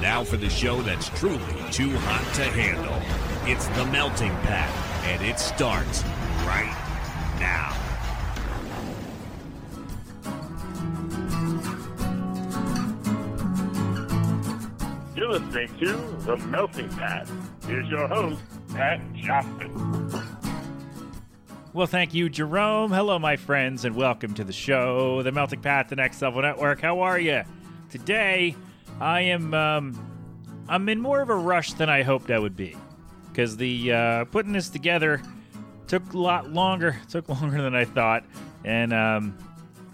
Now 0.00 0.22
for 0.22 0.36
the 0.36 0.48
show 0.48 0.80
that's 0.80 1.08
truly 1.18 1.38
too 1.72 1.90
hot 1.98 2.34
to 2.34 2.44
handle. 2.44 2.94
It's 3.50 3.66
the 3.68 3.84
Melting 3.86 4.30
Pat, 4.42 4.70
and 5.06 5.20
it 5.24 5.40
starts 5.40 6.04
right 6.46 6.72
now. 7.40 7.74
You're 15.16 15.32
listening 15.32 15.76
to 15.80 15.96
The 16.24 16.36
Melting 16.46 16.90
Pat. 16.90 17.28
Here's 17.66 17.88
your 17.88 18.06
host, 18.06 18.40
Pat 18.72 19.00
Johnson. 19.14 20.36
Well, 21.72 21.88
thank 21.88 22.14
you, 22.14 22.28
Jerome. 22.28 22.92
Hello, 22.92 23.18
my 23.18 23.34
friends, 23.34 23.84
and 23.84 23.96
welcome 23.96 24.32
to 24.34 24.44
the 24.44 24.52
show, 24.52 25.24
The 25.24 25.32
Melting 25.32 25.60
Pat, 25.60 25.88
the 25.88 25.96
Next 25.96 26.22
Level 26.22 26.42
Network. 26.42 26.80
How 26.80 27.00
are 27.00 27.18
you? 27.18 27.42
Today, 27.90 28.54
I 29.00 29.20
am 29.20 29.54
um, 29.54 30.64
I'm 30.68 30.88
in 30.88 31.00
more 31.00 31.20
of 31.20 31.30
a 31.30 31.34
rush 31.34 31.72
than 31.74 31.88
I 31.88 32.02
hoped 32.02 32.30
I 32.30 32.38
would 32.38 32.56
be 32.56 32.76
because 33.28 33.56
the 33.56 33.92
uh, 33.92 34.24
putting 34.26 34.52
this 34.52 34.68
together 34.68 35.22
took 35.86 36.12
a 36.12 36.18
lot 36.18 36.50
longer. 36.50 36.98
Took 37.08 37.28
longer 37.28 37.62
than 37.62 37.74
I 37.74 37.84
thought, 37.84 38.24
and 38.64 38.92
um, 38.92 39.38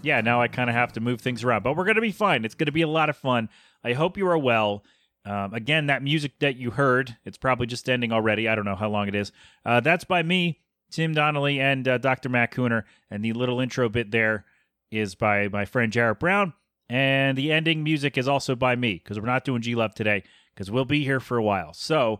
yeah, 0.01 0.21
now 0.21 0.41
I 0.41 0.47
kind 0.47 0.69
of 0.69 0.75
have 0.75 0.93
to 0.93 0.99
move 0.99 1.21
things 1.21 1.43
around. 1.43 1.63
But 1.63 1.77
we're 1.77 1.85
gonna 1.85 2.01
be 2.01 2.11
fine. 2.11 2.45
It's 2.45 2.55
gonna 2.55 2.71
be 2.71 2.81
a 2.81 2.87
lot 2.87 3.09
of 3.09 3.17
fun. 3.17 3.49
I 3.83 3.93
hope 3.93 4.17
you 4.17 4.27
are 4.27 4.37
well. 4.37 4.83
Um, 5.23 5.53
again, 5.53 5.87
that 5.87 6.03
music 6.03 6.39
that 6.39 6.55
you 6.55 6.71
heard, 6.71 7.15
it's 7.25 7.37
probably 7.37 7.67
just 7.67 7.89
ending 7.89 8.11
already. 8.11 8.47
I 8.47 8.55
don't 8.55 8.65
know 8.65 8.75
how 8.75 8.89
long 8.89 9.07
it 9.07 9.15
is. 9.15 9.31
Uh, 9.65 9.79
that's 9.79 10.03
by 10.03 10.21
me, 10.21 10.59
Tim 10.91 11.13
Donnelly, 11.13 11.59
and 11.59 11.87
uh, 11.87 11.97
Dr. 11.97 12.29
Matt 12.29 12.51
Cooner. 12.51 12.83
And 13.09 13.25
the 13.25 13.33
little 13.33 13.59
intro 13.59 13.89
bit 13.89 14.11
there 14.11 14.45
is 14.91 15.15
by 15.15 15.47
my 15.47 15.65
friend 15.65 15.91
Jarrett 15.91 16.19
Brown. 16.19 16.53
And 16.89 17.37
the 17.37 17.51
ending 17.51 17.83
music 17.83 18.17
is 18.17 18.27
also 18.27 18.55
by 18.55 18.75
me 18.75 19.01
because 19.03 19.19
we're 19.19 19.25
not 19.25 19.43
doing 19.43 19.61
G 19.61 19.75
Love 19.75 19.95
today 19.95 20.23
because 20.53 20.69
we'll 20.69 20.85
be 20.85 21.03
here 21.03 21.19
for 21.19 21.37
a 21.37 21.43
while. 21.43 21.73
So 21.73 22.19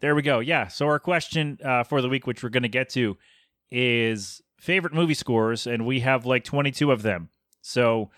there 0.00 0.14
we 0.14 0.22
go. 0.22 0.40
Yeah. 0.40 0.68
So 0.68 0.86
our 0.86 0.98
question 0.98 1.58
uh, 1.64 1.84
for 1.84 2.00
the 2.00 2.08
week, 2.08 2.26
which 2.26 2.42
we're 2.42 2.48
going 2.48 2.62
to 2.62 2.68
get 2.68 2.88
to, 2.90 3.16
is 3.70 4.40
favorite 4.58 4.94
movie 4.94 5.14
scores, 5.14 5.66
and 5.66 5.86
we 5.86 6.00
have 6.00 6.24
like 6.26 6.44
22 6.44 6.90
of 6.90 7.02
them. 7.02 7.28
So 7.62 8.10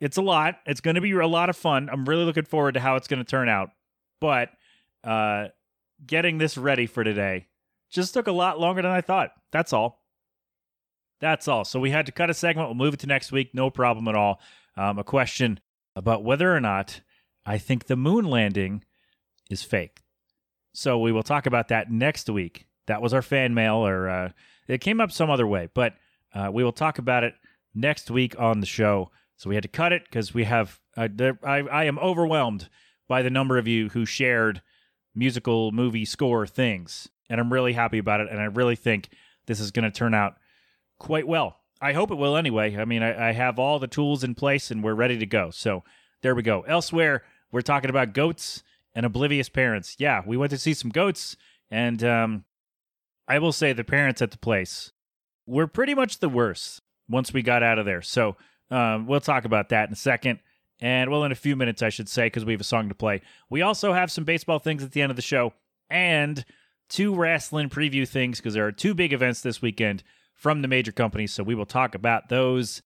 it's 0.00 0.16
a 0.16 0.22
lot. 0.22 0.56
It's 0.66 0.80
going 0.80 0.94
to 0.94 1.00
be 1.00 1.12
a 1.12 1.26
lot 1.26 1.50
of 1.50 1.56
fun. 1.56 1.88
I'm 1.90 2.04
really 2.04 2.24
looking 2.24 2.44
forward 2.44 2.74
to 2.74 2.80
how 2.80 2.96
it's 2.96 3.08
going 3.08 3.22
to 3.22 3.28
turn 3.28 3.48
out. 3.48 3.70
But 4.20 4.50
uh, 5.04 5.48
getting 6.06 6.38
this 6.38 6.56
ready 6.56 6.86
for 6.86 7.04
today 7.04 7.46
just 7.90 8.14
took 8.14 8.26
a 8.26 8.32
lot 8.32 8.60
longer 8.60 8.82
than 8.82 8.90
I 8.90 9.00
thought. 9.00 9.30
That's 9.52 9.72
all. 9.72 10.00
That's 11.20 11.48
all. 11.48 11.64
So 11.64 11.80
we 11.80 11.90
had 11.90 12.06
to 12.06 12.12
cut 12.12 12.30
a 12.30 12.34
segment. 12.34 12.68
We'll 12.68 12.74
move 12.74 12.94
it 12.94 13.00
to 13.00 13.06
next 13.06 13.30
week. 13.30 13.50
No 13.52 13.68
problem 13.68 14.08
at 14.08 14.14
all. 14.14 14.40
Um, 14.80 14.98
a 14.98 15.04
question 15.04 15.60
about 15.94 16.24
whether 16.24 16.56
or 16.56 16.60
not 16.60 17.02
I 17.44 17.58
think 17.58 17.84
the 17.84 17.96
moon 17.96 18.24
landing 18.24 18.82
is 19.50 19.62
fake. 19.62 20.00
So 20.72 20.98
we 20.98 21.12
will 21.12 21.22
talk 21.22 21.44
about 21.44 21.68
that 21.68 21.90
next 21.90 22.30
week. 22.30 22.66
That 22.86 23.02
was 23.02 23.12
our 23.12 23.20
fan 23.20 23.52
mail, 23.52 23.86
or 23.86 24.08
uh, 24.08 24.30
it 24.68 24.80
came 24.80 24.98
up 24.98 25.12
some 25.12 25.28
other 25.28 25.46
way, 25.46 25.68
but 25.74 25.96
uh, 26.34 26.48
we 26.50 26.64
will 26.64 26.72
talk 26.72 26.96
about 26.96 27.24
it 27.24 27.34
next 27.74 28.10
week 28.10 28.34
on 28.38 28.60
the 28.60 28.66
show. 28.66 29.10
So 29.36 29.50
we 29.50 29.54
had 29.54 29.64
to 29.64 29.68
cut 29.68 29.92
it 29.92 30.04
because 30.04 30.32
we 30.32 30.44
have. 30.44 30.80
Uh, 30.96 31.08
there, 31.12 31.38
I, 31.44 31.58
I 31.58 31.84
am 31.84 31.98
overwhelmed 31.98 32.70
by 33.06 33.20
the 33.20 33.30
number 33.30 33.58
of 33.58 33.68
you 33.68 33.90
who 33.90 34.06
shared 34.06 34.62
musical 35.14 35.72
movie 35.72 36.06
score 36.06 36.46
things, 36.46 37.06
and 37.28 37.38
I'm 37.38 37.52
really 37.52 37.74
happy 37.74 37.98
about 37.98 38.20
it. 38.20 38.28
And 38.30 38.40
I 38.40 38.44
really 38.44 38.76
think 38.76 39.10
this 39.44 39.60
is 39.60 39.72
going 39.72 39.84
to 39.84 39.90
turn 39.90 40.14
out 40.14 40.36
quite 40.98 41.28
well. 41.28 41.59
I 41.80 41.92
hope 41.92 42.10
it 42.10 42.16
will 42.16 42.36
anyway. 42.36 42.76
I 42.76 42.84
mean, 42.84 43.02
I, 43.02 43.30
I 43.30 43.32
have 43.32 43.58
all 43.58 43.78
the 43.78 43.86
tools 43.86 44.22
in 44.22 44.34
place, 44.34 44.70
and 44.70 44.82
we're 44.84 44.94
ready 44.94 45.18
to 45.18 45.26
go. 45.26 45.50
So 45.50 45.82
there 46.22 46.34
we 46.34 46.42
go. 46.42 46.62
Elsewhere, 46.62 47.22
we're 47.50 47.62
talking 47.62 47.90
about 47.90 48.12
goats 48.12 48.62
and 48.94 49.06
oblivious 49.06 49.48
parents. 49.48 49.96
Yeah, 49.98 50.22
we 50.26 50.36
went 50.36 50.50
to 50.50 50.58
see 50.58 50.74
some 50.74 50.90
goats, 50.90 51.36
and 51.70 52.02
um, 52.04 52.44
I 53.26 53.38
will 53.38 53.52
say 53.52 53.72
the 53.72 53.84
parents 53.84 54.20
at 54.20 54.30
the 54.30 54.38
place 54.38 54.92
were 55.46 55.66
pretty 55.66 55.94
much 55.94 56.18
the 56.18 56.28
worst 56.28 56.82
once 57.08 57.32
we 57.32 57.42
got 57.42 57.62
out 57.62 57.78
of 57.78 57.86
there. 57.86 58.02
So 58.02 58.36
um, 58.70 59.06
we'll 59.06 59.20
talk 59.20 59.44
about 59.44 59.70
that 59.70 59.88
in 59.88 59.92
a 59.92 59.96
second. 59.96 60.40
And 60.80 61.10
well, 61.10 61.24
in 61.24 61.32
a 61.32 61.36
few 61.36 61.56
minutes, 61.56 61.82
I 61.82 61.88
should 61.90 62.08
say, 62.08 62.26
because 62.26 62.44
we 62.44 62.52
have 62.52 62.60
a 62.60 62.64
song 62.64 62.88
to 62.88 62.94
play. 62.94 63.20
We 63.50 63.62
also 63.62 63.92
have 63.92 64.10
some 64.10 64.24
baseball 64.24 64.58
things 64.58 64.82
at 64.82 64.92
the 64.92 65.02
end 65.02 65.10
of 65.10 65.16
the 65.16 65.22
show 65.22 65.52
and 65.90 66.44
two 66.88 67.14
wrestling 67.14 67.68
preview 67.68 68.08
things 68.08 68.38
because 68.38 68.54
there 68.54 68.66
are 68.66 68.72
two 68.72 68.94
big 68.94 69.12
events 69.12 69.40
this 69.40 69.60
weekend 69.60 70.02
from 70.40 70.62
the 70.62 70.68
major 70.68 70.90
companies. 70.90 71.34
So 71.34 71.42
we 71.42 71.54
will 71.54 71.66
talk 71.66 71.94
about 71.94 72.30
those 72.30 72.80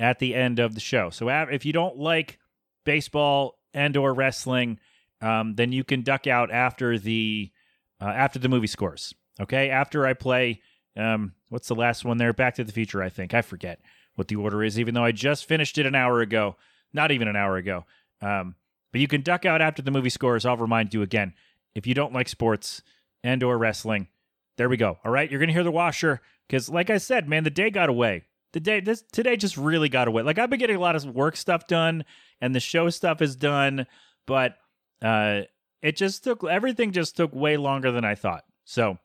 at 0.00 0.20
the 0.20 0.34
end 0.34 0.58
of 0.58 0.74
the 0.74 0.80
show. 0.80 1.10
So 1.10 1.28
if 1.28 1.66
you 1.66 1.72
don't 1.72 1.98
like 1.98 2.38
baseball 2.86 3.58
and 3.74 3.94
or 3.94 4.14
wrestling, 4.14 4.80
um, 5.20 5.54
then 5.54 5.70
you 5.70 5.84
can 5.84 6.00
duck 6.00 6.26
out 6.26 6.50
after 6.50 6.98
the 6.98 7.52
uh, 8.00 8.06
after 8.06 8.38
the 8.38 8.48
movie 8.48 8.66
scores. 8.66 9.14
Okay, 9.38 9.68
after 9.68 10.06
I 10.06 10.14
play, 10.14 10.62
um, 10.96 11.34
what's 11.50 11.68
the 11.68 11.74
last 11.74 12.06
one 12.06 12.16
there? 12.16 12.32
Back 12.32 12.54
to 12.54 12.64
the 12.64 12.72
Future, 12.72 13.02
I 13.02 13.10
think. 13.10 13.34
I 13.34 13.42
forget 13.42 13.80
what 14.14 14.28
the 14.28 14.36
order 14.36 14.64
is, 14.64 14.80
even 14.80 14.94
though 14.94 15.04
I 15.04 15.12
just 15.12 15.44
finished 15.44 15.76
it 15.76 15.86
an 15.86 15.94
hour 15.94 16.20
ago. 16.20 16.56
Not 16.94 17.10
even 17.10 17.28
an 17.28 17.36
hour 17.36 17.56
ago. 17.56 17.84
Um, 18.22 18.54
but 18.92 19.02
you 19.02 19.08
can 19.08 19.20
duck 19.20 19.44
out 19.44 19.60
after 19.60 19.82
the 19.82 19.90
movie 19.90 20.08
scores. 20.08 20.46
I'll 20.46 20.56
remind 20.56 20.94
you 20.94 21.02
again. 21.02 21.34
If 21.74 21.86
you 21.86 21.92
don't 21.92 22.14
like 22.14 22.28
sports 22.28 22.82
and 23.22 23.42
or 23.42 23.58
wrestling, 23.58 24.08
there 24.56 24.68
we 24.68 24.76
go. 24.76 24.98
All 25.04 25.10
right, 25.10 25.30
you're 25.30 25.40
gonna 25.40 25.52
hear 25.52 25.64
the 25.64 25.70
washer 25.70 26.20
because, 26.48 26.68
like 26.68 26.90
I 26.90 26.98
said, 26.98 27.28
man, 27.28 27.44
the 27.44 27.50
day 27.50 27.70
got 27.70 27.88
away. 27.88 28.22
The 28.52 28.60
day 28.60 28.80
this 28.80 29.02
today 29.12 29.36
just 29.36 29.56
really 29.56 29.88
got 29.88 30.08
away. 30.08 30.22
Like 30.22 30.38
I've 30.38 30.50
been 30.50 30.60
getting 30.60 30.76
a 30.76 30.80
lot 30.80 30.96
of 30.96 31.04
work 31.06 31.36
stuff 31.36 31.66
done, 31.66 32.04
and 32.40 32.54
the 32.54 32.60
show 32.60 32.88
stuff 32.90 33.20
is 33.20 33.36
done, 33.36 33.86
but 34.26 34.56
uh, 35.02 35.42
it 35.82 35.96
just 35.96 36.24
took 36.24 36.44
everything 36.44 36.92
just 36.92 37.16
took 37.16 37.34
way 37.34 37.56
longer 37.56 37.90
than 37.90 38.04
I 38.04 38.14
thought. 38.14 38.44
So 38.64 38.98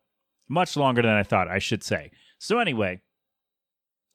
much 0.48 0.78
longer 0.78 1.02
than 1.02 1.12
I 1.12 1.24
thought, 1.24 1.48
I 1.48 1.60
should 1.60 1.84
say. 1.84 2.12
So 2.38 2.60
anyway, 2.60 3.02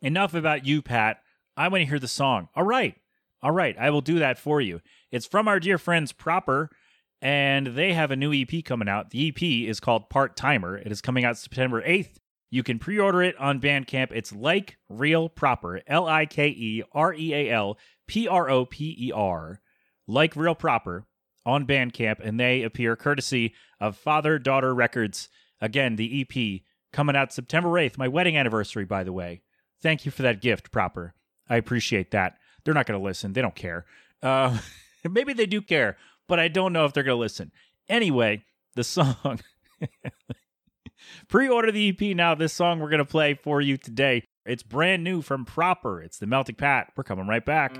enough 0.03 0.35
about 0.35 0.67
you, 0.67 0.83
Pat. 0.83 1.19
I 1.57 1.69
want 1.69 1.83
to 1.83 1.87
hear 1.87 1.99
the 1.99 2.09
song. 2.09 2.49
All 2.55 2.65
right. 2.65 2.97
All 3.45 3.53
right, 3.53 3.77
I 3.79 3.91
will 3.91 4.01
do 4.01 4.21
that 4.21 4.39
for 4.39 4.59
you. 4.63 4.81
It's 5.11 5.27
from 5.27 5.49
our 5.49 5.61
dear 5.61 5.77
friends 5.77 6.13
Proper, 6.13 6.71
and 7.21 7.69
they 7.69 7.93
have 7.93 8.11
a 8.11 8.17
new 8.17 8.33
EP 8.33 8.65
coming 8.65 8.89
out. 8.89 9.11
The 9.11 9.29
EP 9.29 9.43
is 9.69 9.81
called 9.81 10.11
Part 10.11 10.37
Timer. 10.37 10.77
It 10.77 10.93
is 10.93 11.01
coming 11.01 11.25
out 11.25 11.39
September 11.39 11.83
8th. 11.83 12.17
You 12.51 12.63
can 12.63 12.79
pre 12.79 12.99
order 12.99 13.23
it 13.23 13.37
on 13.39 13.61
Bandcamp. 13.61 14.13
It's 14.13 14.33
like 14.33 14.77
real 14.89 15.29
proper, 15.29 15.81
L 15.87 16.07
I 16.07 16.27
K 16.27 16.49
E 16.49 16.83
R 16.93 17.13
E 17.13 17.35
A 17.35 17.51
L 17.51 17.79
P 18.07 18.29
R 18.29 18.49
O 18.49 18.65
P 18.65 18.97
E 18.99 19.13
R, 19.13 19.61
like 20.07 20.37
real 20.37 20.55
proper 20.55 21.07
on 21.47 21.67
Bandcamp, 21.67 22.21
and 22.21 22.39
they 22.39 22.63
appear 22.63 22.97
courtesy 22.97 23.55
of 23.81 23.97
Father 23.97 24.39
Daughter 24.39 24.75
Records. 24.75 25.29
Again, 25.61 25.97
the 25.97 26.21
EP 26.23 26.63
coming 26.93 27.17
out 27.17 27.33
September 27.33 27.71
8th, 27.71 27.99
my 27.99 28.09
wedding 28.09 28.37
anniversary, 28.37 28.85
by 28.85 29.05
the 29.05 29.13
way. 29.13 29.43
Thank 29.83 30.05
you 30.05 30.11
for 30.11 30.23
that 30.23 30.41
gift, 30.41 30.71
Proper. 30.71 31.15
I 31.49 31.57
appreciate 31.57 32.13
that. 32.13 32.39
They're 32.65 32.75
not 32.75 32.87
going 32.87 32.99
to 32.99 33.05
listen. 33.05 33.33
They 33.33 33.43
don't 33.43 33.55
care. 33.55 33.85
Uh, 34.23 34.59
maybe 35.11 35.33
they 35.33 35.47
do 35.47 35.61
care, 35.61 35.97
but 36.29 36.41
I 36.41 36.49
don't 36.49 36.73
know 36.73 36.85
if 36.85 36.93
they're 36.93 37.03
going 37.03 37.17
to 37.17 37.21
listen. 37.21 37.53
Anyway, 37.89 38.45
the 38.75 38.85
song. 38.85 39.41
Pre 41.29 41.49
order 41.49 41.71
the 41.71 41.89
EP 41.89 42.17
now. 42.17 42.35
This 42.35 42.53
song 42.53 42.81
we're 42.81 42.91
going 42.91 42.99
to 42.99 43.05
play 43.05 43.35
for 43.35 43.61
you 43.61 43.77
today. 43.77 44.25
It's 44.47 44.63
brand 44.63 45.03
new 45.05 45.23
from 45.23 45.45
Proper. 45.45 46.03
It's 46.03 46.19
the 46.19 46.27
Melting 46.27 46.57
Pat. 46.57 46.93
We're 46.97 47.05
coming 47.05 47.27
right 47.27 47.45
back. 47.45 47.79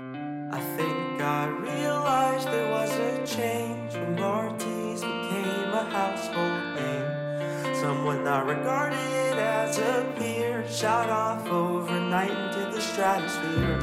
I 0.51 0.59
think 0.77 1.21
I 1.21 1.47
realized 1.47 2.47
there 2.47 2.71
was 2.71 2.91
a 2.91 3.25
change 3.25 3.93
when 3.93 4.15
Barties 4.15 5.01
became 5.01 5.73
a 5.73 5.87
household 5.91 6.75
name. 6.75 7.75
Someone 7.75 8.23
not 8.23 8.47
regarded 8.47 8.97
as 8.97 9.77
a 9.77 10.11
peer 10.17 10.67
shot 10.67 11.09
off 11.09 11.47
overnight 11.47 12.31
into 12.31 12.71
the 12.71 12.81
stratosphere. 12.81 13.79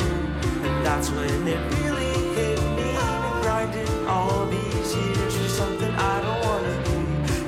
And 0.64 0.86
that's 0.86 1.10
when 1.10 1.46
it 1.46 1.82
really 1.82 2.34
hit 2.34 2.60
me. 2.76 3.11
Grinding 3.52 4.06
all 4.08 4.46
these 4.46 4.96
years 4.96 5.36
for 5.36 5.48
something 5.60 5.92
I 5.92 6.20
don't 6.22 6.40
wanna 6.48 6.76
be. 6.86 6.96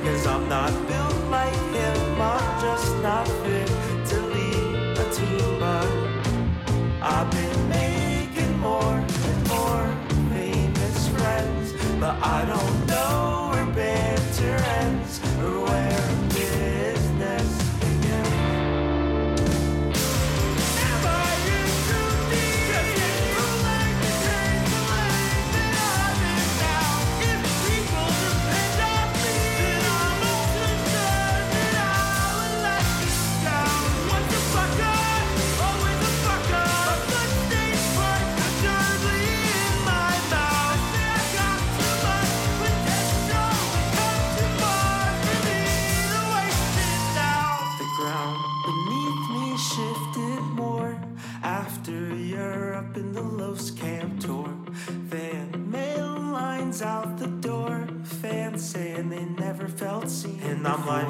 Cause 0.03 0.27
I'm 0.27 0.47
not 0.47 0.71
built 0.87 1.19
like 1.31 1.59
him, 1.73 2.21
I'm 2.21 2.61
just 2.61 2.95
not 3.01 3.27
fit 3.41 3.67
to 4.09 4.17
lead 4.35 4.99
a 5.03 5.05
team. 5.17 5.59
But 5.59 5.89
I've 7.01 7.29
been 7.31 7.69
making 7.69 8.55
more 8.59 8.97
and 9.29 9.47
more 9.47 9.85
famous 10.29 11.07
friends. 11.07 11.73
But 11.99 12.15
I 12.21 12.45
don't 12.51 12.74
I'm 60.77 60.85
like, 60.87 61.07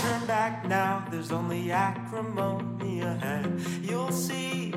turn 0.00 0.26
back 0.26 0.66
now. 0.66 1.04
There's 1.10 1.30
only 1.32 1.70
acrimony 1.70 3.02
ahead. 3.02 3.60
You'll 3.82 4.10
see. 4.10 4.72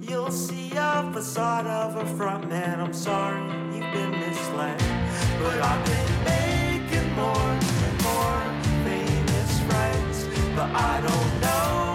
You'll 0.00 0.30
see 0.30 0.72
a 0.74 1.10
facade 1.12 1.66
of 1.66 1.96
a 1.96 2.06
front 2.16 2.48
man. 2.48 2.80
I'm 2.80 2.94
sorry, 2.94 3.42
you've 3.74 3.92
been 3.92 4.12
misled. 4.12 4.78
But 5.42 5.60
I've 5.60 5.84
been 5.84 6.24
making 6.24 7.12
more 7.16 7.50
and 7.88 8.02
more 8.08 8.42
famous 8.86 9.60
friends. 9.68 10.24
But 10.56 10.70
I 10.70 11.02
don't 11.02 11.40
know 11.42 11.91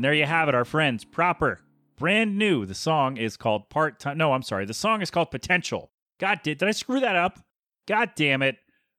And 0.00 0.04
there 0.06 0.14
you 0.14 0.24
have 0.24 0.48
it, 0.48 0.54
our 0.54 0.64
friends. 0.64 1.04
Proper. 1.04 1.60
Brand 1.98 2.38
new. 2.38 2.64
The 2.64 2.74
song 2.74 3.18
is 3.18 3.36
called 3.36 3.68
Part 3.68 4.00
Time. 4.00 4.16
No, 4.16 4.32
I'm 4.32 4.40
sorry. 4.40 4.64
The 4.64 4.72
song 4.72 5.02
is 5.02 5.10
called 5.10 5.30
Potential. 5.30 5.90
God 6.18 6.40
did 6.42 6.56
did 6.56 6.68
I 6.68 6.70
screw 6.70 7.00
that 7.00 7.16
up? 7.16 7.38
God 7.86 8.12
damn 8.16 8.40
it. 8.40 8.56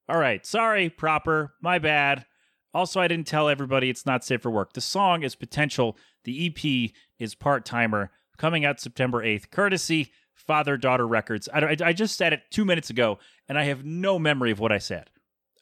All 0.07 0.19
right. 0.19 0.45
Sorry, 0.45 0.91
proper. 0.91 1.55
My 1.59 1.79
bad. 1.79 2.27
Also, 2.71 2.99
I 3.01 3.07
didn't 3.07 3.25
tell 3.25 3.49
everybody 3.49 3.89
it's 3.89 4.05
not 4.05 4.23
safe 4.23 4.43
for 4.43 4.51
work. 4.51 4.73
The 4.73 4.81
song 4.81 5.23
is 5.23 5.33
Potential. 5.33 5.97
The 6.23 6.45
EP 6.45 6.91
is 7.17 7.33
Part 7.33 7.65
Timer, 7.65 8.11
coming 8.37 8.63
out 8.63 8.79
September 8.79 9.25
8th, 9.25 9.49
courtesy 9.49 10.11
Father 10.35 10.77
Daughter 10.77 11.07
Records. 11.07 11.49
I, 11.51 11.61
I, 11.61 11.77
I 11.83 11.93
just 11.93 12.15
said 12.15 12.31
it 12.31 12.43
two 12.51 12.63
minutes 12.63 12.91
ago, 12.91 13.17
and 13.49 13.57
I 13.57 13.63
have 13.63 13.83
no 13.83 14.19
memory 14.19 14.51
of 14.51 14.59
what 14.59 14.71
I 14.71 14.77
said. 14.77 15.09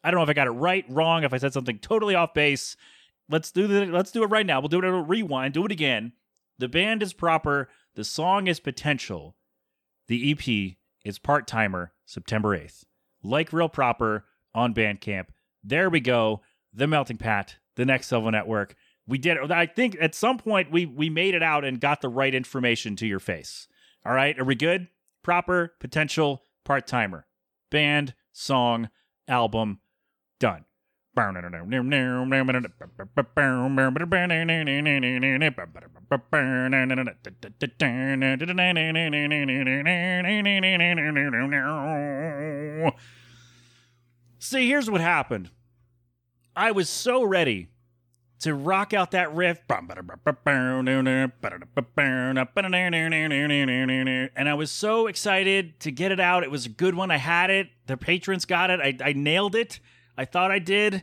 I 0.03 0.11
don't 0.11 0.17
know 0.17 0.23
if 0.23 0.29
I 0.29 0.33
got 0.33 0.47
it 0.47 0.51
right, 0.51 0.83
wrong, 0.89 1.23
if 1.23 1.33
I 1.33 1.37
said 1.37 1.53
something 1.53 1.79
totally 1.79 2.15
off 2.15 2.33
base. 2.33 2.75
Let's 3.29 3.51
do 3.51 3.67
the, 3.67 3.85
let's 3.85 4.11
do 4.11 4.23
it 4.23 4.27
right 4.27 4.45
now. 4.45 4.59
We'll 4.59 4.69
do 4.69 4.79
it. 4.79 4.85
a 4.85 4.91
rewind. 4.91 5.53
Do 5.53 5.65
it 5.65 5.71
again. 5.71 6.13
The 6.57 6.67
band 6.67 7.03
is 7.03 7.13
proper. 7.13 7.69
The 7.95 8.03
song 8.03 8.47
is 8.47 8.59
potential. 8.59 9.35
The 10.07 10.31
EP 10.31 10.77
is 11.05 11.19
part 11.19 11.47
timer. 11.47 11.93
September 12.05 12.55
eighth. 12.55 12.85
Like 13.23 13.53
real 13.53 13.69
proper 13.69 14.25
on 14.53 14.73
Bandcamp. 14.73 15.27
There 15.63 15.89
we 15.89 15.99
go. 15.99 16.41
The 16.73 16.87
Melting 16.87 17.17
Pat. 17.17 17.57
The 17.75 17.85
Next 17.85 18.11
Level 18.11 18.31
Network. 18.31 18.75
We 19.07 19.17
did. 19.17 19.37
it. 19.37 19.51
I 19.51 19.65
think 19.65 19.97
at 20.01 20.15
some 20.15 20.37
point 20.37 20.71
we 20.71 20.85
we 20.85 21.09
made 21.09 21.35
it 21.35 21.43
out 21.43 21.63
and 21.63 21.79
got 21.79 22.01
the 22.01 22.09
right 22.09 22.33
information 22.33 22.95
to 22.97 23.07
your 23.07 23.19
face. 23.19 23.67
All 24.05 24.13
right. 24.13 24.37
Are 24.39 24.43
we 24.43 24.55
good? 24.55 24.87
Proper 25.23 25.73
potential 25.79 26.43
part 26.65 26.87
timer. 26.87 27.25
Band 27.69 28.15
song 28.31 28.89
album 29.27 29.81
done. 30.39 30.65
See, 44.39 44.67
here's 44.67 44.89
what 44.89 45.01
happened. 45.01 45.51
I 46.55 46.71
was 46.71 46.89
so 46.89 47.23
ready 47.23 47.67
to 48.39 48.53
rock 48.53 48.93
out 48.93 49.11
that 49.11 49.33
riff. 49.33 49.59
And 54.35 54.47
I 54.47 54.53
was 54.53 54.71
so 54.71 55.07
excited 55.07 55.79
to 55.81 55.91
get 55.91 56.11
it 56.11 56.19
out. 56.19 56.43
It 56.43 56.51
was 56.51 56.65
a 56.65 56.69
good 56.69 56.95
one. 56.95 57.11
I 57.11 57.17
had 57.17 57.49
it. 57.49 57.67
The 57.87 57.97
patrons 57.97 58.45
got 58.45 58.69
it. 58.69 58.79
I, 58.79 58.97
I 59.03 59.13
nailed 59.13 59.55
it. 59.55 59.79
I 60.19 60.25
thought 60.25 60.51
I 60.51 60.59
did. 60.59 61.01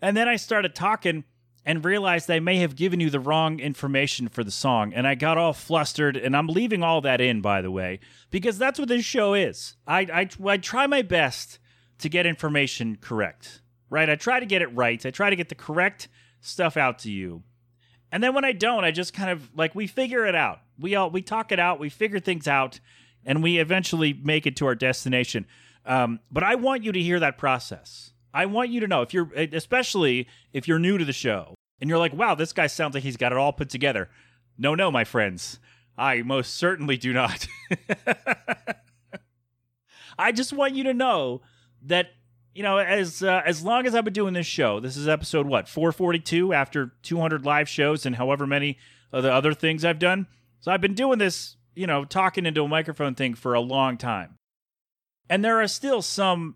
And 0.00 0.16
then 0.16 0.28
I 0.28 0.36
started 0.36 0.76
talking 0.76 1.24
and 1.66 1.84
realized 1.84 2.30
I 2.30 2.38
may 2.38 2.58
have 2.58 2.76
given 2.76 3.00
you 3.00 3.10
the 3.10 3.18
wrong 3.18 3.58
information 3.58 4.28
for 4.28 4.44
the 4.44 4.52
song. 4.52 4.94
And 4.94 5.08
I 5.08 5.16
got 5.16 5.38
all 5.38 5.52
flustered. 5.52 6.16
And 6.16 6.36
I'm 6.36 6.46
leaving 6.46 6.84
all 6.84 7.00
that 7.00 7.20
in, 7.20 7.40
by 7.40 7.62
the 7.62 7.70
way, 7.70 7.98
because 8.30 8.56
that's 8.56 8.78
what 8.78 8.88
this 8.88 9.04
show 9.04 9.34
is. 9.34 9.74
I, 9.88 10.00
I, 10.00 10.28
I 10.46 10.56
try 10.58 10.86
my 10.86 11.02
best 11.02 11.58
to 11.98 12.08
get 12.08 12.26
information 12.26 12.96
correct, 13.00 13.60
right? 13.90 14.08
I 14.08 14.14
try 14.14 14.38
to 14.38 14.46
get 14.46 14.62
it 14.62 14.68
right. 14.68 15.04
I 15.04 15.10
try 15.10 15.30
to 15.30 15.36
get 15.36 15.48
the 15.48 15.56
correct 15.56 16.06
stuff 16.40 16.76
out 16.76 17.00
to 17.00 17.10
you. 17.10 17.42
And 18.12 18.22
then 18.22 18.34
when 18.34 18.44
I 18.44 18.52
don't, 18.52 18.84
I 18.84 18.92
just 18.92 19.14
kind 19.14 19.30
of 19.30 19.50
like 19.56 19.74
we 19.74 19.88
figure 19.88 20.26
it 20.26 20.36
out. 20.36 20.60
We 20.78 20.94
all 20.94 21.10
we 21.10 21.22
talk 21.22 21.50
it 21.50 21.58
out, 21.58 21.80
we 21.80 21.88
figure 21.88 22.20
things 22.20 22.46
out, 22.46 22.78
and 23.24 23.42
we 23.42 23.58
eventually 23.58 24.12
make 24.12 24.46
it 24.46 24.56
to 24.56 24.66
our 24.66 24.76
destination. 24.76 25.46
Um, 25.84 26.20
but 26.30 26.44
I 26.44 26.54
want 26.54 26.84
you 26.84 26.92
to 26.92 27.00
hear 27.00 27.18
that 27.20 27.38
process. 27.38 28.12
I 28.34 28.46
want 28.46 28.70
you 28.70 28.80
to 28.80 28.88
know 28.88 29.02
if 29.02 29.14
you're, 29.14 29.30
especially 29.34 30.26
if 30.52 30.66
you're 30.66 30.80
new 30.80 30.98
to 30.98 31.04
the 31.04 31.12
show 31.12 31.54
and 31.80 31.88
you're 31.88 32.00
like, 32.00 32.12
wow, 32.12 32.34
this 32.34 32.52
guy 32.52 32.66
sounds 32.66 32.94
like 32.94 33.04
he's 33.04 33.16
got 33.16 33.30
it 33.30 33.38
all 33.38 33.52
put 33.52 33.70
together. 33.70 34.10
No, 34.58 34.74
no, 34.74 34.90
my 34.90 35.04
friends, 35.04 35.60
I 35.96 36.22
most 36.22 36.54
certainly 36.54 36.96
do 36.96 37.12
not. 37.12 37.46
I 40.18 40.32
just 40.32 40.52
want 40.52 40.74
you 40.74 40.82
to 40.84 40.94
know 40.94 41.42
that 41.82 42.08
you 42.54 42.62
know, 42.62 42.78
as 42.78 43.22
uh, 43.22 43.42
as 43.44 43.64
long 43.64 43.86
as 43.86 43.94
I've 43.94 44.04
been 44.04 44.12
doing 44.12 44.34
this 44.34 44.46
show, 44.46 44.78
this 44.78 44.96
is 44.96 45.08
episode 45.08 45.46
what 45.46 45.68
442 45.68 46.52
after 46.52 46.92
200 47.02 47.44
live 47.44 47.68
shows 47.68 48.06
and 48.06 48.14
however 48.14 48.46
many 48.46 48.78
of 49.12 49.24
the 49.24 49.32
other 49.32 49.54
things 49.54 49.84
I've 49.84 49.98
done. 49.98 50.28
So 50.60 50.70
I've 50.70 50.80
been 50.80 50.94
doing 50.94 51.18
this, 51.18 51.56
you 51.74 51.86
know, 51.86 52.04
talking 52.04 52.46
into 52.46 52.62
a 52.62 52.68
microphone 52.68 53.16
thing 53.16 53.34
for 53.34 53.54
a 53.54 53.60
long 53.60 53.96
time. 53.96 54.38
And 55.28 55.44
there 55.44 55.60
are 55.60 55.66
still 55.66 56.00
some 56.00 56.54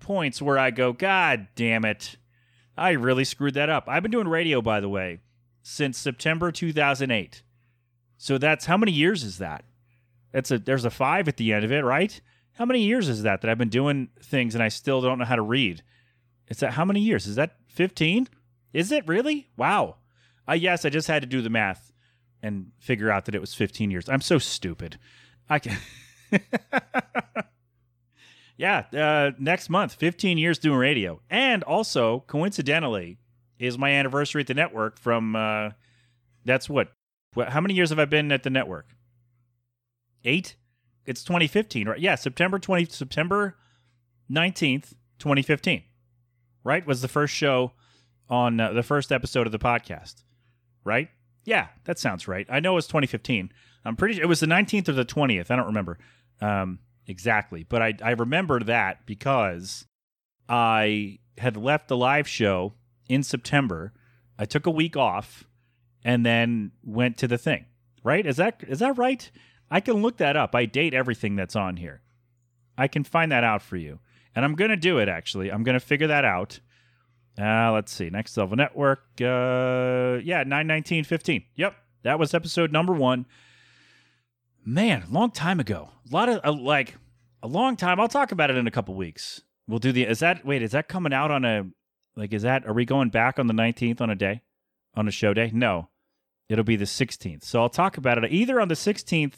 points 0.00 0.42
where 0.42 0.58
I 0.58 0.70
go, 0.70 0.92
God 0.92 1.48
damn 1.54 1.84
it. 1.84 2.16
I 2.76 2.90
really 2.92 3.24
screwed 3.24 3.54
that 3.54 3.68
up. 3.68 3.84
I've 3.86 4.02
been 4.02 4.12
doing 4.12 4.28
radio, 4.28 4.62
by 4.62 4.80
the 4.80 4.88
way, 4.88 5.20
since 5.62 5.98
September 5.98 6.50
2008. 6.50 7.42
So 8.16 8.38
that's 8.38 8.66
how 8.66 8.76
many 8.76 8.92
years 8.92 9.22
is 9.22 9.38
that? 9.38 9.64
That's 10.32 10.50
a 10.50 10.58
there's 10.58 10.84
a 10.84 10.90
5 10.90 11.28
at 11.28 11.36
the 11.36 11.52
end 11.52 11.64
of 11.64 11.72
it, 11.72 11.84
right? 11.84 12.20
How 12.52 12.64
many 12.64 12.82
years 12.82 13.08
is 13.08 13.22
that 13.22 13.40
that 13.40 13.50
I've 13.50 13.58
been 13.58 13.68
doing 13.68 14.08
things 14.22 14.54
and 14.54 14.62
I 14.62 14.68
still 14.68 15.00
don't 15.00 15.18
know 15.18 15.24
how 15.24 15.36
to 15.36 15.42
read? 15.42 15.82
Is 16.48 16.58
that 16.58 16.72
how 16.72 16.84
many 16.84 17.00
years? 17.00 17.26
Is 17.26 17.36
that 17.36 17.56
15? 17.68 18.28
Is 18.72 18.92
it 18.92 19.06
really? 19.08 19.48
Wow. 19.56 19.96
Uh, 20.48 20.54
yes, 20.54 20.84
I 20.84 20.90
just 20.90 21.08
had 21.08 21.22
to 21.22 21.28
do 21.28 21.42
the 21.42 21.50
math 21.50 21.92
and 22.42 22.72
figure 22.78 23.10
out 23.10 23.24
that 23.26 23.34
it 23.34 23.40
was 23.40 23.54
15 23.54 23.90
years. 23.90 24.08
I'm 24.08 24.20
so 24.20 24.38
stupid. 24.38 24.98
I 25.48 25.58
can. 25.58 25.76
yeah, 28.60 28.84
uh, 28.92 29.30
next 29.38 29.70
month, 29.70 29.94
15 29.94 30.36
years 30.36 30.58
doing 30.58 30.76
radio. 30.76 31.22
And 31.30 31.62
also, 31.62 32.24
coincidentally, 32.26 33.16
is 33.58 33.78
my 33.78 33.90
anniversary 33.90 34.42
at 34.42 34.48
the 34.48 34.54
network 34.54 34.98
from, 34.98 35.34
uh, 35.34 35.70
that's 36.44 36.68
what, 36.68 36.92
how 37.48 37.62
many 37.62 37.72
years 37.72 37.88
have 37.88 37.98
I 37.98 38.04
been 38.04 38.30
at 38.30 38.42
the 38.42 38.50
network? 38.50 38.90
Eight? 40.26 40.56
It's 41.06 41.24
2015, 41.24 41.88
right? 41.88 41.98
Yeah, 41.98 42.16
September 42.16 42.58
20, 42.58 42.84
September 42.90 43.56
19th, 44.30 44.92
2015, 45.18 45.82
right? 46.62 46.86
Was 46.86 47.00
the 47.00 47.08
first 47.08 47.32
show 47.32 47.72
on 48.28 48.60
uh, 48.60 48.74
the 48.74 48.82
first 48.82 49.10
episode 49.10 49.46
of 49.46 49.52
the 49.52 49.58
podcast, 49.58 50.16
right? 50.84 51.08
Yeah, 51.46 51.68
that 51.84 51.98
sounds 51.98 52.28
right. 52.28 52.46
I 52.50 52.60
know 52.60 52.72
it 52.72 52.74
was 52.74 52.86
2015. 52.88 53.52
I'm 53.86 53.96
pretty 53.96 54.16
sure 54.16 54.24
it 54.24 54.28
was 54.28 54.40
the 54.40 54.46
19th 54.46 54.90
or 54.90 54.92
the 54.92 55.06
20th. 55.06 55.50
I 55.50 55.56
don't 55.56 55.64
remember 55.64 55.98
um, 56.42 56.80
exactly, 57.06 57.64
but 57.64 57.82
I, 57.82 57.94
I 58.02 58.10
remember 58.10 58.60
that 58.60 59.06
because 59.06 59.86
I 60.48 61.18
had 61.38 61.56
left 61.56 61.88
the 61.88 61.96
live 61.96 62.28
show 62.28 62.74
in 63.08 63.22
September. 63.22 63.92
I 64.38 64.44
took 64.44 64.66
a 64.66 64.70
week 64.70 64.96
off 64.96 65.44
and 66.04 66.24
then 66.24 66.72
went 66.82 67.16
to 67.18 67.28
the 67.28 67.38
thing. 67.38 67.66
Right? 68.02 68.24
Is 68.24 68.36
that 68.36 68.64
is 68.66 68.78
that 68.78 68.96
right? 68.96 69.30
I 69.70 69.80
can 69.80 70.02
look 70.02 70.16
that 70.16 70.36
up. 70.36 70.54
I 70.54 70.64
date 70.64 70.94
everything 70.94 71.36
that's 71.36 71.54
on 71.54 71.76
here. 71.76 72.00
I 72.78 72.88
can 72.88 73.04
find 73.04 73.30
that 73.30 73.44
out 73.44 73.60
for 73.62 73.76
you. 73.76 74.00
And 74.34 74.44
I'm 74.44 74.54
going 74.54 74.70
to 74.70 74.76
do 74.76 74.98
it 74.98 75.08
actually. 75.08 75.52
I'm 75.52 75.62
going 75.62 75.74
to 75.74 75.84
figure 75.84 76.06
that 76.06 76.24
out. 76.24 76.60
Uh, 77.38 77.72
let's 77.72 77.92
see. 77.92 78.10
Next 78.10 78.36
level 78.36 78.56
network. 78.56 79.00
Uh, 79.20 80.18
yeah, 80.24 80.42
91915. 80.44 81.44
Yep. 81.56 81.74
That 82.02 82.18
was 82.18 82.32
episode 82.32 82.72
number 82.72 82.92
one. 82.92 83.26
Man, 84.64 85.04
long 85.10 85.30
time 85.30 85.60
ago. 85.60 85.90
A 86.10 86.14
lot 86.14 86.28
of, 86.28 86.40
uh, 86.44 86.52
like, 86.52 86.96
a 87.42 87.48
long 87.48 87.76
time. 87.76 87.98
I'll 87.98 88.08
talk 88.08 88.32
about 88.32 88.50
it 88.50 88.56
in 88.56 88.66
a 88.66 88.70
couple 88.70 88.94
weeks. 88.94 89.42
We'll 89.66 89.78
do 89.78 89.92
the, 89.92 90.04
is 90.04 90.18
that, 90.18 90.44
wait, 90.44 90.62
is 90.62 90.72
that 90.72 90.88
coming 90.88 91.12
out 91.12 91.30
on 91.30 91.44
a, 91.44 91.64
like, 92.16 92.32
is 92.32 92.42
that, 92.42 92.66
are 92.66 92.74
we 92.74 92.84
going 92.84 93.08
back 93.10 93.38
on 93.38 93.46
the 93.46 93.54
19th 93.54 94.00
on 94.00 94.10
a 94.10 94.14
day? 94.14 94.42
On 94.94 95.08
a 95.08 95.10
show 95.10 95.32
day? 95.32 95.50
No. 95.54 95.88
It'll 96.48 96.64
be 96.64 96.76
the 96.76 96.84
16th. 96.84 97.44
So 97.44 97.60
I'll 97.60 97.68
talk 97.68 97.96
about 97.96 98.22
it 98.22 98.32
either 98.32 98.60
on 98.60 98.68
the 98.68 98.74
16th 98.74 99.34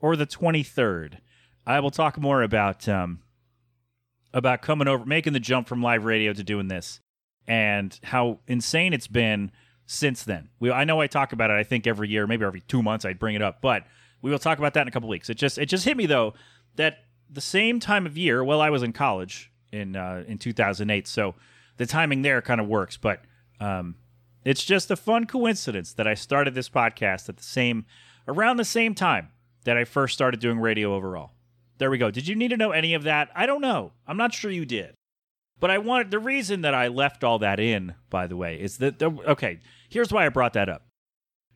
or 0.00 0.16
the 0.16 0.26
23rd. 0.26 1.18
I 1.66 1.80
will 1.80 1.90
talk 1.90 2.18
more 2.18 2.42
about, 2.42 2.88
um, 2.88 3.20
about 4.34 4.62
coming 4.62 4.88
over, 4.88 5.04
making 5.06 5.32
the 5.32 5.40
jump 5.40 5.68
from 5.68 5.82
live 5.82 6.04
radio 6.04 6.32
to 6.32 6.42
doing 6.42 6.68
this 6.68 7.00
and 7.46 7.98
how 8.02 8.40
insane 8.46 8.92
it's 8.92 9.06
been 9.06 9.52
since 9.86 10.24
then. 10.24 10.50
We, 10.58 10.70
I 10.70 10.84
know 10.84 11.00
I 11.00 11.06
talk 11.06 11.32
about 11.32 11.50
it. 11.50 11.54
I 11.54 11.62
think 11.62 11.86
every 11.86 12.08
year, 12.08 12.26
maybe 12.26 12.44
every 12.44 12.60
two 12.60 12.82
months, 12.82 13.04
I'd 13.04 13.18
bring 13.18 13.36
it 13.36 13.42
up, 13.42 13.62
but 13.62 13.84
we 14.22 14.30
will 14.30 14.38
talk 14.38 14.58
about 14.58 14.74
that 14.74 14.82
in 14.82 14.88
a 14.88 14.90
couple 14.90 15.08
weeks. 15.08 15.30
It 15.30 15.34
just 15.34 15.58
it 15.58 15.66
just 15.66 15.84
hit 15.84 15.96
me 15.96 16.06
though 16.06 16.34
that 16.76 16.98
the 17.30 17.40
same 17.40 17.80
time 17.80 18.06
of 18.06 18.16
year. 18.16 18.42
Well, 18.44 18.60
I 18.60 18.70
was 18.70 18.82
in 18.82 18.92
college 18.92 19.50
in 19.72 19.96
uh, 19.96 20.24
in 20.26 20.38
2008, 20.38 21.06
so 21.06 21.34
the 21.76 21.86
timing 21.86 22.22
there 22.22 22.40
kind 22.42 22.60
of 22.60 22.66
works. 22.66 22.96
But 22.96 23.22
um, 23.60 23.96
it's 24.44 24.64
just 24.64 24.90
a 24.90 24.96
fun 24.96 25.26
coincidence 25.26 25.92
that 25.94 26.06
I 26.06 26.14
started 26.14 26.54
this 26.54 26.68
podcast 26.68 27.28
at 27.28 27.36
the 27.36 27.42
same 27.42 27.86
around 28.28 28.56
the 28.56 28.64
same 28.64 28.94
time 28.94 29.28
that 29.64 29.76
I 29.76 29.84
first 29.84 30.14
started 30.14 30.40
doing 30.40 30.58
radio 30.58 30.94
overall. 30.94 31.32
There 31.78 31.90
we 31.90 31.98
go. 31.98 32.10
Did 32.10 32.26
you 32.26 32.34
need 32.34 32.48
to 32.48 32.56
know 32.56 32.70
any 32.70 32.94
of 32.94 33.02
that? 33.02 33.28
I 33.34 33.46
don't 33.46 33.60
know. 33.60 33.92
I'm 34.06 34.16
not 34.16 34.32
sure 34.32 34.50
you 34.50 34.64
did. 34.64 34.94
But 35.58 35.70
I 35.70 35.78
wanted 35.78 36.10
the 36.10 36.18
reason 36.18 36.62
that 36.62 36.74
I 36.74 36.88
left 36.88 37.24
all 37.24 37.38
that 37.38 37.58
in, 37.58 37.94
by 38.10 38.26
the 38.26 38.36
way, 38.36 38.60
is 38.60 38.78
that 38.78 38.98
the, 38.98 39.10
okay, 39.26 39.58
here's 39.88 40.12
why 40.12 40.26
I 40.26 40.28
brought 40.28 40.52
that 40.52 40.68
up. 40.68 40.82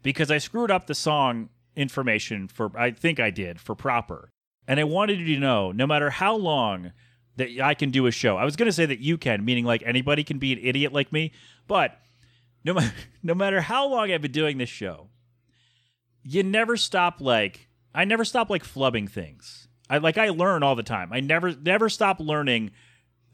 Because 0.03 0.31
I 0.31 0.39
screwed 0.39 0.71
up 0.71 0.87
the 0.87 0.95
song 0.95 1.51
information 1.81 2.49
for 2.49 2.71
I 2.79 2.91
think 2.91 3.19
I 3.19 3.31
did 3.31 3.61
for 3.61 3.75
proper. 3.75 4.31
And 4.69 4.79
I 4.79 4.85
wanted 4.85 5.19
you 5.19 5.35
to 5.35 5.41
know 5.41 5.73
no 5.73 5.87
matter 5.87 6.11
how 6.11 6.37
long 6.37 6.93
that 7.37 7.49
I 7.61 7.75
can 7.75 7.91
do 7.91 8.07
a 8.07 8.11
show. 8.11 8.37
I 8.37 8.45
was 8.45 8.57
going 8.57 8.67
to 8.67 8.73
say 8.73 8.87
that 8.87 9.01
you 9.01 9.17
can, 9.19 9.45
meaning 9.45 9.65
like 9.65 9.83
anybody 9.85 10.23
can 10.23 10.39
be 10.39 10.53
an 10.53 10.59
idiot 10.63 10.93
like 10.93 11.13
me, 11.13 11.33
but 11.67 11.99
no 12.65 12.75
matter 12.75 12.93
no 13.23 13.35
matter 13.35 13.61
how 13.63 13.89
long 13.89 14.13
I've 14.13 14.23
been 14.23 14.33
doing 14.33 14.59
this 14.59 14.69
show, 14.69 15.09
you 16.23 16.43
never 16.43 16.77
stop 16.77 17.21
like 17.21 17.69
I 17.95 18.05
never 18.05 18.25
stop 18.25 18.51
like 18.51 18.65
flubbing 18.65 19.09
things. 19.11 19.69
I 19.89 19.99
like 19.99 20.19
I 20.19 20.29
learn 20.29 20.63
all 20.63 20.77
the 20.77 20.83
time. 20.83 21.13
I 21.13 21.21
never 21.21 21.53
never 21.53 21.89
stop 21.89 22.21
learning 22.21 22.71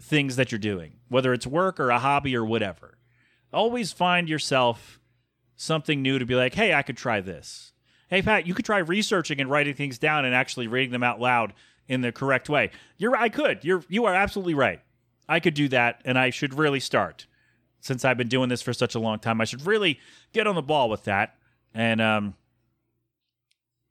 things 0.00 0.37
that 0.37 0.53
you're 0.53 0.59
doing, 0.59 1.00
whether 1.09 1.33
it's 1.33 1.47
work 1.47 1.81
or 1.81 1.91
a 1.91 1.99
hobby 1.99 2.37
or 2.37 2.45
whatever. 2.45 2.99
Always 3.53 3.93
find 3.93 4.29
yourself 4.29 5.00
something 5.57 6.03
new 6.03 6.19
to 6.19 6.26
be 6.26 6.35
like, 6.35 6.55
hey, 6.55 6.75
I 6.75 6.83
could 6.83 6.97
try 6.97 7.21
this. 7.21 7.73
Hey, 8.09 8.23
Pat, 8.23 8.47
you 8.47 8.55
could 8.55 8.65
try 8.65 8.79
researching 8.79 9.41
and 9.41 9.51
writing 9.51 9.75
things 9.75 9.99
down 9.99 10.25
and 10.25 10.35
actually 10.35 10.69
reading 10.69 10.93
them 10.93 11.03
out 11.03 11.21
loud 11.21 11.53
in 11.89 12.01
the 12.01 12.13
correct 12.13 12.49
way. 12.49 12.71
You're, 12.99 13.17
I 13.17 13.29
could. 13.29 13.65
You're, 13.65 13.83
you 13.89 14.05
are 14.05 14.15
absolutely 14.15 14.55
right. 14.55 14.81
I 15.29 15.41
could 15.41 15.55
do 15.55 15.69
that, 15.69 16.03
and 16.05 16.19
I 16.19 16.31
should 16.31 16.55
really 16.55 16.81
start. 16.81 17.27
Since 17.81 18.05
I've 18.05 18.17
been 18.17 18.29
doing 18.29 18.49
this 18.49 18.63
for 18.63 18.73
such 18.73 18.95
a 18.95 19.01
long 19.01 19.19
time, 19.19 19.41
I 19.41 19.45
should 19.45 19.67
really 19.67 19.99
get 20.33 20.47
on 20.47 20.55
the 20.55 20.63
ball 20.63 20.89
with 20.89 21.05
that. 21.05 21.37
And, 21.75 22.01
um, 22.01 22.35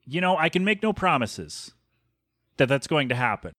you 0.05 0.21
know, 0.21 0.37
I 0.37 0.49
can 0.49 0.63
make 0.63 0.81
no 0.81 0.93
promises 0.93 1.71
that 2.57 2.67
that's 2.67 2.87
going 2.87 3.09
to 3.09 3.15
happen, 3.15 3.53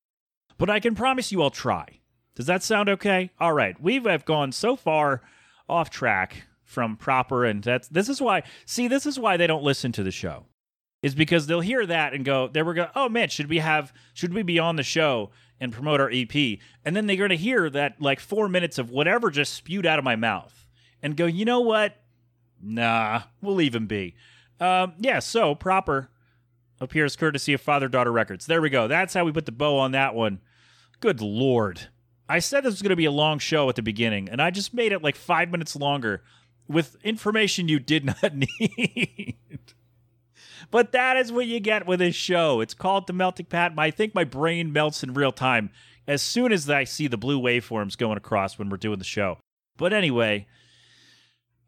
but 0.59 0.71
I 0.71 0.81
can 0.81 0.95
promise 0.95 1.33
you 1.33 1.43
I'll 1.43 1.51
try. 1.51 2.01
Does 2.35 2.47
that 2.47 2.63
sound 2.63 2.89
okay? 2.89 3.31
All 3.39 3.53
right. 3.53 3.81
We 3.81 3.99
have 4.01 4.25
gone 4.25 4.53
so 4.53 4.77
far 4.77 5.23
off 5.69 5.91
track 5.91 6.47
from 6.67 6.97
proper 6.97 7.45
and 7.45 7.63
that's 7.63 7.89
this 7.89 8.09
is 8.09 8.21
why 8.21 8.43
see 8.67 8.89
this 8.89 9.07
is 9.07 9.19
why 9.19 9.37
they 9.37 9.47
don't 9.47 9.63
listen 9.63 9.93
to 9.93 10.03
the 10.03 10.11
show. 10.11 10.45
Is 11.03 11.15
because 11.15 11.47
they'll 11.47 11.61
hear 11.61 11.87
that 11.87 12.15
and 12.15 12.25
go, 12.25 12.49
they 12.49 12.63
were 12.63 12.75
go, 12.75 12.89
oh 12.97 13.09
man, 13.09 13.29
should 13.29 13.49
we 13.49 13.59
have 13.59 13.93
should 14.13 14.35
we 14.35 14.43
be 14.43 14.59
on 14.59 14.77
the 14.77 14.83
show 14.83 15.31
and 15.61 15.73
promote 15.73 16.01
our 16.01 16.11
EP? 16.13 16.35
And 16.85 16.97
then 16.97 17.07
they're 17.07 17.17
gonna 17.17 17.37
hear 17.37 17.71
that 17.71 18.03
like 18.03 18.19
four 18.19 18.49
minutes 18.49 18.77
of 18.79 18.91
whatever 18.91 19.31
just 19.31 19.55
spewed 19.55 19.87
out 19.87 19.99
of 19.99 20.05
my 20.05 20.17
mouth 20.17 20.67
and 21.03 21.17
go, 21.17 21.27
you 21.27 21.45
know 21.45 21.61
what? 21.61 22.03
Nah, 22.61 23.23
we'll 23.41 23.61
even 23.61 23.87
be. 23.87 24.17
Um, 24.59 24.95
yeah, 24.99 25.21
so 25.21 25.55
proper 25.55 26.11
appears 26.81 27.15
courtesy 27.15 27.53
of 27.53 27.61
Father 27.61 27.89
Daughter 27.89 28.13
Records. 28.13 28.47
There 28.47 28.61
we 28.61 28.71
go. 28.71 28.89
That's 28.89 29.15
how 29.15 29.25
we 29.25 29.33
put 29.33 29.47
the 29.47 29.53
bow 29.53 29.79
on 29.79 29.93
that 29.93 30.15
one. 30.15 30.41
Good 31.01 31.21
lord. 31.21 31.89
I 32.29 32.41
said 32.41 32.65
this 32.65 32.73
was 32.73 32.83
going 32.83 32.91
to 32.91 32.97
be 32.97 33.05
a 33.05 33.11
long 33.13 33.39
show 33.39 33.69
at 33.69 33.77
the 33.77 33.83
beginning, 33.83 34.29
and 34.29 34.43
I 34.43 34.51
just 34.51 34.75
made 34.75 34.93
it 34.93 35.03
like 35.03 35.15
five 35.15 35.51
minutes 35.51 35.77
longer 35.77 36.23
with 36.69 36.97
information 37.03 37.69
you 37.69 37.79
did 37.79 38.05
not 38.23 38.35
need. 38.35 39.37
but 40.71 40.93
that 40.93 41.17
is 41.17 41.33
what 41.33 41.47
you 41.47 41.61
get 41.61 41.87
with 41.87 42.01
this 42.01 42.15
show. 42.15 42.61
It's 42.61 42.75
called 42.75 43.07
The 43.07 43.13
Melting 43.13 43.47
Pat. 43.47 43.73
I 43.77 43.91
think 43.91 44.15
my 44.15 44.25
brain 44.25 44.73
melts 44.73 45.03
in 45.03 45.15
real 45.15 45.33
time 45.33 45.71
as 46.07 46.23
soon 46.23 46.53
as 46.53 46.69
I 46.69 46.85
see 46.85 47.07
the 47.07 47.17
blue 47.17 47.41
waveforms 47.41 47.97
going 47.97 48.17
across 48.17 48.59
when 48.59 48.69
we're 48.69 48.77
doing 48.77 48.99
the 48.99 49.05
show. 49.05 49.39
But 49.77 49.93
anyway, 49.93 50.47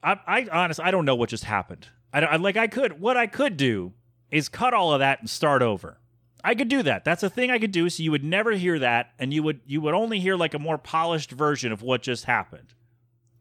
I, 0.03 0.49
I 0.53 0.75
I 0.79 0.91
don't 0.91 1.05
know 1.05 1.15
what 1.15 1.29
just 1.29 1.45
happened. 1.45 1.89
I, 2.13 2.21
I 2.21 2.37
like 2.37 2.57
I 2.57 2.69
could 2.69 3.01
what 3.01 3.17
I 3.17 3.27
could 3.27 3.57
do 3.57 3.93
is 4.31 4.49
cut 4.49 4.75
all 4.75 4.93
of 4.93 5.01
that 5.01 5.21
and 5.21 5.29
start 5.29 5.63
over. 5.63 5.99
I 6.45 6.55
could 6.55 6.69
do 6.69 6.83
that. 6.85 7.05
That's 7.05 7.23
a 7.23 7.31
thing 7.31 7.51
I 7.51 7.59
could 7.59 7.73
do. 7.73 7.91
So 7.91 8.03
you 8.03 8.11
would 8.13 8.25
never 8.25 8.53
hear 8.53 8.79
that, 8.79 9.13
and 9.19 9.33
you 9.33 9.43
would 9.43 9.61
you 9.67 9.81
would 9.81 9.95
only 9.95 10.21
hear 10.21 10.37
like 10.37 10.55
a 10.55 10.59
more 10.59 10.79
polished 10.79 11.31
version 11.33 11.73
of 11.73 11.83
what 11.83 12.03
just 12.03 12.25
happened. 12.25 12.75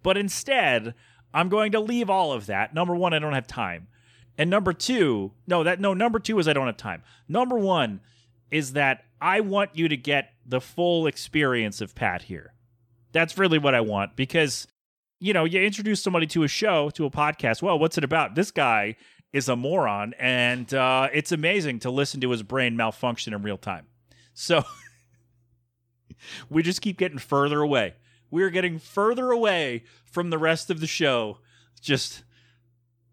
But 0.04 0.18
instead, 0.18 0.94
I'm 1.34 1.50
going 1.50 1.72
to 1.74 1.80
leave 1.80 2.10
all 2.10 2.34
of 2.34 2.46
that. 2.48 2.74
Number 2.74 2.96
one, 2.96 3.14
I 3.14 3.20
don't 3.20 3.34
have 3.34 3.48
time. 3.48 3.88
And 4.38 4.50
number 4.50 4.74
two, 4.74 5.32
no, 5.48 5.64
that 5.64 5.80
no, 5.80 5.94
number 5.94 6.20
two 6.20 6.38
is 6.40 6.48
I 6.48 6.54
don't 6.54 6.68
have 6.68 6.78
time. 6.78 7.04
Number 7.28 7.58
one 7.58 8.02
is 8.52 8.74
that 8.74 9.06
I 9.20 9.42
want 9.42 9.72
you 9.74 9.88
to 9.88 9.98
get 9.98 10.34
the 10.46 10.62
full 10.62 11.08
experience 11.08 11.82
of 11.82 11.96
Pat 11.96 12.24
here. 12.24 12.54
That's 13.12 13.38
really 13.38 13.58
what 13.58 13.74
I 13.74 13.82
want 13.82 14.16
because, 14.16 14.68
you 15.20 15.34
know, 15.34 15.46
you 15.46 15.62
introduce 15.62 16.02
somebody 16.04 16.28
to 16.28 16.44
a 16.44 16.48
show, 16.48 16.90
to 16.92 17.06
a 17.06 17.12
podcast. 17.12 17.62
Well, 17.62 17.80
what's 17.80 17.98
it 17.98 18.04
about? 18.04 18.36
This 18.36 18.52
guy 18.52 18.96
is 19.34 19.50
a 19.50 19.56
moron, 19.56 20.14
and 20.20 20.72
uh, 20.74 21.10
it's 21.14 21.32
amazing 21.32 21.80
to 21.80 21.92
listen 21.92 22.22
to 22.22 22.30
his 22.30 22.44
brain 22.44 22.78
malfunction 22.78 23.34
in 23.34 23.42
real 23.42 23.58
time. 23.58 23.88
So, 24.34 24.64
we 26.50 26.64
just 26.64 26.82
keep 26.82 26.98
getting 26.98 27.18
further 27.18 27.62
away. 27.62 27.96
We're 28.30 28.50
getting 28.50 28.80
further 28.80 29.32
away 29.32 29.84
from 30.06 30.30
the 30.30 30.38
rest 30.38 30.70
of 30.70 30.80
the 30.80 30.88
show. 30.88 31.40
Just 31.82 32.24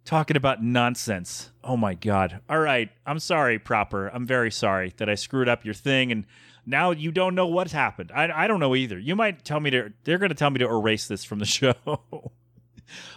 talking 0.05 0.37
about 0.37 0.63
nonsense. 0.63 1.51
Oh 1.63 1.77
my 1.77 1.95
god. 1.95 2.41
All 2.49 2.59
right. 2.59 2.91
I'm 3.07 3.19
sorry, 3.19 3.59
proper. 3.59 4.09
I'm 4.09 4.27
very 4.27 4.51
sorry 4.51 4.93
that 4.97 5.09
I 5.09 5.15
screwed 5.15 5.49
up 5.49 5.65
your 5.65 5.75
thing 5.75 6.13
and 6.13 6.27
now 6.67 6.93
you 6.93 7.13
don't 7.13 7.35
know 7.35 7.47
what's 7.47 7.73
happened. 7.73 8.11
I, 8.15 8.45
I 8.45 8.47
don't 8.47 8.61
know 8.61 8.75
either. 8.75 8.99
You 8.99 9.15
might 9.17 9.45
tell 9.45 9.61
me 9.61 9.71
to 9.71 9.93
they're 10.05 10.19
going 10.19 10.31
to 10.31 10.35
tell 10.35 10.51
me 10.51 10.59
to 10.59 10.67
erase 10.67 11.07
this 11.09 11.25
from 11.25 11.39
the 11.39 11.45
show. 11.47 11.75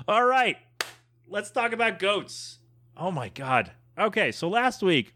All 0.08 0.26
right. 0.26 0.58
Let's 1.28 1.52
talk 1.52 1.74
about 1.74 2.00
goats. 2.00 2.60
Oh 2.96 3.12
my 3.12 3.30
god. 3.30 3.72
Okay, 3.98 4.32
so 4.32 4.48
last 4.48 4.82
week 4.84 5.14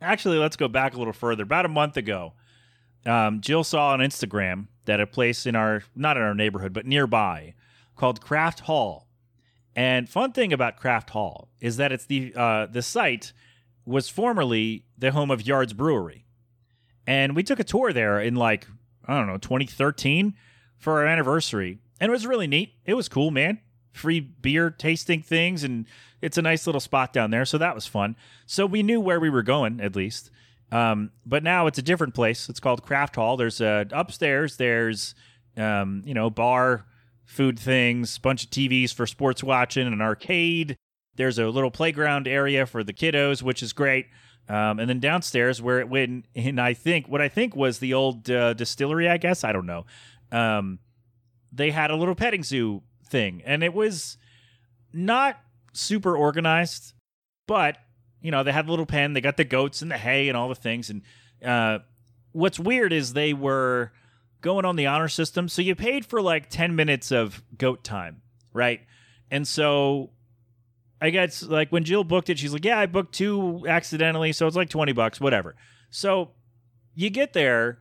actually 0.00 0.38
let's 0.38 0.56
go 0.56 0.68
back 0.68 0.94
a 0.94 0.98
little 0.98 1.12
further. 1.12 1.42
About 1.42 1.64
a 1.64 1.68
month 1.68 1.96
ago, 1.96 2.34
um, 3.06 3.40
Jill 3.40 3.64
saw 3.64 3.90
on 3.90 4.00
Instagram 4.00 4.68
that 4.84 5.00
a 5.00 5.06
place 5.06 5.46
in 5.46 5.56
our 5.56 5.82
not 5.94 6.16
in 6.16 6.22
our 6.22 6.34
neighborhood 6.34 6.72
but 6.72 6.86
nearby 6.86 7.54
called 7.96 8.20
Craft 8.20 8.60
Hall. 8.60 9.08
And 9.76 10.08
fun 10.08 10.32
thing 10.32 10.52
about 10.52 10.76
Craft 10.76 11.10
Hall 11.10 11.48
is 11.60 11.76
that 11.78 11.92
it's 11.92 12.06
the 12.06 12.32
uh, 12.36 12.66
the 12.66 12.82
site 12.82 13.32
was 13.84 14.08
formerly 14.08 14.84
the 14.96 15.12
home 15.12 15.30
of 15.30 15.46
Yards 15.46 15.72
Brewery, 15.72 16.24
and 17.06 17.34
we 17.34 17.42
took 17.42 17.58
a 17.58 17.64
tour 17.64 17.92
there 17.92 18.20
in 18.20 18.34
like 18.36 18.66
I 19.06 19.14
don't 19.18 19.26
know 19.26 19.38
2013 19.38 20.34
for 20.78 21.00
our 21.00 21.06
anniversary, 21.06 21.78
and 22.00 22.10
it 22.10 22.12
was 22.12 22.26
really 22.26 22.46
neat. 22.46 22.74
It 22.84 22.94
was 22.94 23.08
cool, 23.08 23.30
man. 23.30 23.60
Free 23.92 24.20
beer 24.20 24.70
tasting 24.70 25.22
things, 25.22 25.64
and 25.64 25.86
it's 26.20 26.38
a 26.38 26.42
nice 26.42 26.66
little 26.66 26.80
spot 26.80 27.12
down 27.12 27.30
there, 27.30 27.44
so 27.44 27.58
that 27.58 27.74
was 27.74 27.86
fun. 27.86 28.16
So 28.46 28.66
we 28.66 28.82
knew 28.82 29.00
where 29.00 29.20
we 29.20 29.30
were 29.30 29.42
going 29.42 29.80
at 29.80 29.96
least. 29.96 30.30
Um, 30.74 31.12
but 31.24 31.44
now 31.44 31.68
it's 31.68 31.78
a 31.78 31.82
different 31.82 32.14
place. 32.14 32.48
It's 32.48 32.58
called 32.58 32.82
Craft 32.82 33.14
Hall. 33.14 33.36
There's 33.36 33.60
a 33.60 33.86
upstairs. 33.92 34.56
There's 34.56 35.14
um, 35.56 36.02
you 36.04 36.14
know 36.14 36.30
bar, 36.30 36.84
food 37.24 37.60
things, 37.60 38.18
bunch 38.18 38.42
of 38.42 38.50
TVs 38.50 38.92
for 38.92 39.06
sports 39.06 39.44
watching, 39.44 39.86
an 39.86 40.02
arcade. 40.02 40.76
There's 41.14 41.38
a 41.38 41.46
little 41.46 41.70
playground 41.70 42.26
area 42.26 42.66
for 42.66 42.82
the 42.82 42.92
kiddos, 42.92 43.40
which 43.40 43.62
is 43.62 43.72
great. 43.72 44.06
Um, 44.48 44.80
and 44.80 44.90
then 44.90 44.98
downstairs, 44.98 45.62
where 45.62 45.78
it 45.78 45.88
went, 45.88 46.26
and 46.34 46.60
I 46.60 46.74
think 46.74 47.06
what 47.06 47.20
I 47.20 47.28
think 47.28 47.54
was 47.54 47.78
the 47.78 47.94
old 47.94 48.28
uh, 48.28 48.52
distillery. 48.54 49.08
I 49.08 49.16
guess 49.16 49.44
I 49.44 49.52
don't 49.52 49.66
know. 49.66 49.86
Um, 50.32 50.80
they 51.52 51.70
had 51.70 51.92
a 51.92 51.96
little 51.96 52.16
petting 52.16 52.42
zoo 52.42 52.82
thing, 53.08 53.42
and 53.46 53.62
it 53.62 53.72
was 53.72 54.18
not 54.92 55.38
super 55.72 56.16
organized, 56.16 56.94
but 57.46 57.78
you 58.24 58.30
know, 58.30 58.42
they 58.42 58.52
had 58.52 58.66
a 58.66 58.70
little 58.70 58.86
pen, 58.86 59.12
they 59.12 59.20
got 59.20 59.36
the 59.36 59.44
goats 59.44 59.82
and 59.82 59.90
the 59.90 59.98
hay 59.98 60.30
and 60.30 60.36
all 60.36 60.48
the 60.48 60.54
things. 60.54 60.88
And 60.88 61.02
uh, 61.44 61.80
what's 62.32 62.58
weird 62.58 62.90
is 62.90 63.12
they 63.12 63.34
were 63.34 63.92
going 64.40 64.64
on 64.64 64.76
the 64.76 64.86
honor 64.86 65.08
system. 65.08 65.46
So 65.46 65.60
you 65.60 65.74
paid 65.74 66.06
for 66.06 66.22
like 66.22 66.48
10 66.48 66.74
minutes 66.74 67.12
of 67.12 67.44
goat 67.58 67.84
time, 67.84 68.22
right? 68.54 68.80
And 69.30 69.46
so 69.46 70.12
I 71.02 71.10
guess 71.10 71.42
like 71.42 71.70
when 71.70 71.84
Jill 71.84 72.02
booked 72.02 72.30
it, 72.30 72.38
she's 72.38 72.54
like, 72.54 72.64
yeah, 72.64 72.78
I 72.78 72.86
booked 72.86 73.14
two 73.14 73.66
accidentally. 73.68 74.32
So 74.32 74.46
it's 74.46 74.56
like 74.56 74.70
20 74.70 74.92
bucks, 74.92 75.20
whatever. 75.20 75.54
So 75.90 76.30
you 76.94 77.10
get 77.10 77.34
there 77.34 77.78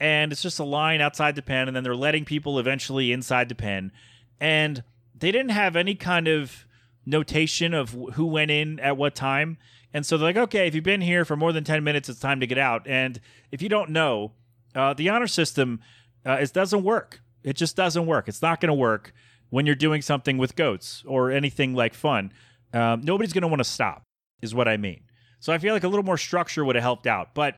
and 0.00 0.32
it's 0.32 0.40
just 0.40 0.58
a 0.58 0.64
line 0.64 1.02
outside 1.02 1.36
the 1.36 1.42
pen. 1.42 1.68
And 1.68 1.76
then 1.76 1.84
they're 1.84 1.94
letting 1.94 2.24
people 2.24 2.58
eventually 2.58 3.12
inside 3.12 3.50
the 3.50 3.54
pen. 3.54 3.92
And 4.40 4.82
they 5.14 5.30
didn't 5.30 5.50
have 5.50 5.76
any 5.76 5.94
kind 5.94 6.26
of 6.26 6.66
notation 7.06 7.74
of 7.74 7.90
who 8.14 8.26
went 8.26 8.50
in 8.50 8.80
at 8.80 8.96
what 8.96 9.14
time. 9.14 9.58
And 9.92 10.04
so 10.04 10.16
they're 10.16 10.28
like, 10.28 10.36
okay, 10.36 10.66
if 10.66 10.74
you've 10.74 10.84
been 10.84 11.00
here 11.00 11.24
for 11.24 11.36
more 11.36 11.52
than 11.52 11.64
10 11.64 11.84
minutes, 11.84 12.08
it's 12.08 12.18
time 12.20 12.40
to 12.40 12.46
get 12.46 12.58
out. 12.58 12.86
And 12.86 13.20
if 13.52 13.62
you 13.62 13.68
don't 13.68 13.90
know, 13.90 14.32
uh, 14.74 14.94
the 14.94 15.08
honor 15.08 15.28
system 15.28 15.80
uh, 16.26 16.38
it 16.40 16.52
doesn't 16.52 16.82
work. 16.82 17.20
It 17.42 17.56
just 17.56 17.76
doesn't 17.76 18.06
work. 18.06 18.28
It's 18.28 18.42
not 18.42 18.60
going 18.60 18.68
to 18.68 18.74
work 18.74 19.12
when 19.50 19.66
you're 19.66 19.74
doing 19.74 20.02
something 20.02 20.38
with 20.38 20.56
goats 20.56 21.04
or 21.06 21.30
anything 21.30 21.74
like 21.74 21.94
fun. 21.94 22.32
Um, 22.72 23.02
nobody's 23.02 23.32
going 23.32 23.42
to 23.42 23.48
want 23.48 23.60
to 23.60 23.68
stop, 23.68 24.02
is 24.40 24.54
what 24.54 24.66
I 24.66 24.76
mean. 24.76 25.02
So 25.40 25.52
I 25.52 25.58
feel 25.58 25.74
like 25.74 25.84
a 25.84 25.88
little 25.88 26.04
more 26.04 26.16
structure 26.16 26.64
would 26.64 26.76
have 26.76 26.82
helped 26.82 27.06
out. 27.06 27.34
But, 27.34 27.56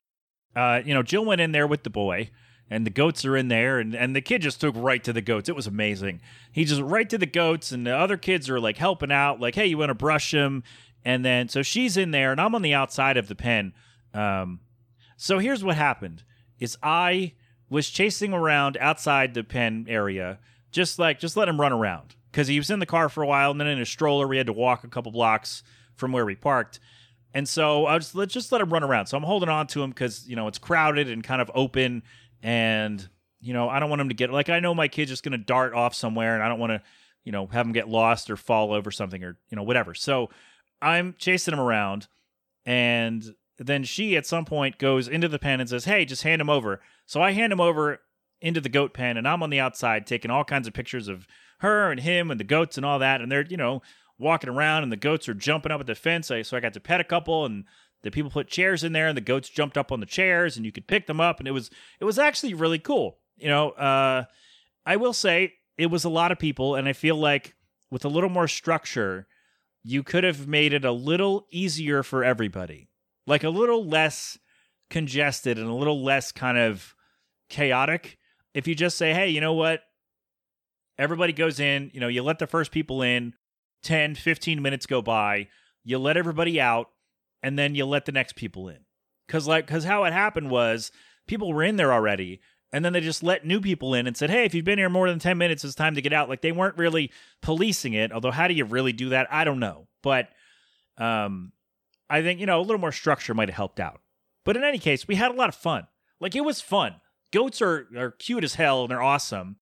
uh, 0.57 0.83
you 0.85 0.93
know, 0.93 1.03
Jill 1.03 1.25
went 1.25 1.41
in 1.41 1.53
there 1.53 1.67
with 1.67 1.85
the 1.85 1.91
boy 1.91 2.31
and 2.71 2.85
the 2.85 2.91
goats 2.91 3.25
are 3.25 3.37
in 3.37 3.49
there 3.49 3.79
and, 3.79 3.95
and 3.95 4.15
the 4.15 4.21
kid 4.21 4.43
just 4.43 4.61
took 4.61 4.75
right 4.77 5.03
to 5.05 5.13
the 5.13 5.21
goats. 5.21 5.49
It 5.49 5.57
was 5.57 5.67
amazing. 5.67 6.21
He 6.51 6.65
just 6.65 6.83
right 6.83 7.09
to 7.11 7.19
the 7.19 7.27
goats 7.27 7.73
and 7.73 7.87
the 7.87 7.95
other 7.95 8.17
kids 8.17 8.51
are 8.51 8.61
like 8.61 8.77
helping 8.77 9.13
out 9.13 9.41
like 9.41 9.55
hey 9.55 9.67
you 9.67 9.79
want 9.79 9.91
to 9.91 9.95
brush 9.95 10.33
him 10.33 10.63
and 11.05 11.25
then 11.25 11.49
so 11.49 11.63
she's 11.63 11.97
in 11.97 12.11
there 12.11 12.33
and 12.33 12.41
i'm 12.41 12.55
on 12.55 12.63
the 12.63 12.75
outside 12.75 13.17
of 13.17 13.29
the 13.29 13.35
pen. 13.35 13.73
Um, 14.15 14.61
so 15.17 15.39
here's 15.39 15.65
what 15.65 15.77
happened 15.77 16.23
is 16.59 16.77
i 16.83 17.33
was 17.69 17.91
chasing 17.91 18.33
around 18.33 18.77
outside 18.81 19.35
the 19.35 19.45
pen 19.45 19.87
area 19.89 20.39
just 20.71 20.99
like 20.99 21.19
just 21.19 21.37
let 21.37 21.49
him 21.49 21.61
run 21.61 21.73
around 21.73 22.15
because 22.31 22.49
he 22.49 22.59
was 22.59 22.71
in 22.71 22.81
the 22.81 22.87
car 22.87 23.09
for 23.09 23.23
a 23.23 23.27
while 23.27 23.51
and 23.51 23.61
then 23.61 23.67
in 23.67 23.81
a 23.81 23.87
stroller 23.87 24.27
we 24.27 24.37
had 24.37 24.47
to 24.47 24.53
walk 24.53 24.85
a 24.85 24.89
couple 24.89 25.13
blocks 25.13 25.63
from 25.95 26.13
where 26.13 26.27
we 26.27 26.35
parked. 26.35 26.79
And 27.33 27.49
so 27.49 27.87
i 27.87 27.95
was 27.95 28.15
let's 28.15 28.35
just 28.35 28.53
let 28.53 28.61
him 28.61 28.73
run 28.73 28.83
around. 28.83 29.07
So 29.07 29.17
i'm 29.17 29.23
holding 29.23 29.49
on 29.49 29.67
to 29.69 29.83
him 29.83 29.91
because 29.91 30.27
you 30.29 30.37
know 30.37 30.49
it's 30.49 30.59
crowded 30.59 31.09
and 31.09 31.23
kind 31.23 31.41
of 31.41 31.51
open 31.55 32.03
and 32.43 33.07
you 33.41 33.53
know 33.53 33.69
I 33.69 33.79
don't 33.79 33.91
want 33.91 34.01
him 34.01 34.09
to 34.09 34.15
get 34.15 34.31
like 34.31 34.49
I 34.49 34.61
know 34.61 34.75
my 34.75 34.89
kid's 34.89 35.11
just 35.11 35.23
going 35.23 35.33
to 35.33 35.39
dart 35.39 35.75
off 35.75 35.95
somewhere, 35.95 36.35
and 36.35 36.43
I 36.43 36.49
don't 36.49 36.59
want 36.59 36.71
to 36.71 36.83
you 37.25 37.33
know 37.33 37.47
have 37.47 37.67
him 37.67 37.73
get 37.73 37.89
lost 37.89 38.31
or 38.31 38.37
fall 38.37 38.73
over 38.73 38.91
something 38.91 39.23
or 39.23 39.39
you 39.51 39.57
know 39.57 39.63
whatever. 39.63 39.95
So 39.95 40.31
I'm 40.81 41.15
chasing 41.19 41.55
him 41.55 41.61
around, 41.61 42.09
and 42.65 43.25
then 43.59 43.85
she 43.85 44.17
at 44.17 44.27
some 44.27 44.45
point 44.45 44.79
goes 44.79 45.09
into 45.09 45.29
the 45.29 45.39
pen 45.39 45.61
and 45.61 45.69
says, 45.69 45.85
"Hey, 45.85 46.05
just 46.05 46.23
hand 46.23 46.41
him 46.41 46.51
over." 46.51 46.81
So 47.07 47.23
I 47.23 47.33
hand 47.33 47.53
him 47.53 47.61
over 47.61 48.01
into 48.41 48.61
the 48.61 48.69
goat 48.69 48.93
pen, 48.93 49.17
and 49.17 49.27
I'm 49.27 49.43
on 49.43 49.51
the 49.51 49.61
outside 49.61 50.07
taking 50.07 50.31
all 50.31 50.45
kinds 50.45 50.67
of 50.67 50.75
pictures 50.75 51.09
of 51.09 51.27
her 51.61 51.91
and 51.91 52.01
him 52.01 52.31
and 52.31 52.39
the 52.39 52.45
goats 52.45 52.77
and 52.77 52.85
all 52.85 52.99
that, 52.99 53.21
and 53.21 53.31
they're 53.33 53.47
you 53.47 53.57
know 53.57 53.83
walking 54.19 54.51
around, 54.51 54.83
and 54.83 54.93
the 54.93 54.97
goats 54.97 55.29
are 55.29 55.35
jumping 55.35 55.73
up 55.73 55.81
at 55.81 55.87
the 55.87 55.95
fence. 55.95 56.29
So 56.29 56.57
I 56.57 56.61
got 56.61 56.73
to 56.75 56.81
pet 56.81 57.01
a 57.01 57.05
couple 57.05 57.45
and 57.45 57.65
the 58.03 58.11
people 58.11 58.31
put 58.31 58.49
chairs 58.49 58.85
in 58.85 58.93
there 58.93 59.09
and 59.09 59.17
the 59.17 59.23
goats 59.23 59.49
jumped 59.49 59.77
up 59.77 59.91
on 59.91 60.01
the 60.01 60.07
chairs 60.07 60.57
and 60.57 60.65
you 60.65 60.73
could 60.73 60.87
pick 60.87 61.07
them 61.07 61.21
up. 61.21 61.39
And 61.39 61.49
it 61.49 61.53
was 61.53 61.71
it 62.01 62.05
was 62.05 62.19
actually 62.19 62.55
really 62.55 62.79
cool. 62.79 63.19
You 63.37 63.49
know 63.49 63.71
uh 63.71 64.25
i 64.87 64.97
will 64.97 65.13
say 65.13 65.53
it 65.77 65.87
was 65.87 66.05
a 66.05 66.09
lot 66.09 66.33
of 66.33 66.39
people 66.39 66.75
and 66.75 66.89
i 66.89 66.95
feel 66.95 67.17
like 67.17 67.55
with 67.91 68.05
a 68.05 68.09
little 68.09 68.31
more 68.31 68.49
structure 68.49 69.27
you 69.83 70.03
could 70.03 70.25
have 70.25 70.49
made 70.49 70.73
it 70.73 70.85
a 70.85 70.91
little 70.91 71.47
easier 71.53 72.03
for 72.03 72.25
everybody. 72.25 72.89
Like 73.25 73.45
a 73.45 73.51
little 73.51 73.87
less 73.87 74.37
congested 74.91 75.59
and 75.59 75.69
a 75.69 75.75
little 75.75 76.03
less 76.03 76.33
kind 76.33 76.59
of 76.59 76.95
chaotic. 77.49 78.19
If 78.55 78.67
you 78.67 78.75
just 78.75 78.97
say 78.97 79.13
hey 79.13 79.29
you 79.29 79.41
know 79.41 79.53
what? 79.53 79.83
Everybody 80.99 81.33
goes 81.33 81.61
in 81.61 81.91
you 81.93 82.01
know 82.01 82.09
you 82.09 82.23
let 82.23 82.39
the 82.39 82.47
first 82.47 82.71
people 82.71 83.03
in 83.03 83.35
10 83.83 84.15
15 84.15 84.63
minutes 84.63 84.87
go 84.87 85.03
by 85.03 85.49
you 85.85 85.99
let 85.99 86.17
everybody 86.17 86.61
out 86.61 86.89
and 87.47 87.57
then 87.57 87.77
you 87.77 87.87
let 87.87 88.07
the 88.07 88.13
next 88.13 88.35
people 88.35 88.69
in. 88.69 88.79
Cause 89.29 89.47
like 89.47 89.69
cause 89.69 89.85
how 89.85 90.03
it 90.03 90.13
happened 90.13 90.51
was 90.51 90.91
people 91.29 91.53
were 91.53 91.63
in 91.63 91.77
there 91.77 91.93
already, 91.93 92.41
and 92.73 92.85
then 92.85 92.93
they 92.93 93.01
just 93.01 93.23
let 93.23 93.47
new 93.47 93.61
people 93.61 93.95
in 93.95 94.09
and 94.09 94.17
said, 94.17 94.31
Hey, 94.31 94.45
if 94.45 94.53
you've 94.53 94.65
been 94.65 94.81
here 94.81 94.89
more 94.89 95.09
than 95.09 95.21
10 95.21 95.39
minutes, 95.39 95.63
it's 95.63 95.77
time 95.77 95.95
to 95.95 96.03
get 96.03 96.13
out. 96.13 96.29
Like 96.29 96.43
they 96.43 96.51
weren't 96.51 96.77
really 96.77 97.13
policing 97.43 97.93
it. 97.93 98.11
Although 98.11 98.33
how 98.33 98.49
do 98.49 98.55
you 98.55 98.65
really 98.65 98.93
do 98.93 99.11
that? 99.11 99.29
I 99.31 99.45
don't 99.45 99.61
know. 99.61 99.87
But 100.03 100.31
um 100.99 101.53
I 102.11 102.21
think, 102.21 102.41
you 102.41 102.47
know, 102.47 102.59
a 102.59 102.63
little 102.63 102.81
more 102.81 102.91
structure 102.91 103.33
might 103.33 103.49
have 103.49 103.57
helped 103.57 103.79
out. 103.79 104.01
But 104.45 104.57
in 104.57 104.65
any 104.65 104.79
case, 104.79 105.07
we 105.07 105.15
had 105.15 105.31
a 105.31 105.35
lot 105.35 105.49
of 105.49 105.55
fun. 105.55 105.87
Like 106.19 106.35
it 106.35 106.45
was 106.45 106.61
fun. 106.61 106.97
Goats 107.33 107.63
are, 107.63 107.87
are 107.97 108.11
cute 108.11 108.43
as 108.43 108.57
hell 108.57 108.83
and 108.83 108.91
they're 108.91 109.03
awesome. 109.03 109.59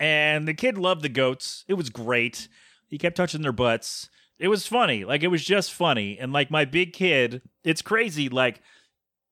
And 0.00 0.48
the 0.48 0.54
kid 0.54 0.78
loved 0.78 1.02
the 1.02 1.08
goats. 1.08 1.64
It 1.68 1.74
was 1.74 1.90
great. 1.90 2.48
He 2.88 2.98
kept 2.98 3.16
touching 3.16 3.42
their 3.42 3.52
butts 3.52 4.08
it 4.40 4.48
was 4.48 4.66
funny. 4.66 5.04
Like 5.04 5.22
it 5.22 5.28
was 5.28 5.44
just 5.44 5.72
funny. 5.72 6.18
And 6.18 6.32
like 6.32 6.50
my 6.50 6.64
big 6.64 6.92
kid, 6.92 7.42
it's 7.62 7.82
crazy 7.82 8.28
like 8.28 8.60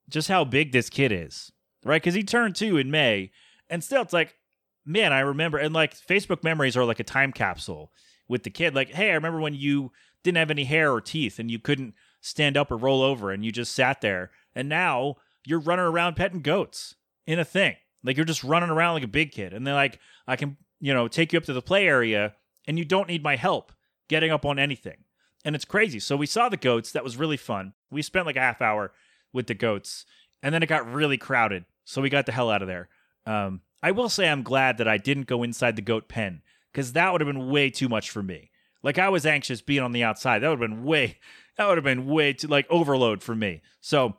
just 0.09 0.29
how 0.29 0.45
big 0.45 0.73
this 0.73 0.91
kid 0.91 1.11
is. 1.11 1.51
Right? 1.85 2.03
Cuz 2.03 2.15
he 2.15 2.23
turned 2.23 2.55
2 2.55 2.77
in 2.77 2.91
May. 2.91 3.33
And 3.69 3.83
still 3.83 4.03
it's 4.03 4.13
like 4.13 4.37
man, 4.85 5.13
I 5.13 5.21
remember 5.21 5.59
and 5.59 5.75
like 5.75 5.95
Facebook 5.95 6.45
memories 6.45 6.77
are 6.77 6.85
like 6.85 7.01
a 7.01 7.05
time 7.05 7.33
capsule 7.33 7.93
with 8.29 8.43
the 8.43 8.51
kid. 8.51 8.75
Like, 8.75 8.91
"Hey, 8.91 9.11
I 9.11 9.15
remember 9.15 9.41
when 9.41 9.55
you 9.55 9.93
didn't 10.23 10.39
have 10.39 10.51
any 10.51 10.65
hair 10.65 10.93
or 10.93 11.01
teeth 11.01 11.39
and 11.39 11.51
you 11.51 11.59
couldn't 11.59 11.95
stand 12.21 12.57
up 12.57 12.71
or 12.71 12.77
roll 12.77 13.03
over 13.03 13.31
and 13.31 13.45
you 13.45 13.53
just 13.53 13.75
sat 13.75 14.01
there. 14.01 14.31
And 14.55 14.69
now 14.69 15.17
you're 15.47 15.61
running 15.61 15.85
around 15.85 16.17
petting 16.17 16.43
goats 16.43 16.95
in 17.27 17.39
a 17.39 17.45
thing. 17.45 17.77
Like 18.03 18.17
you're 18.17 18.27
just 18.27 18.45
running 18.45 18.71
around 18.71 18.95
like 18.95 19.05
a 19.05 19.09
big 19.09 19.33
kid. 19.33 19.53
And 19.53 19.67
they're 19.67 19.75
like, 19.75 19.99
I 20.27 20.37
can, 20.37 20.57
you 20.81 20.93
know, 20.93 21.09
take 21.09 21.33
you 21.33 21.39
up 21.39 21.45
to 21.45 21.53
the 21.53 21.63
play 21.63 21.87
area 21.87 22.35
and 22.67 22.79
you 22.79 22.85
don't 22.85 23.09
need 23.09 23.23
my 23.23 23.37
help 23.37 23.73
getting 24.09 24.31
up 24.31 24.45
on 24.45 24.59
anything. 24.59 25.05
And 25.45 25.55
it's 25.55 25.65
crazy. 25.65 26.01
So 26.01 26.17
we 26.17 26.27
saw 26.27 26.49
the 26.49 26.57
goats. 26.57 26.93
That 26.93 27.05
was 27.05 27.17
really 27.17 27.37
fun. 27.37 27.75
We 27.91 28.03
spent 28.03 28.27
like 28.27 28.37
a 28.37 28.41
half 28.41 28.61
hour 28.61 28.93
with 29.33 29.47
the 29.47 29.55
goats. 29.55 30.05
And 30.43 30.55
then 30.55 30.63
it 30.63 30.69
got 30.69 30.91
really 30.91 31.19
crowded. 31.19 31.65
So 31.85 32.03
we 32.03 32.11
got 32.11 32.27
the 32.27 32.33
hell 32.33 32.51
out 32.51 32.63
of 32.63 32.69
there. 32.69 32.89
Um, 33.27 33.63
I 33.83 33.93
will 33.93 34.09
say 34.09 34.29
I'm 34.29 34.43
glad 34.43 34.79
that 34.79 34.89
I 34.89 34.99
didn't 34.99 35.27
go 35.27 35.43
inside 35.43 35.77
the 35.77 35.83
goat 35.83 36.09
pen 36.09 36.43
because 36.73 36.93
that 36.93 37.13
would 37.13 37.21
have 37.21 37.29
been 37.29 37.51
way 37.51 37.71
too 37.71 37.89
much 37.89 38.11
for 38.11 38.23
me. 38.23 38.51
Like 38.83 38.99
I 38.99 39.09
was 39.09 39.27
anxious 39.27 39.61
being 39.61 39.83
on 39.83 39.93
the 39.93 40.05
outside. 40.05 40.41
That 40.41 40.49
would 40.49 40.61
have 40.61 40.71
been 40.71 40.85
way, 40.85 41.19
that 41.57 41.67
would 41.69 41.77
have 41.77 41.85
been 41.85 42.07
way 42.07 42.33
too 42.33 42.49
like 42.49 42.67
overload 42.71 43.23
for 43.23 43.35
me. 43.35 43.63
So 43.81 44.17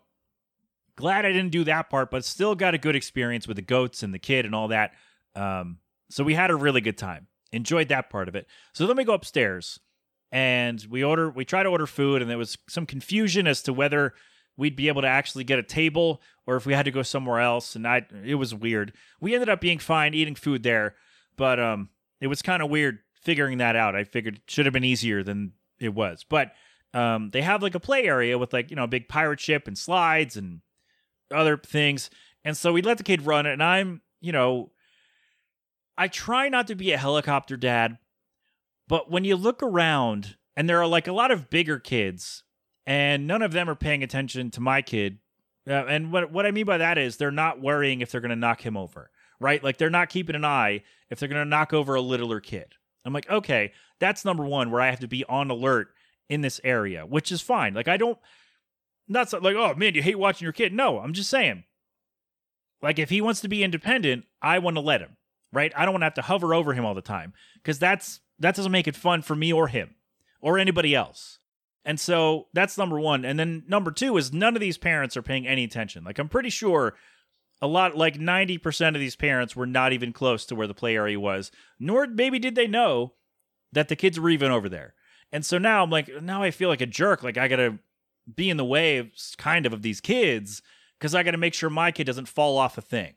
glad 0.95 1.25
I 1.25 1.32
didn't 1.32 1.52
do 1.52 1.63
that 1.65 1.89
part, 1.89 2.12
but 2.12 2.25
still 2.25 2.56
got 2.56 2.73
a 2.73 2.78
good 2.78 2.95
experience 2.95 3.47
with 3.47 3.56
the 3.56 3.62
goats 3.62 4.04
and 4.04 4.13
the 4.13 4.19
kid 4.19 4.45
and 4.45 4.54
all 4.54 4.69
that. 4.69 4.93
Um, 5.36 5.78
so 6.10 6.23
we 6.23 6.34
had 6.34 6.52
a 6.52 6.56
really 6.56 6.82
good 6.82 6.97
time. 6.97 7.28
Enjoyed 7.52 7.90
that 7.90 8.10
part 8.10 8.28
of 8.28 8.36
it. 8.36 8.48
So 8.74 8.86
then 8.86 8.98
we 8.98 9.04
go 9.04 9.14
upstairs 9.14 9.80
and 10.32 10.86
we 10.90 11.04
order 11.04 11.30
we 11.30 11.46
try 11.46 11.64
to 11.64 11.70
order 11.70 11.88
food 11.88 12.22
and 12.22 12.30
there 12.30 12.38
was 12.38 12.58
some 12.68 12.86
confusion 12.86 13.48
as 13.48 13.62
to 13.64 13.74
whether 13.74 14.14
we'd 14.58 14.76
be 14.76 14.88
able 14.88 15.02
to 15.02 15.08
actually 15.08 15.44
get 15.44 15.58
a 15.58 15.64
table 15.64 16.22
or 16.46 16.56
if 16.56 16.66
we 16.66 16.74
had 16.74 16.86
to 16.86 16.92
go 16.92 17.02
somewhere 17.02 17.40
else 17.40 17.76
and 17.76 17.88
I 17.88 18.06
it 18.24 18.36
was 18.36 18.54
weird. 18.54 18.94
We 19.20 19.34
ended 19.34 19.50
up 19.50 19.62
being 19.62 19.80
fine 19.80 20.14
eating 20.14 20.36
food 20.36 20.64
there, 20.64 20.96
but 21.36 21.60
um 21.60 21.90
it 22.22 22.28
was 22.28 22.42
kind 22.42 22.62
of 22.62 22.70
weird 22.70 23.00
figuring 23.16 23.58
that 23.58 23.76
out. 23.76 23.96
I 23.96 24.04
figured 24.04 24.36
it 24.36 24.42
should 24.48 24.66
have 24.66 24.74
been 24.74 24.84
easier 24.84 25.24
than 25.24 25.54
it 25.80 25.94
was. 25.94 26.24
But 26.30 26.52
um 26.94 27.32
they 27.32 27.42
have 27.42 27.64
like 27.64 27.76
a 27.76 27.80
play 27.80 28.04
area 28.04 28.38
with 28.38 28.54
like, 28.54 28.70
you 28.70 28.76
know, 28.76 28.84
a 28.84 28.88
big 28.88 29.08
pirate 29.08 29.40
ship 29.40 29.68
and 29.68 29.78
slides 29.78 30.38
and 30.38 30.62
other 31.34 31.58
things. 31.58 32.12
And 32.46 32.56
so 32.56 32.72
we 32.72 32.82
let 32.84 32.98
the 32.98 33.04
kid 33.04 33.26
run 33.26 33.48
it 33.48 33.54
and 33.54 33.64
I'm, 33.64 34.02
you 34.22 34.32
know, 34.32 34.72
I 36.00 36.08
try 36.08 36.48
not 36.48 36.66
to 36.68 36.76
be 36.76 36.94
a 36.94 36.98
helicopter 36.98 37.58
dad, 37.58 37.98
but 38.88 39.12
when 39.12 39.26
you 39.26 39.36
look 39.36 39.62
around 39.62 40.38
and 40.56 40.70
there 40.70 40.80
are 40.80 40.88
like 40.88 41.08
a 41.08 41.14
lot 41.14 41.30
of 41.30 41.50
bigger 41.50 41.78
kids 41.78 42.44
and 42.88 43.28
none 43.28 43.42
of 43.42 43.52
them 43.52 43.70
are 43.70 43.76
paying 43.76 44.02
attention 44.02 44.50
to 44.52 44.62
my 44.62 44.82
kid. 44.82 45.20
Uh, 45.68 45.86
and 45.86 46.14
what 46.14 46.32
what 46.32 46.46
I 46.46 46.52
mean 46.52 46.66
by 46.66 46.78
that 46.78 46.98
is 46.98 47.18
they're 47.18 47.32
not 47.32 47.62
worrying 47.62 48.00
if 48.00 48.12
they're 48.12 48.22
going 48.22 48.30
to 48.30 48.36
knock 48.38 48.66
him 48.66 48.78
over, 48.78 49.12
right? 49.42 49.62
Like 49.62 49.78
they're 49.78 49.90
not 49.90 50.08
keeping 50.08 50.38
an 50.38 50.46
eye 50.46 50.84
if 51.10 51.20
they're 51.20 51.30
going 51.30 51.44
to 51.44 51.50
knock 51.50 51.74
over 51.74 51.96
a 51.96 52.02
littler 52.02 52.40
kid. 52.40 52.76
I'm 53.04 53.14
like, 53.14 53.30
okay, 53.30 53.74
that's 54.00 54.24
number 54.24 54.46
one 54.46 54.72
where 54.72 54.82
I 54.82 54.90
have 54.90 55.02
to 55.02 55.08
be 55.08 55.26
on 55.26 55.52
alert 55.52 55.90
in 56.30 56.42
this 56.42 56.62
area, 56.64 57.06
which 57.06 57.32
is 57.32 57.42
fine. 57.42 57.74
Like 57.74 57.90
I 57.90 57.98
don't, 57.98 58.18
not 59.08 59.30
so, 59.30 59.40
like, 59.40 59.56
oh 59.56 59.76
man, 59.76 59.96
you 59.96 60.02
hate 60.02 60.18
watching 60.18 60.46
your 60.46 60.54
kid. 60.54 60.74
No, 60.74 61.00
I'm 61.00 61.14
just 61.14 61.30
saying, 61.30 61.66
like 62.82 63.00
if 63.00 63.10
he 63.10 63.20
wants 63.20 63.42
to 63.42 63.50
be 63.50 63.64
independent, 63.64 64.26
I 64.42 64.60
want 64.60 64.78
to 64.78 64.82
let 64.82 65.02
him, 65.02 65.18
right? 65.52 65.72
I 65.76 65.86
don't 65.86 65.94
want 65.94 66.02
to 66.02 66.08
have 66.08 66.14
to 66.16 66.22
hover 66.24 66.54
over 66.54 66.74
him 66.74 66.86
all 66.86 66.94
the 66.94 67.02
time 67.02 67.34
because 67.56 67.80
that's 67.80 68.22
that 68.40 68.56
doesn't 68.56 68.72
make 68.72 68.88
it 68.88 68.96
fun 68.96 69.22
for 69.22 69.36
me 69.36 69.52
or 69.52 69.68
him 69.68 69.96
or 70.42 70.58
anybody 70.58 70.96
else. 70.96 71.40
And 71.86 72.00
so 72.00 72.48
that's 72.54 72.78
number 72.78 73.00
one. 73.00 73.26
And 73.26 73.40
then 73.40 73.64
number 73.68 73.92
two 73.92 74.18
is 74.18 74.34
none 74.34 74.56
of 74.56 74.60
these 74.60 74.78
parents 74.78 75.18
are 75.18 75.22
paying 75.22 75.48
any 75.48 75.64
attention. 75.64 76.04
Like 76.04 76.20
I'm 76.20 76.30
pretty 76.30 76.50
sure 76.50 76.96
a 77.62 77.68
lot, 77.68 77.98
like 77.98 78.16
90% 78.16 78.90
of 78.90 79.02
these 79.02 79.16
parents 79.16 79.56
were 79.56 79.66
not 79.66 79.92
even 79.92 80.14
close 80.14 80.46
to 80.46 80.56
where 80.56 80.68
the 80.68 80.74
play 80.74 80.96
area 80.96 81.20
was, 81.20 81.52
nor 81.80 82.08
maybe 82.08 82.40
did 82.40 82.56
they 82.56 82.68
know 82.68 83.14
that 83.72 83.90
the 83.90 83.96
kids 83.96 84.20
were 84.20 84.30
even 84.30 84.52
over 84.52 84.70
there. 84.70 84.94
And 85.32 85.46
so 85.46 85.58
now 85.58 85.84
I'm 85.84 85.90
like, 85.90 86.10
now 86.22 86.42
I 86.42 86.52
feel 86.52 86.70
like 86.70 86.82
a 86.82 86.86
jerk. 86.86 87.24
Like 87.24 87.38
I 87.38 87.48
got 87.48 87.58
to 87.58 87.80
be 88.34 88.50
in 88.50 88.58
the 88.58 88.66
way 88.66 88.98
of 88.98 89.10
kind 89.38 89.66
of 89.66 89.74
of 89.74 89.82
these 89.82 90.02
kids 90.02 90.62
because 90.98 91.16
I 91.16 91.24
got 91.24 91.32
to 91.32 91.38
make 91.38 91.54
sure 91.54 91.70
my 91.70 91.92
kid 91.92 92.06
doesn't 92.06 92.28
fall 92.28 92.58
off 92.58 92.78
a 92.78 92.82
thing. 92.82 93.14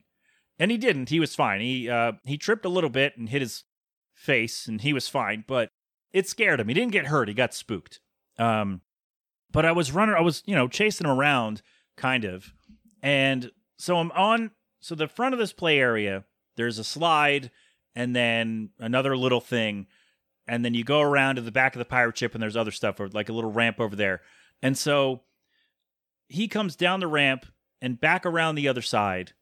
And 0.58 0.70
he 0.70 0.76
didn't. 0.76 1.08
He 1.08 1.20
was 1.20 1.34
fine. 1.34 1.60
He 1.60 1.88
uh 1.88 2.12
he 2.24 2.36
tripped 2.36 2.64
a 2.64 2.70
little 2.70 2.90
bit 2.90 3.16
and 3.16 3.28
hit 3.28 3.42
his 3.42 3.64
face 4.14 4.66
and 4.66 4.80
he 4.80 4.92
was 4.92 5.08
fine, 5.08 5.44
but 5.46 5.68
it 6.12 6.28
scared 6.28 6.60
him. 6.60 6.68
He 6.68 6.74
didn't 6.74 6.92
get 6.92 7.06
hurt. 7.06 7.28
He 7.28 7.34
got 7.34 7.54
spooked. 7.54 8.00
Um, 8.38 8.82
but 9.50 9.66
I 9.66 9.72
was 9.72 9.92
running, 9.92 10.14
I 10.14 10.20
was, 10.20 10.42
you 10.46 10.54
know, 10.54 10.68
chasing 10.68 11.06
him 11.06 11.12
around 11.12 11.62
kind 11.96 12.24
of. 12.24 12.54
And 13.02 13.50
so 13.78 13.96
I'm 13.98 14.10
on, 14.12 14.50
so 14.80 14.94
the 14.94 15.08
front 15.08 15.34
of 15.34 15.38
this 15.38 15.52
play 15.52 15.78
area, 15.78 16.24
there's 16.56 16.78
a 16.78 16.84
slide 16.84 17.50
and 17.94 18.16
then 18.16 18.70
another 18.78 19.16
little 19.16 19.40
thing. 19.40 19.86
And 20.48 20.64
then 20.64 20.74
you 20.74 20.84
go 20.84 21.00
around 21.00 21.36
to 21.36 21.42
the 21.42 21.52
back 21.52 21.74
of 21.74 21.78
the 21.78 21.84
pirate 21.84 22.16
ship 22.16 22.34
and 22.34 22.42
there's 22.42 22.56
other 22.56 22.70
stuff, 22.70 22.98
or 22.98 23.08
like 23.08 23.28
a 23.28 23.32
little 23.32 23.52
ramp 23.52 23.80
over 23.80 23.94
there. 23.94 24.22
And 24.62 24.76
so 24.76 25.22
he 26.28 26.48
comes 26.48 26.76
down 26.76 27.00
the 27.00 27.06
ramp 27.06 27.46
and 27.80 28.00
back 28.00 28.26
around 28.26 28.54
the 28.54 28.68
other 28.68 28.82
side. 28.82 29.32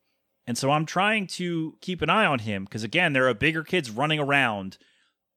And 0.51 0.59
so 0.59 0.73
I'm 0.73 0.85
trying 0.85 1.29
to 1.29 1.77
keep 1.81 2.03
an 2.03 2.11
eye 2.11 2.27
on 2.27 2.41
him 2.41 2.65
because, 2.65 2.83
again, 2.83 3.13
there 3.13 3.29
are 3.29 3.35
bigger 3.35 3.63
kids 3.63 3.89
running 3.89 4.19
around 4.19 4.79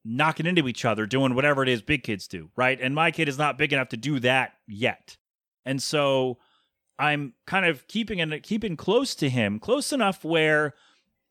knocking 0.03 0.47
into 0.47 0.67
each 0.67 0.85
other, 0.85 1.05
doing 1.05 1.35
whatever 1.35 1.61
it 1.61 1.69
is 1.69 1.83
big 1.83 2.01
kids 2.01 2.27
do, 2.27 2.49
right? 2.55 2.79
And 2.81 2.95
my 2.95 3.11
kid 3.11 3.29
is 3.29 3.37
not 3.37 3.59
big 3.59 3.71
enough 3.71 3.89
to 3.89 3.97
do 3.97 4.19
that 4.21 4.53
yet. 4.67 5.17
And 5.67 5.79
so 5.79 6.39
I'm 6.97 7.35
kind 7.45 7.67
of 7.67 7.87
keeping 7.87 8.21
and 8.21 8.41
keeping 8.41 8.75
close 8.75 9.13
to 9.17 9.29
him, 9.29 9.59
close 9.59 9.93
enough 9.93 10.25
where 10.25 10.73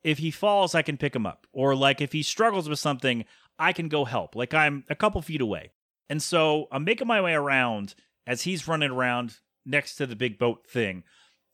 if 0.05 0.19
he 0.19 0.31
falls, 0.31 0.77
I 0.77 0.83
can 0.83 0.97
pick 0.97 1.17
him 1.17 1.27
up. 1.27 1.49
Or 1.53 1.75
like 1.75 2.01
if 2.01 2.13
he 2.13 2.23
struggles 2.23 2.69
with 2.69 2.79
something, 2.79 3.25
I 3.59 3.73
can 3.73 3.89
go 3.89 4.05
help. 4.05 4.37
Like 4.37 4.55
I'm 4.55 4.85
a 4.91 4.95
couple 4.95 5.21
feet 5.23 5.41
away. 5.41 5.73
And 6.09 6.23
so 6.23 6.69
I'm 6.71 6.85
making 6.85 7.09
my 7.09 7.21
way 7.21 7.35
around 7.35 7.97
as 8.29 8.43
he's 8.43 8.69
running 8.69 8.93
around 8.93 9.39
next 9.67 9.97
to 9.97 10.07
the 10.07 10.15
big 10.15 10.39
boat 10.39 10.69
thing. 10.69 11.03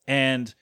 And 0.07 0.55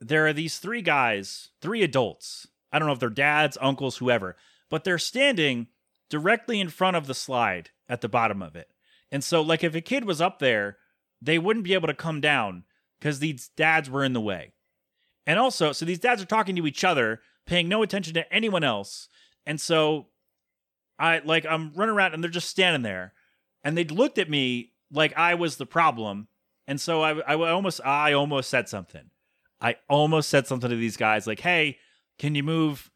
there 0.00 0.26
are 0.26 0.32
these 0.32 0.58
three 0.58 0.82
guys, 0.82 1.50
three 1.60 1.82
adults. 1.82 2.46
I 2.72 2.78
don't 2.78 2.86
know 2.86 2.92
if 2.92 3.00
they're 3.00 3.10
dads, 3.10 3.56
uncles, 3.60 3.98
whoever, 3.98 4.36
but 4.68 4.84
they're 4.84 4.98
standing 4.98 5.68
directly 6.10 6.60
in 6.60 6.68
front 6.68 6.96
of 6.96 7.06
the 7.06 7.14
slide 7.14 7.70
at 7.88 8.00
the 8.00 8.08
bottom 8.08 8.42
of 8.42 8.56
it. 8.56 8.68
And 9.10 9.22
so, 9.22 9.40
like, 9.40 9.64
if 9.64 9.74
a 9.74 9.80
kid 9.80 10.04
was 10.04 10.20
up 10.20 10.38
there, 10.38 10.78
they 11.22 11.38
wouldn't 11.38 11.64
be 11.64 11.74
able 11.74 11.88
to 11.88 11.94
come 11.94 12.20
down 12.20 12.64
because 12.98 13.18
these 13.18 13.48
dads 13.56 13.88
were 13.88 14.04
in 14.04 14.12
the 14.12 14.20
way. 14.20 14.52
And 15.26 15.38
also, 15.38 15.72
so 15.72 15.84
these 15.84 15.98
dads 15.98 16.22
are 16.22 16.26
talking 16.26 16.56
to 16.56 16.66
each 16.66 16.84
other, 16.84 17.20
paying 17.46 17.68
no 17.68 17.82
attention 17.82 18.14
to 18.14 18.32
anyone 18.32 18.64
else. 18.64 19.08
And 19.46 19.60
so, 19.60 20.08
I 20.98 21.20
like, 21.24 21.46
I'm 21.46 21.72
running 21.74 21.94
around 21.94 22.14
and 22.14 22.22
they're 22.22 22.30
just 22.30 22.50
standing 22.50 22.82
there. 22.82 23.12
And 23.64 23.76
they 23.76 23.84
looked 23.84 24.18
at 24.18 24.30
me 24.30 24.72
like 24.90 25.16
I 25.16 25.34
was 25.34 25.56
the 25.56 25.66
problem. 25.66 26.28
And 26.66 26.80
so 26.80 27.02
I, 27.02 27.18
I 27.20 27.50
almost, 27.50 27.80
I 27.84 28.12
almost 28.12 28.50
said 28.50 28.68
something. 28.68 29.10
I 29.60 29.76
almost 29.88 30.28
said 30.28 30.46
something 30.46 30.70
to 30.70 30.76
these 30.76 30.96
guys 30.96 31.26
like, 31.26 31.40
hey, 31.40 31.78
can 32.18 32.34
you 32.34 32.42
move 32.42 32.90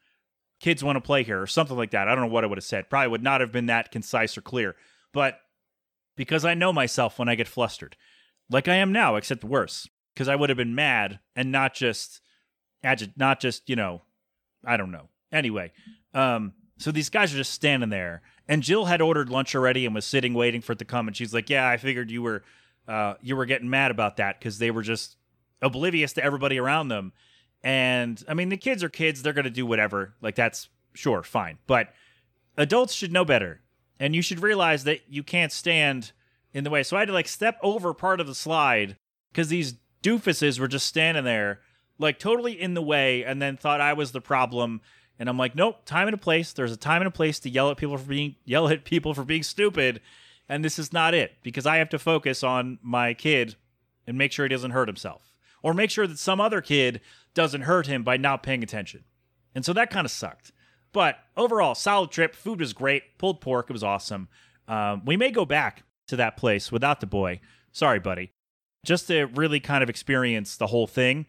kids 0.61 0.85
want 0.85 0.96
to 0.96 1.01
play 1.01 1.23
here 1.23 1.40
or 1.40 1.46
something 1.46 1.77
like 1.77 1.90
that. 1.90 2.07
I 2.07 2.14
don't 2.14 2.27
know 2.27 2.33
what 2.33 2.44
I 2.44 2.46
would 2.46 2.59
have 2.59 2.64
said. 2.64 2.90
Probably 2.90 3.09
would 3.09 3.23
not 3.23 3.40
have 3.40 3.51
been 3.51 3.66
that 3.66 3.90
concise 3.90 4.37
or 4.37 4.42
clear. 4.42 4.77
But 5.12 5.40
because 6.16 6.44
I 6.44 6.55
know 6.55 6.73
myself 6.73 7.18
when 7.18 7.29
I 7.29 7.35
get 7.35 7.49
flustered, 7.49 7.96
like 8.51 8.68
I 8.68 8.77
am 8.77 8.92
now, 8.92 9.16
except 9.16 9.42
worse, 9.42 9.88
because 10.14 10.29
I 10.29 10.37
would 10.37 10.51
have 10.51 10.59
been 10.59 10.75
mad 10.75 11.18
and 11.35 11.51
not 11.51 11.75
just 11.75 12.20
agit, 12.85 13.12
not 13.16 13.40
just 13.40 13.68
you 13.68 13.77
know, 13.77 14.03
I 14.64 14.77
don't 14.77 14.90
know. 14.90 15.09
Anyway, 15.33 15.73
um, 16.12 16.53
so 16.79 16.92
these 16.92 17.09
guys 17.09 17.33
are 17.33 17.38
just 17.38 17.53
standing 17.53 17.90
there, 17.90 18.23
and 18.49 18.62
Jill 18.62 18.87
had 18.87 19.01
ordered 19.01 19.31
lunch 19.31 19.55
already 19.55 19.87
and 19.87 19.94
was 19.94 20.05
sitting 20.05 20.35
waiting 20.35 20.61
for 20.61 20.73
it 20.73 20.79
to 20.81 20.85
come, 20.85 21.07
and 21.07 21.16
she's 21.16 21.33
like, 21.33 21.49
"Yeah, 21.49 21.68
I 21.68 21.77
figured 21.77 22.11
you 22.11 22.23
were, 22.23 22.42
uh, 22.88 23.14
you 23.23 23.37
were 23.37 23.46
getting 23.46 23.70
mad 23.70 23.90
about 23.90 24.16
that 24.16 24.38
because 24.38 24.59
they 24.59 24.70
were 24.70 24.83
just 24.83 25.16
oblivious 25.62 26.12
to 26.14 26.25
everybody 26.25 26.59
around 26.59 26.88
them." 26.88 27.12
And 27.62 28.23
I 28.29 28.35
mean, 28.35 28.49
the 28.49 28.57
kids 28.57 28.83
are 28.83 28.88
kids; 28.88 29.23
they're 29.23 29.33
gonna 29.33 29.51
do 29.51 29.66
whatever. 29.66 30.14
Like 30.20 30.35
that's 30.35 30.68
sure, 30.94 31.23
fine. 31.23 31.59
But 31.66 31.92
adults 32.57 32.94
should 32.94 33.12
know 33.12 33.25
better, 33.25 33.61
and 33.99 34.14
you 34.14 34.23
should 34.23 34.42
realize 34.42 34.85
that 34.85 35.01
you 35.09 35.23
can't 35.23 35.53
stand 35.53 36.12
in 36.53 36.64
the 36.64 36.70
way. 36.70 36.83
So 36.83 36.96
I 36.96 37.01
had 37.01 37.09
to 37.09 37.14
like 37.14 37.29
step 37.29 37.59
over 37.62 37.94
part 37.94 38.20
of 38.20 38.27
the 38.27 38.35
slide 38.35 38.96
because 39.33 39.49
these 39.49 39.75
doofuses 40.03 40.59
were 40.59 40.68
just 40.68 40.87
standing 40.87 41.25
there, 41.25 41.61
like 41.99 42.18
totally 42.18 42.61
in 42.61 42.75
the 42.75 42.83
way, 42.83 43.25
and 43.25 43.40
then 43.40 43.57
thought 43.57 43.81
I 43.81 43.92
was 43.92 44.12
the 44.12 44.20
problem. 44.20 44.81
And 45.18 45.29
I'm 45.29 45.37
like, 45.37 45.55
nope, 45.55 45.85
time 45.85 46.09
and 46.09 46.14
a 46.14 46.18
place. 46.18 46.53
There's 46.53 46.73
a 46.73 46.77
time 46.79 47.03
and 47.03 47.09
a 47.09 47.12
place 47.12 47.38
to 47.40 47.51
yell 47.51 47.70
at 47.70 47.77
people 47.77 47.99
for 47.99 48.09
being 48.09 48.37
yell 48.44 48.68
at 48.68 48.85
people 48.85 49.12
for 49.14 49.25
being 49.25 49.42
stupid, 49.42 50.01
and 50.49 50.64
this 50.64 50.79
is 50.79 50.92
not 50.92 51.14
it 51.14 51.33
because 51.42 51.66
I 51.66 51.77
have 51.77 51.90
to 51.90 51.99
focus 51.99 52.42
on 52.42 52.79
my 52.83 53.14
kid 53.14 53.57
and 54.07 54.16
make 54.16 54.33
sure 54.33 54.46
he 54.46 54.49
doesn't 54.49 54.70
hurt 54.70 54.88
himself, 54.88 55.29
or 55.62 55.75
make 55.75 55.90
sure 55.90 56.07
that 56.07 56.18
some 56.18 56.40
other 56.40 56.61
kid 56.61 57.01
doesn't 57.35 57.62
hurt 57.62 57.87
him 57.87 58.03
by 58.03 58.16
not 58.16 58.42
paying 58.42 58.62
attention. 58.62 59.05
And 59.55 59.64
so 59.64 59.73
that 59.73 59.90
kind 59.90 60.05
of 60.05 60.11
sucked. 60.11 60.53
But 60.92 61.18
overall, 61.37 61.75
solid 61.75 62.11
trip. 62.11 62.35
Food 62.35 62.61
was 62.61 62.73
great. 62.73 63.18
Pulled 63.18 63.40
pork, 63.40 63.66
it 63.68 63.73
was 63.73 63.85
awesome. 63.85 64.29
Um, 64.66 65.03
we 65.05 65.16
may 65.16 65.31
go 65.31 65.44
back 65.44 65.85
to 66.09 66.16
that 66.16 66.37
place 66.37 66.73
without 66.73 67.01
the 67.01 67.07
boy. 67.07 67.40
Sorry, 67.73 67.99
buddy. 67.99 68.33
Just 68.85 69.07
to 69.09 69.27
really 69.27 69.61
kind 69.61 69.83
of 69.83 69.90
experience 69.90 70.57
the 70.57 70.68
whole 70.68 70.87
thing. 70.87 71.27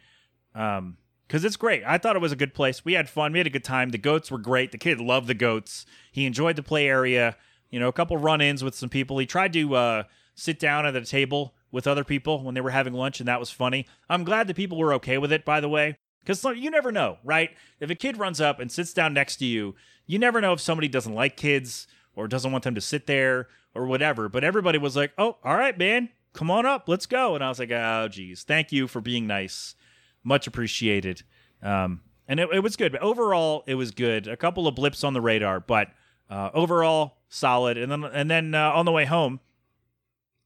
Um, 0.55 0.97
because 1.27 1.45
it's 1.45 1.55
great. 1.55 1.81
I 1.87 1.97
thought 1.97 2.17
it 2.17 2.21
was 2.21 2.33
a 2.33 2.35
good 2.35 2.53
place. 2.53 2.83
We 2.83 2.91
had 2.91 3.09
fun. 3.09 3.31
We 3.31 3.39
had 3.39 3.47
a 3.47 3.51
good 3.51 3.63
time. 3.63 3.91
The 3.91 3.97
goats 3.97 4.29
were 4.29 4.37
great. 4.37 4.73
The 4.73 4.77
kid 4.77 4.99
loved 4.99 5.27
the 5.27 5.33
goats. 5.33 5.85
He 6.11 6.25
enjoyed 6.25 6.57
the 6.57 6.63
play 6.63 6.89
area. 6.89 7.37
You 7.69 7.79
know, 7.79 7.87
a 7.87 7.93
couple 7.93 8.17
run-ins 8.17 8.65
with 8.65 8.75
some 8.75 8.89
people. 8.89 9.17
He 9.17 9.25
tried 9.25 9.53
to 9.53 9.75
uh, 9.75 10.03
sit 10.35 10.59
down 10.59 10.85
at 10.85 10.93
a 10.93 11.05
table 11.05 11.55
with 11.71 11.87
other 11.87 12.03
people 12.03 12.43
when 12.43 12.55
they 12.55 12.61
were 12.61 12.71
having 12.71 12.93
lunch, 12.93 13.19
and 13.19 13.27
that 13.27 13.39
was 13.39 13.49
funny. 13.49 13.87
I'm 14.09 14.23
glad 14.23 14.47
that 14.47 14.55
people 14.55 14.77
were 14.77 14.93
okay 14.95 15.17
with 15.17 15.31
it, 15.31 15.45
by 15.45 15.59
the 15.59 15.69
way, 15.69 15.97
because 16.19 16.43
you 16.43 16.69
never 16.69 16.91
know, 16.91 17.17
right? 17.23 17.51
If 17.79 17.89
a 17.89 17.95
kid 17.95 18.17
runs 18.17 18.41
up 18.41 18.59
and 18.59 18.71
sits 18.71 18.93
down 18.93 19.13
next 19.13 19.37
to 19.37 19.45
you, 19.45 19.75
you 20.05 20.19
never 20.19 20.41
know 20.41 20.53
if 20.53 20.59
somebody 20.59 20.87
doesn't 20.87 21.13
like 21.13 21.37
kids 21.37 21.87
or 22.15 22.27
doesn't 22.27 22.51
want 22.51 22.63
them 22.63 22.75
to 22.75 22.81
sit 22.81 23.07
there 23.07 23.47
or 23.73 23.85
whatever. 23.85 24.29
But 24.29 24.43
everybody 24.43 24.77
was 24.77 24.95
like, 24.95 25.13
oh, 25.17 25.37
all 25.43 25.55
right, 25.55 25.77
man, 25.77 26.09
come 26.33 26.51
on 26.51 26.65
up, 26.65 26.87
let's 26.87 27.05
go. 27.05 27.35
And 27.35 27.43
I 27.43 27.49
was 27.49 27.59
like, 27.59 27.71
oh, 27.71 28.07
geez, 28.09 28.43
thank 28.43 28.71
you 28.71 28.87
for 28.87 29.01
being 29.01 29.27
nice. 29.27 29.75
Much 30.23 30.47
appreciated. 30.47 31.23
Um, 31.63 32.01
and 32.27 32.39
it, 32.39 32.49
it, 32.53 32.59
was 32.59 32.75
good. 32.75 32.91
But 32.91 33.01
overall, 33.01 33.63
it 33.67 33.75
was 33.75 33.91
good. 33.91 34.27
A 34.27 34.37
couple 34.37 34.67
of 34.67 34.75
blips 34.75 35.03
on 35.03 35.13
the 35.13 35.21
radar, 35.21 35.59
but 35.59 35.89
uh, 36.29 36.49
overall, 36.53 37.17
solid. 37.29 37.77
And 37.77 37.91
then, 37.91 38.03
and 38.03 38.29
then 38.29 38.53
uh, 38.53 38.71
on 38.71 38.85
the 38.85 38.91
way 38.91 39.05
home, 39.05 39.39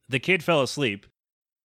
the 0.08 0.20
kid 0.20 0.44
fell 0.44 0.62
asleep 0.62 1.06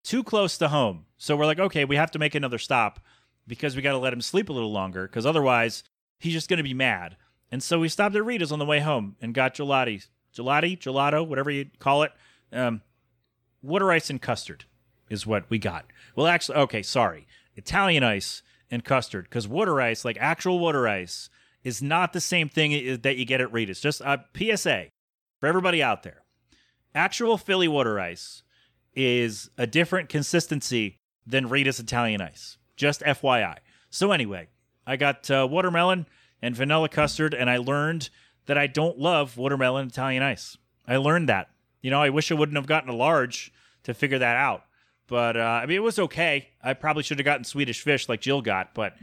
too 0.03 0.23
close 0.23 0.59
to 0.59 0.69
home. 0.69 1.07
So 1.19 1.37
we're 1.37 1.47
like, 1.47 1.59
okay, 1.59 1.85
we 1.85 1.97
have 1.97 2.11
to 2.13 2.19
make 2.19 2.35
another 2.35 2.59
stop 2.59 3.01
because 3.47 3.77
we 3.77 3.83
got 3.83 3.93
to 3.93 3.99
let 3.99 4.13
him 4.13 4.21
sleep 4.21 4.49
a 4.49 4.53
little 4.53 4.73
longer 4.73 5.07
because 5.07 5.27
otherwise 5.27 5.85
he's 6.19 6.33
just 6.33 6.49
going 6.49 6.59
to 6.59 6.63
be 6.63 6.75
mad. 6.75 7.17
And 7.51 7.63
so 7.63 7.81
we 7.81 7.89
stopped 7.89 8.17
at 8.17 8.25
Rita's 8.25 8.53
on 8.53 8.59
the 8.59 8.65
way 8.65 8.81
home 8.81 9.17
and 9.21 9.35
got 9.35 9.55
gelati, 9.55 10.07
gelati, 10.35 10.79
gelato, 10.79 11.27
whatever 11.27 11.51
you 11.51 11.67
call 11.79 12.05
it. 12.05 12.13
Um, 12.53 12.83
water 13.63 13.91
ice 13.91 14.09
and 14.09 14.23
custard 14.23 14.65
is 15.09 15.27
what 15.27 15.51
we 15.51 15.59
got. 15.59 15.87
Well, 16.15 16.27
actually, 16.27 16.59
okay, 16.59 16.83
sorry, 16.83 17.27
Italian 17.57 18.05
ice 18.05 18.43
and 18.71 18.85
custard 18.85 19.25
because 19.25 19.49
water 19.49 19.81
ice, 19.81 20.05
like 20.05 20.17
actual 20.21 20.59
water 20.59 20.87
ice, 20.87 21.29
is 21.65 21.83
not 21.83 22.13
the 22.13 22.21
same 22.21 22.49
thing 22.49 23.01
that 23.03 23.17
you 23.17 23.25
get 23.25 23.41
at 23.41 23.53
Rita's. 23.53 23.81
Just 23.81 24.01
a 24.01 24.25
PSA 24.35 24.87
for 25.41 25.47
everybody 25.47 25.83
out 25.83 26.05
there. 26.05 26.23
Actual 26.95 27.37
Philly 27.37 27.69
water 27.69 28.01
ice 28.01 28.43
is 28.94 29.50
a 29.57 29.66
different 29.66 30.09
consistency 30.09 30.96
than 31.26 31.48
Rita's 31.48 31.79
Italian 31.79 32.20
ice. 32.20 32.59
Just 32.76 33.03
FYI. 33.03 33.59
So 33.90 34.12
anyway, 34.12 34.48
I 34.87 34.96
got 34.96 35.31
uh, 35.31 35.46
watermelon 35.50 36.07
and 36.42 36.55
vanilla 36.55 36.88
custard, 36.88 37.35
and 37.35 37.50
I 37.50 37.59
learned 37.59 38.11
that 38.46 38.59
I 38.59 38.66
don't 38.66 38.98
love 38.98 39.37
watermelon 39.37 39.87
Italian 39.88 40.22
ice. 40.22 40.57
I 40.87 40.96
learned 40.96 41.29
that. 41.29 41.50
You 41.83 41.90
know, 41.90 42.03
I 42.03 42.11
wish 42.11 42.31
I 42.31 42.35
wouldn't 42.35 42.57
have 42.57 42.66
gotten 42.66 42.90
a 42.90 42.96
large 42.96 43.53
to 43.85 43.94
figure 43.94 44.18
that 44.18 44.37
out. 44.37 44.64
But 45.07 45.37
uh, 45.37 45.61
I 45.62 45.66
mean, 45.66 45.76
it 45.76 45.83
was 45.83 45.98
okay. 45.98 46.48
I 46.62 46.74
probably 46.74 47.03
should 47.03 47.18
have 47.18 47.24
gotten 47.24 47.44
Swedish 47.44 47.83
fish 47.83 48.09
like 48.09 48.20
Jill 48.20 48.42
got. 48.42 48.74
But 48.74 48.94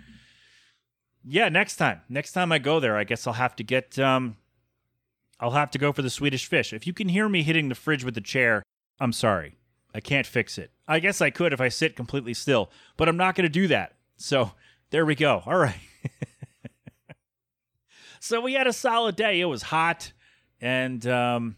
yeah, 1.23 1.49
next 1.49 1.75
time, 1.75 2.01
next 2.07 2.31
time 2.31 2.51
I 2.51 2.59
go 2.59 2.79
there, 2.79 2.97
I 2.97 3.03
guess 3.03 3.27
I'll 3.27 3.33
have 3.33 3.55
to 3.57 3.63
get. 3.63 3.99
Um, 3.99 4.37
I'll 5.39 5.51
have 5.51 5.71
to 5.71 5.77
go 5.77 5.91
for 5.91 6.01
the 6.01 6.09
Swedish 6.09 6.45
fish. 6.45 6.73
If 6.73 6.87
you 6.87 6.93
can 6.93 7.09
hear 7.09 7.29
me 7.29 7.43
hitting 7.43 7.69
the 7.69 7.75
fridge 7.75 8.03
with 8.03 8.15
the 8.15 8.21
chair, 8.21 8.63
I'm 8.99 9.13
sorry. 9.13 9.55
I 9.97 9.99
can't 9.99 10.27
fix 10.27 10.59
it. 10.59 10.69
I 10.87 10.99
guess 10.99 11.21
I 11.21 11.31
could 11.31 11.53
if 11.53 11.59
I 11.59 11.69
sit 11.69 11.95
completely 11.95 12.35
still, 12.35 12.69
but 12.97 13.09
I'm 13.09 13.17
not 13.17 13.33
going 13.33 13.45
to 13.45 13.49
do 13.49 13.67
that. 13.69 13.93
So 14.15 14.51
there 14.91 15.07
we 15.07 15.15
go. 15.15 15.41
All 15.43 15.57
right. 15.57 15.73
so 18.19 18.39
we 18.39 18.53
had 18.53 18.67
a 18.67 18.73
solid 18.73 19.15
day. 19.15 19.41
It 19.41 19.45
was 19.45 19.63
hot, 19.63 20.13
and 20.61 21.05
um, 21.07 21.57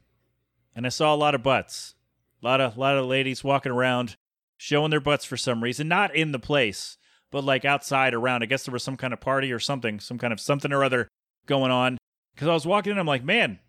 and 0.74 0.86
I 0.86 0.90
saw 0.90 1.14
a 1.14 1.18
lot 1.18 1.36
of 1.36 1.44
butts, 1.44 1.96
a 2.42 2.46
lot 2.46 2.62
of 2.62 2.78
a 2.78 2.80
lot 2.80 2.98
of 2.98 3.08
ladies 3.08 3.44
walking 3.44 3.74
around, 3.74 4.16
showing 4.56 4.90
their 4.90 5.02
butts 5.02 5.26
for 5.26 5.36
some 5.36 5.62
reason. 5.62 5.90
Not 5.90 6.16
in 6.16 6.32
the 6.32 6.40
place, 6.40 6.98
but 7.32 7.44
like 7.44 7.66
outside 7.66 8.14
around. 8.14 8.42
I 8.42 8.46
guess 8.46 8.64
there 8.64 8.72
was 8.72 8.84
some 8.84 8.96
kind 8.96 9.12
of 9.12 9.20
party 9.20 9.52
or 9.52 9.60
something, 9.60 10.00
some 10.00 10.18
kind 10.18 10.32
of 10.32 10.40
something 10.40 10.72
or 10.72 10.86
other 10.86 11.10
going 11.46 11.72
on. 11.72 11.98
Because 12.36 12.48
I 12.48 12.54
was 12.54 12.66
walking 12.66 12.94
in, 12.94 13.00
I'm 13.00 13.06
like, 13.06 13.26
man, 13.26 13.60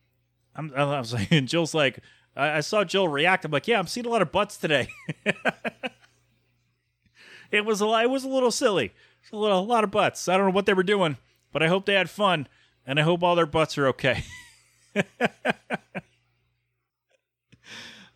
I'm, 0.55 0.73
I 0.77 1.01
was 1.01 1.13
like, 1.13 1.33
and 1.33 1.49
Jill's 1.49 1.75
like, 1.75 1.99
I, 2.37 2.59
I 2.59 2.61
saw 2.61 2.85
Jill 2.85 3.09
react. 3.09 3.45
I'm 3.45 3.51
like, 3.51 3.69
yeah, 3.69 3.79
I'm 3.79 3.87
seeing 3.87 4.07
a 4.07 4.11
lot 4.11 4.23
of 4.23 4.33
butts 4.33 4.57
today. 4.57 4.89
it 7.51 7.65
was 7.65 7.83
a 7.83 7.87
it 8.03 8.11
was 8.11 8.25
a 8.25 8.29
little 8.29 8.51
silly. 8.51 8.93
A 9.33 9.37
little 9.37 9.61
a 9.61 9.63
lot 9.63 9.85
of 9.85 9.91
butts. 9.91 10.29
I 10.29 10.37
don't 10.37 10.47
know 10.47 10.53
what 10.53 10.67
they 10.67 10.75
were 10.75 10.83
doing, 10.83 11.17
but 11.53 11.63
I 11.63 11.69
hope 11.69 11.87
they 11.87 11.95
had 11.95 12.11
fun, 12.11 12.49
and 12.87 12.99
I 12.99 13.03
hope 13.03 13.23
all 13.23 13.37
their 13.37 13.47
butts 13.47 13.79
are 13.79 13.87
okay. 13.89 14.25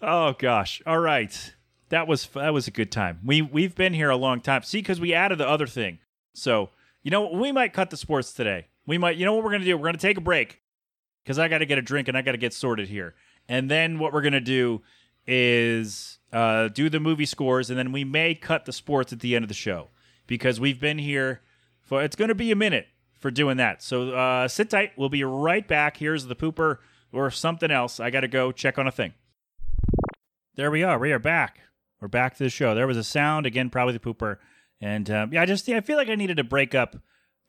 oh 0.03 0.35
gosh. 0.39 0.83
All 0.87 0.99
right. 0.99 1.55
That 1.91 2.09
was 2.09 2.27
that 2.29 2.55
was 2.55 2.67
a 2.67 2.73
good 2.73 2.91
time. 2.91 3.21
We 3.25 3.43
we've 3.43 3.75
been 3.75 3.95
here 3.95 4.11
a 4.11 4.17
long 4.17 4.41
time. 4.41 4.63
See, 4.63 4.79
because 4.79 5.01
we 5.01 5.15
added 5.15 5.39
the 5.39 5.49
other 5.49 5.67
thing. 5.67 5.99
So 6.33 6.71
you 7.03 7.11
know 7.11 7.31
we 7.31 7.53
might 7.53 7.73
cut 7.73 7.91
the 7.91 7.97
sports 7.97 8.33
today. 8.33 8.67
We 8.87 8.99
might. 8.99 9.17
You 9.17 9.25
know 9.25 9.35
what 9.35 9.45
we're 9.45 9.53
gonna 9.53 9.65
do? 9.65 9.77
We're 9.77 9.89
gonna 9.89 9.99
take 9.99 10.19
a 10.19 10.23
break 10.23 10.63
because 11.23 11.39
I 11.39 11.49
got 11.49 11.59
to 11.59 11.67
get 11.67 11.79
a 11.79 11.83
drink 11.83 12.09
and 12.09 12.17
I 12.17 12.23
got 12.23 12.33
to 12.33 12.39
get 12.39 12.53
sorted 12.53 12.89
here. 12.89 13.15
And 13.49 13.71
then 13.71 13.99
what 13.99 14.13
we're 14.13 14.23
gonna 14.23 14.41
do 14.41 14.83
is 15.27 16.19
uh, 16.33 16.69
do 16.69 16.89
the 16.89 17.01
movie 17.01 17.27
scores, 17.27 17.71
and 17.71 17.79
then 17.79 17.93
we 17.93 18.05
may 18.05 18.35
cut 18.35 18.65
the 18.65 18.73
sports 18.73 19.13
at 19.13 19.21
the 19.21 19.35
end 19.35 19.45
of 19.45 19.49
the 19.49 19.55
show 19.55 19.89
because 20.27 20.61
we've 20.61 20.81
been 20.81 20.99
here 20.99 21.43
for. 21.81 22.03
It's 22.03 22.17
gonna 22.17 22.35
be 22.35 22.51
a 22.51 22.57
minute 22.57 22.87
for 23.25 23.31
doing 23.31 23.57
that. 23.57 23.83
So 23.83 24.11
uh, 24.11 24.49
sit 24.49 24.69
tight. 24.71 24.93
We'll 24.97 25.09
be 25.09 25.25
right 25.25 25.67
back. 25.67 25.97
Here's 25.97 26.27
the 26.27 26.37
pooper 26.37 26.79
or 27.11 27.31
something 27.31 27.71
else. 27.71 27.99
I 28.01 28.11
got 28.11 28.21
to 28.21 28.29
go 28.29 28.53
check 28.53 28.79
on 28.79 28.87
a 28.87 28.93
thing. 28.93 29.15
There 30.57 30.71
we 30.71 30.83
are. 30.83 30.99
We 30.99 31.11
are 31.11 31.19
back. 31.19 31.61
We're 32.01 32.09
back 32.09 32.37
to 32.37 32.45
the 32.45 32.51
show. 32.51 32.75
There 32.75 32.87
was 32.87 32.99
a 32.99 33.05
sound 33.05 33.47
again, 33.47 33.71
probably 33.71 33.95
the 33.95 33.99
pooper, 33.99 34.37
and 34.81 35.11
um, 35.11 35.33
yeah, 35.33 35.41
I 35.41 35.47
just 35.47 35.67
I 35.71 35.81
feel 35.81 35.97
like 35.97 36.09
I 36.09 36.17
needed 36.17 36.37
to 36.37 36.45
break 36.45 36.75
up 36.75 36.97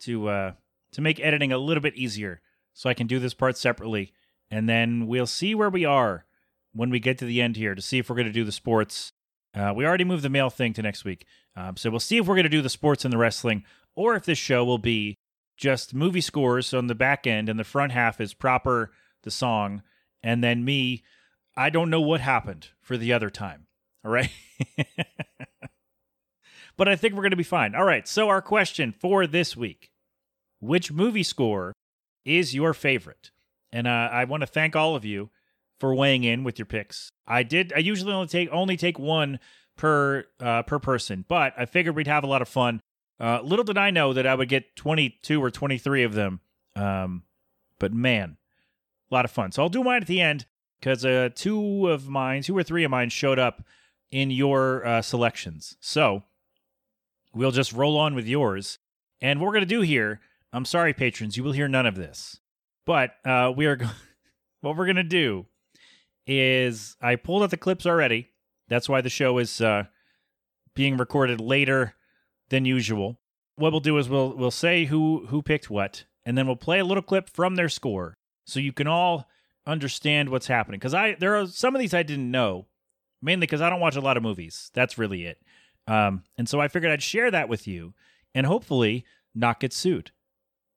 to 0.00 0.28
uh, 0.28 0.52
to 0.92 1.00
make 1.02 1.20
editing 1.20 1.52
a 1.52 1.58
little 1.58 1.82
bit 1.82 1.94
easier, 1.94 2.40
so 2.72 2.88
I 2.88 2.94
can 2.94 3.06
do 3.06 3.18
this 3.18 3.34
part 3.34 3.58
separately, 3.58 4.14
and 4.50 4.68
then 4.68 5.06
we'll 5.06 5.26
see 5.26 5.54
where 5.54 5.70
we 5.70 5.84
are 5.84 6.24
when 6.72 6.90
we 6.90 7.00
get 7.00 7.18
to 7.18 7.24
the 7.24 7.40
end 7.40 7.56
here 7.56 7.74
to 7.74 7.82
see 7.82 7.98
if 7.98 8.08
we're 8.08 8.16
going 8.16 8.26
to 8.26 8.32
do 8.32 8.44
the 8.44 8.52
sports. 8.52 9.12
Uh, 9.54 9.72
we 9.74 9.86
already 9.86 10.04
moved 10.04 10.22
the 10.22 10.28
mail 10.28 10.50
thing 10.50 10.72
to 10.74 10.82
next 10.82 11.04
week, 11.04 11.26
um, 11.56 11.76
so 11.76 11.90
we'll 11.90 12.00
see 12.00 12.18
if 12.18 12.26
we're 12.26 12.34
going 12.34 12.44
to 12.44 12.48
do 12.48 12.62
the 12.62 12.68
sports 12.68 13.04
and 13.04 13.12
the 13.12 13.18
wrestling, 13.18 13.64
or 13.94 14.14
if 14.14 14.24
this 14.24 14.38
show 14.38 14.64
will 14.64 14.78
be 14.78 15.16
just 15.56 15.94
movie 15.94 16.20
scores 16.20 16.74
on 16.74 16.86
the 16.86 16.94
back 16.94 17.26
end, 17.26 17.48
and 17.48 17.58
the 17.58 17.64
front 17.64 17.92
half 17.92 18.20
is 18.20 18.34
proper 18.34 18.90
the 19.22 19.30
song, 19.30 19.82
and 20.22 20.42
then 20.42 20.64
me. 20.64 21.02
I 21.58 21.70
don't 21.70 21.88
know 21.88 22.02
what 22.02 22.20
happened 22.20 22.68
for 22.82 22.98
the 22.98 23.14
other 23.14 23.30
time. 23.30 23.66
All 24.04 24.10
right. 24.10 24.30
but 26.76 26.86
I 26.86 26.96
think 26.96 27.14
we're 27.14 27.22
going 27.22 27.30
to 27.30 27.36
be 27.36 27.42
fine. 27.42 27.74
All 27.74 27.84
right. 27.84 28.06
So, 28.06 28.28
our 28.28 28.42
question 28.42 28.92
for 28.92 29.26
this 29.26 29.56
week 29.56 29.90
Which 30.60 30.92
movie 30.92 31.22
score 31.22 31.72
is 32.24 32.54
your 32.54 32.74
favorite? 32.74 33.30
And 33.72 33.86
uh, 33.86 34.08
I 34.12 34.24
want 34.24 34.42
to 34.42 34.46
thank 34.46 34.76
all 34.76 34.96
of 34.96 35.04
you 35.04 35.30
for 35.78 35.94
weighing 35.94 36.24
in 36.24 36.44
with 36.44 36.58
your 36.58 36.66
picks. 36.66 37.10
I 37.26 37.42
did, 37.42 37.72
I 37.74 37.80
usually 37.80 38.12
only 38.12 38.28
take, 38.28 38.48
only 38.50 38.76
take 38.76 38.98
one 38.98 39.38
per, 39.76 40.24
uh, 40.40 40.62
per 40.62 40.78
person, 40.78 41.24
but 41.28 41.52
I 41.58 41.66
figured 41.66 41.96
we'd 41.96 42.06
have 42.06 42.24
a 42.24 42.28
lot 42.28 42.42
of 42.42 42.48
fun. 42.48 42.80
Uh, 43.18 43.40
little 43.42 43.64
did 43.64 43.78
I 43.78 43.90
know 43.90 44.12
that 44.12 44.26
I 44.26 44.34
would 44.34 44.48
get 44.48 44.76
22 44.76 45.42
or 45.42 45.50
23 45.50 46.02
of 46.04 46.14
them. 46.14 46.40
Um, 46.74 47.24
but 47.78 47.92
man, 47.92 48.36
a 49.10 49.14
lot 49.14 49.24
of 49.24 49.30
fun. 49.30 49.52
So 49.52 49.62
I'll 49.62 49.68
do 49.68 49.84
mine 49.84 50.02
at 50.02 50.08
the 50.08 50.20
end 50.20 50.46
because 50.80 51.04
uh, 51.04 51.30
two 51.34 51.88
of 51.88 52.08
mine, 52.08 52.42
two 52.42 52.56
or 52.56 52.62
three 52.62 52.84
of 52.84 52.90
mine 52.90 53.08
showed 53.08 53.38
up 53.38 53.64
in 54.10 54.30
your 54.30 54.86
uh, 54.86 55.02
selections. 55.02 55.76
So 55.80 56.24
we'll 57.34 57.50
just 57.50 57.72
roll 57.72 57.96
on 57.96 58.14
with 58.14 58.26
yours. 58.26 58.78
And 59.20 59.40
what 59.40 59.46
we're 59.46 59.52
going 59.52 59.62
to 59.62 59.66
do 59.66 59.80
here, 59.80 60.20
I'm 60.52 60.64
sorry, 60.64 60.92
patrons, 60.92 61.36
you 61.36 61.44
will 61.44 61.52
hear 61.52 61.68
none 61.68 61.86
of 61.86 61.96
this. 61.96 62.40
But 62.86 63.16
uh, 63.24 63.52
we 63.54 63.66
are, 63.66 63.78
what 64.62 64.76
we're 64.76 64.86
to 64.92 65.02
do 65.02 65.46
is 66.26 66.96
I 67.02 67.16
pulled 67.16 67.42
out 67.42 67.50
the 67.50 67.56
clips 67.56 67.84
already. 67.84 68.30
That's 68.68 68.88
why 68.88 69.00
the 69.00 69.10
show 69.10 69.38
is 69.38 69.60
uh, 69.60 69.84
being 70.74 70.96
recorded 70.96 71.40
later 71.40 71.94
than 72.48 72.64
usual. 72.64 73.18
What 73.56 73.72
we'll 73.72 73.80
do 73.80 73.98
is 73.98 74.08
we'll 74.08 74.36
we'll 74.36 74.50
say 74.50 74.84
who 74.84 75.26
who 75.28 75.40
picked 75.40 75.70
what, 75.70 76.04
and 76.24 76.36
then 76.36 76.46
we'll 76.46 76.56
play 76.56 76.78
a 76.78 76.84
little 76.84 77.02
clip 77.02 77.30
from 77.30 77.54
their 77.54 77.68
score, 77.68 78.18
so 78.44 78.60
you 78.60 78.72
can 78.72 78.86
all 78.86 79.28
understand 79.66 80.28
what's 80.28 80.46
happening. 80.48 80.78
Because 80.78 80.94
I 80.94 81.14
there 81.14 81.36
are 81.36 81.46
some 81.46 81.74
of 81.74 81.80
these 81.80 81.94
I 81.94 82.02
didn't 82.02 82.30
know, 82.30 82.66
mainly 83.22 83.46
because 83.46 83.62
I 83.62 83.70
don't 83.70 83.80
watch 83.80 83.96
a 83.96 84.00
lot 84.00 84.16
of 84.16 84.22
movies. 84.22 84.70
That's 84.74 84.98
really 84.98 85.24
it. 85.24 85.38
Um, 85.86 86.24
and 86.36 86.48
so 86.48 86.60
I 86.60 86.68
figured 86.68 86.92
I'd 86.92 87.02
share 87.02 87.30
that 87.30 87.48
with 87.48 87.66
you, 87.66 87.94
and 88.34 88.46
hopefully 88.46 89.06
not 89.34 89.60
get 89.60 89.72
sued. 89.72 90.10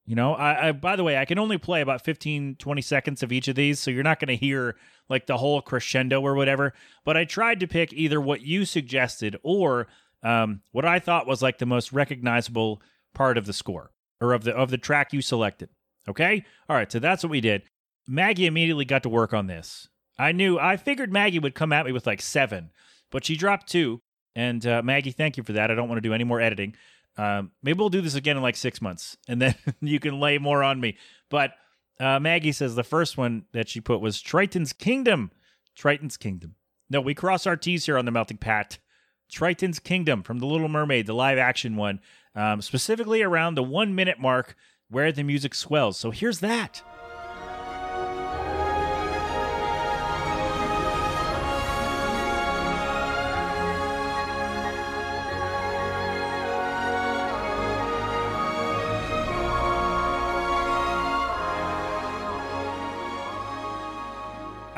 You 0.09 0.15
know, 0.15 0.33
I, 0.33 0.69
I 0.69 0.71
by 0.71 0.95
the 0.95 1.03
way, 1.03 1.19
I 1.19 1.25
can 1.25 1.37
only 1.37 1.59
play 1.59 1.81
about 1.81 2.03
15, 2.03 2.55
20 2.55 2.81
seconds 2.81 3.21
of 3.21 3.31
each 3.31 3.47
of 3.47 3.53
these, 3.53 3.79
so 3.79 3.91
you're 3.91 4.01
not 4.01 4.19
going 4.19 4.35
to 4.35 4.35
hear 4.35 4.75
like 5.07 5.27
the 5.27 5.37
whole 5.37 5.61
crescendo 5.61 6.19
or 6.19 6.33
whatever. 6.33 6.73
But 7.05 7.15
I 7.15 7.25
tried 7.25 7.59
to 7.59 7.67
pick 7.67 7.93
either 7.93 8.19
what 8.19 8.41
you 8.41 8.65
suggested 8.65 9.37
or 9.43 9.85
um, 10.23 10.61
what 10.71 10.83
I 10.83 10.97
thought 10.97 11.27
was 11.27 11.43
like 11.43 11.59
the 11.59 11.67
most 11.67 11.93
recognizable 11.93 12.81
part 13.13 13.37
of 13.37 13.45
the 13.45 13.53
score 13.53 13.91
or 14.19 14.33
of 14.33 14.45
the 14.45 14.51
of 14.55 14.71
the 14.71 14.79
track 14.79 15.13
you 15.13 15.21
selected. 15.21 15.69
Okay, 16.07 16.43
all 16.67 16.75
right, 16.75 16.91
so 16.91 16.97
that's 16.97 17.23
what 17.23 17.29
we 17.29 17.39
did. 17.39 17.61
Maggie 18.07 18.47
immediately 18.47 18.85
got 18.85 19.03
to 19.03 19.09
work 19.09 19.31
on 19.31 19.45
this. 19.45 19.89
I 20.17 20.31
knew, 20.31 20.57
I 20.57 20.75
figured 20.77 21.13
Maggie 21.13 21.37
would 21.37 21.53
come 21.53 21.71
at 21.71 21.85
me 21.85 21.91
with 21.91 22.07
like 22.07 22.21
seven, 22.21 22.71
but 23.11 23.25
she 23.25 23.37
dropped 23.37 23.67
two. 23.67 24.01
And 24.35 24.65
uh, 24.65 24.81
Maggie, 24.81 25.11
thank 25.11 25.37
you 25.37 25.43
for 25.43 25.53
that. 25.53 25.69
I 25.69 25.75
don't 25.75 25.87
want 25.87 25.97
to 25.97 26.07
do 26.07 26.15
any 26.15 26.23
more 26.23 26.41
editing. 26.41 26.75
Um, 27.19 27.51
maybe 27.61 27.79
we'll 27.79 27.89
do 27.89 27.99
this 27.99 28.15
again 28.15 28.37
in 28.37 28.43
like 28.43 28.55
six 28.55 28.81
months, 28.81 29.17
and 29.27 29.41
then 29.41 29.55
you 29.81 29.99
can 29.99 30.21
lay 30.21 30.37
more 30.37 30.63
on 30.63 30.79
me. 30.79 30.97
But 31.29 31.51
uh, 31.99 32.17
Maggie 32.19 32.53
says 32.53 32.75
the 32.75 32.83
first 32.83 33.17
one 33.17 33.43
that 33.51 33.67
she 33.67 33.81
put 33.81 33.99
was 33.99 34.21
Triton's 34.21 34.71
Kingdom. 34.71 35.31
Triton's 35.75 36.15
Kingdom. 36.15 36.55
No, 36.89 37.01
we 37.01 37.13
cross 37.13 37.45
our 37.45 37.57
T's 37.57 37.85
here 37.85 37.97
on 37.97 38.05
the 38.05 38.11
Melting 38.11 38.37
Pat. 38.37 38.79
Triton's 39.29 39.79
Kingdom 39.79 40.23
from 40.23 40.39
The 40.39 40.45
Little 40.45 40.69
Mermaid, 40.69 41.07
the 41.07 41.13
live 41.13 41.37
action 41.37 41.75
one, 41.75 41.99
um, 42.35 42.61
specifically 42.61 43.21
around 43.21 43.55
the 43.55 43.63
one 43.63 43.93
minute 43.93 44.19
mark 44.19 44.55
where 44.89 45.11
the 45.11 45.23
music 45.23 45.53
swells. 45.53 45.99
So 45.99 46.11
here's 46.11 46.39
that. 46.39 46.81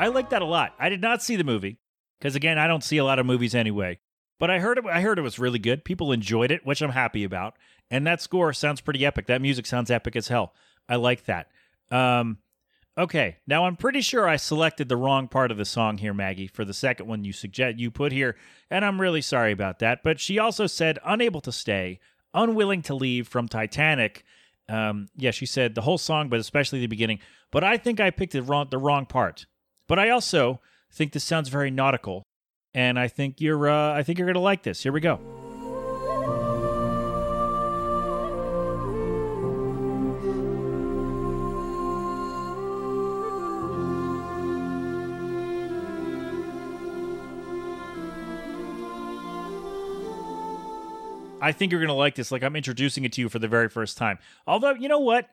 I 0.02 0.08
like 0.08 0.30
that 0.30 0.42
a 0.42 0.46
lot. 0.46 0.74
I 0.78 0.88
did 0.88 1.00
not 1.00 1.22
see 1.22 1.36
the 1.36 1.44
movie 1.44 1.78
because, 2.18 2.34
again, 2.34 2.58
I 2.58 2.66
don't 2.66 2.82
see 2.82 2.98
a 2.98 3.04
lot 3.04 3.18
of 3.20 3.26
movies 3.26 3.54
anyway. 3.54 4.00
but 4.42 4.50
I 4.50 4.58
heard 4.58 4.78
it. 4.78 4.84
I 4.86 5.00
heard 5.02 5.20
it 5.20 5.22
was 5.22 5.38
really 5.38 5.60
good. 5.60 5.84
People 5.84 6.10
enjoyed 6.10 6.50
it, 6.50 6.66
which 6.66 6.82
I'm 6.82 6.90
happy 6.90 7.22
about. 7.22 7.54
And 7.92 8.04
that 8.08 8.20
score 8.20 8.52
sounds 8.52 8.80
pretty 8.80 9.06
epic. 9.06 9.26
That 9.26 9.40
music 9.40 9.66
sounds 9.66 9.88
epic 9.88 10.16
as 10.16 10.26
hell. 10.26 10.52
I 10.88 10.96
like 10.96 11.26
that. 11.26 11.46
Um, 11.92 12.38
okay, 12.98 13.36
now 13.46 13.66
I'm 13.66 13.76
pretty 13.76 14.00
sure 14.00 14.28
I 14.28 14.34
selected 14.34 14.88
the 14.88 14.96
wrong 14.96 15.28
part 15.28 15.52
of 15.52 15.58
the 15.58 15.64
song 15.64 15.98
here, 15.98 16.12
Maggie, 16.12 16.48
for 16.48 16.64
the 16.64 16.74
second 16.74 17.06
one 17.06 17.22
you 17.22 17.32
suggest 17.32 17.78
you 17.78 17.92
put 17.92 18.10
here, 18.10 18.34
and 18.68 18.84
I'm 18.84 19.00
really 19.00 19.20
sorry 19.22 19.52
about 19.52 19.78
that. 19.78 20.02
But 20.02 20.18
she 20.18 20.40
also 20.40 20.66
said 20.66 20.98
unable 21.04 21.40
to 21.42 21.52
stay, 21.52 22.00
unwilling 22.34 22.82
to 22.82 22.96
leave 22.96 23.28
from 23.28 23.46
Titanic. 23.46 24.24
Um, 24.68 25.06
yeah, 25.16 25.30
she 25.30 25.46
said 25.46 25.76
the 25.76 25.82
whole 25.82 25.98
song, 25.98 26.28
but 26.28 26.40
especially 26.40 26.80
the 26.80 26.88
beginning. 26.88 27.20
But 27.52 27.62
I 27.62 27.76
think 27.76 28.00
I 28.00 28.10
picked 28.10 28.32
the 28.32 28.42
wrong 28.42 28.66
the 28.70 28.78
wrong 28.78 29.06
part. 29.06 29.46
But 29.92 29.98
I 29.98 30.08
also 30.08 30.58
think 30.90 31.12
this 31.12 31.22
sounds 31.22 31.50
very 31.50 31.70
nautical, 31.70 32.22
and 32.72 32.98
I 32.98 33.08
think 33.08 33.42
you're 33.42 33.68
uh, 33.68 33.92
I 33.92 34.02
think 34.02 34.18
you're 34.18 34.26
gonna 34.26 34.40
like 34.40 34.62
this. 34.62 34.82
Here 34.82 34.90
we 34.90 35.02
go. 35.02 35.20
I 51.42 51.52
think 51.52 51.70
you're 51.70 51.80
going 51.80 51.88
to 51.88 51.92
like 51.92 52.14
this. 52.14 52.32
Like 52.32 52.42
I'm 52.42 52.56
introducing 52.56 53.04
it 53.04 53.12
to 53.12 53.20
you 53.20 53.28
for 53.28 53.38
the 53.38 53.46
very 53.46 53.68
first 53.68 53.98
time. 53.98 54.18
Although, 54.46 54.72
you 54.72 54.88
know 54.88 55.00
what? 55.00 55.28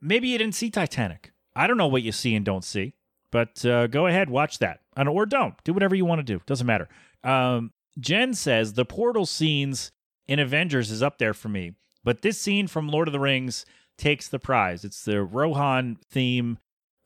Maybe 0.00 0.28
you 0.28 0.38
didn't 0.38 0.54
see 0.54 0.70
Titanic. 0.70 1.32
I 1.54 1.66
don't 1.66 1.76
know 1.76 1.88
what 1.88 2.02
you 2.02 2.12
see 2.12 2.34
and 2.34 2.42
don't 2.42 2.64
see, 2.64 2.94
but 3.36 3.66
uh, 3.66 3.86
go 3.86 4.06
ahead, 4.06 4.30
watch 4.30 4.60
that. 4.60 4.80
and, 4.96 5.10
Or 5.10 5.26
don't. 5.26 5.62
Do 5.62 5.74
whatever 5.74 5.94
you 5.94 6.06
want 6.06 6.20
to 6.20 6.22
do. 6.22 6.40
Doesn't 6.46 6.66
matter. 6.66 6.88
Um, 7.22 7.70
Jen 8.00 8.32
says 8.32 8.72
the 8.72 8.86
portal 8.86 9.26
scenes 9.26 9.92
in 10.26 10.38
Avengers 10.38 10.90
is 10.90 11.02
up 11.02 11.18
there 11.18 11.34
for 11.34 11.50
me, 11.50 11.74
but 12.02 12.22
this 12.22 12.40
scene 12.40 12.66
from 12.66 12.88
Lord 12.88 13.08
of 13.08 13.12
the 13.12 13.20
Rings 13.20 13.66
takes 13.98 14.26
the 14.26 14.38
prize. 14.38 14.86
It's 14.86 15.04
the 15.04 15.22
Rohan 15.22 15.98
theme. 16.10 16.56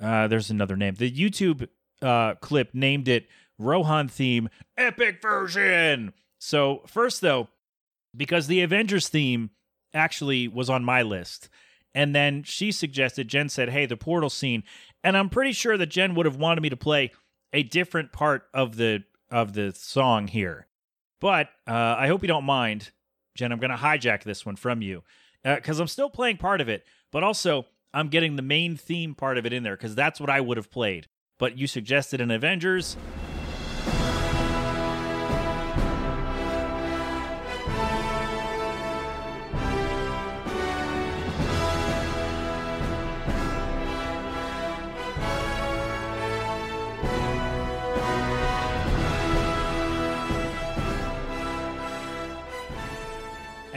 Uh, 0.01 0.29
there's 0.29 0.51
another 0.51 0.77
name. 0.77 0.95
The 0.95 1.11
YouTube 1.11 1.66
uh, 2.01 2.35
clip 2.37 2.75
named 2.75 3.09
it 3.09 3.27
Rohan 3.59 4.07
theme 4.07 4.49
epic 4.79 5.21
version. 5.21 6.12
So, 6.38 6.83
first, 6.87 7.23
though, 7.23 7.49
because 8.16 8.47
the 8.47 8.62
Avengers 8.62 9.09
theme 9.09 9.51
actually 9.93 10.47
was 10.47 10.71
on 10.71 10.85
my 10.85 11.03
list. 11.03 11.49
And 11.94 12.14
then 12.14 12.42
she 12.44 12.70
suggested, 12.72 13.29
Jen 13.29 13.48
said, 13.48 13.70
hey, 13.70 13.87
the 13.87 13.96
portal 13.96 14.31
scene. 14.31 14.62
And 15.03 15.16
I'm 15.16 15.29
pretty 15.29 15.53
sure 15.53 15.76
that 15.76 15.87
Jen 15.87 16.14
would 16.14 16.26
have 16.26 16.37
wanted 16.37 16.61
me 16.61 16.68
to 16.70 16.76
play 16.76 17.11
a 17.53 17.62
different 17.62 18.12
part 18.12 18.44
of 18.55 18.76
the 18.76 19.05
of 19.31 19.53
the 19.53 19.72
song 19.72 20.26
here. 20.26 20.66
But 21.20 21.48
uh, 21.66 21.96
I 21.98 22.09
hope 22.09 22.22
you 22.22 22.29
don't 22.29 22.44
mind, 22.44 22.90
Jen. 23.37 23.53
I'm 23.53 23.59
going 23.59 23.70
to 23.70 23.76
hijack 23.76 24.24
this 24.24 24.44
one 24.44 24.57
from 24.57 24.83
you 24.83 25.03
because 25.44 25.79
uh, 25.79 25.83
I'm 25.83 25.88
still 25.88 26.11
playing 26.11 26.38
part 26.38 26.61
of 26.61 26.68
it, 26.68 26.85
but 27.12 27.22
also 27.22 27.66
I'm 27.92 28.09
getting 28.09 28.37
the 28.37 28.42
main 28.42 28.76
theme 28.76 29.14
part 29.14 29.38
of 29.38 29.46
it 29.46 29.53
in 29.53 29.62
there 29.62 29.76
because 29.76 29.94
that's 29.94 30.20
what 30.20 30.31
I 30.31 30.40
would 30.40 30.57
have 30.57 30.70
played. 30.70 31.07
But 31.38 31.57
you 31.57 31.66
suggested 31.66 32.20
an 32.20 32.31
Avengers, 32.31 32.96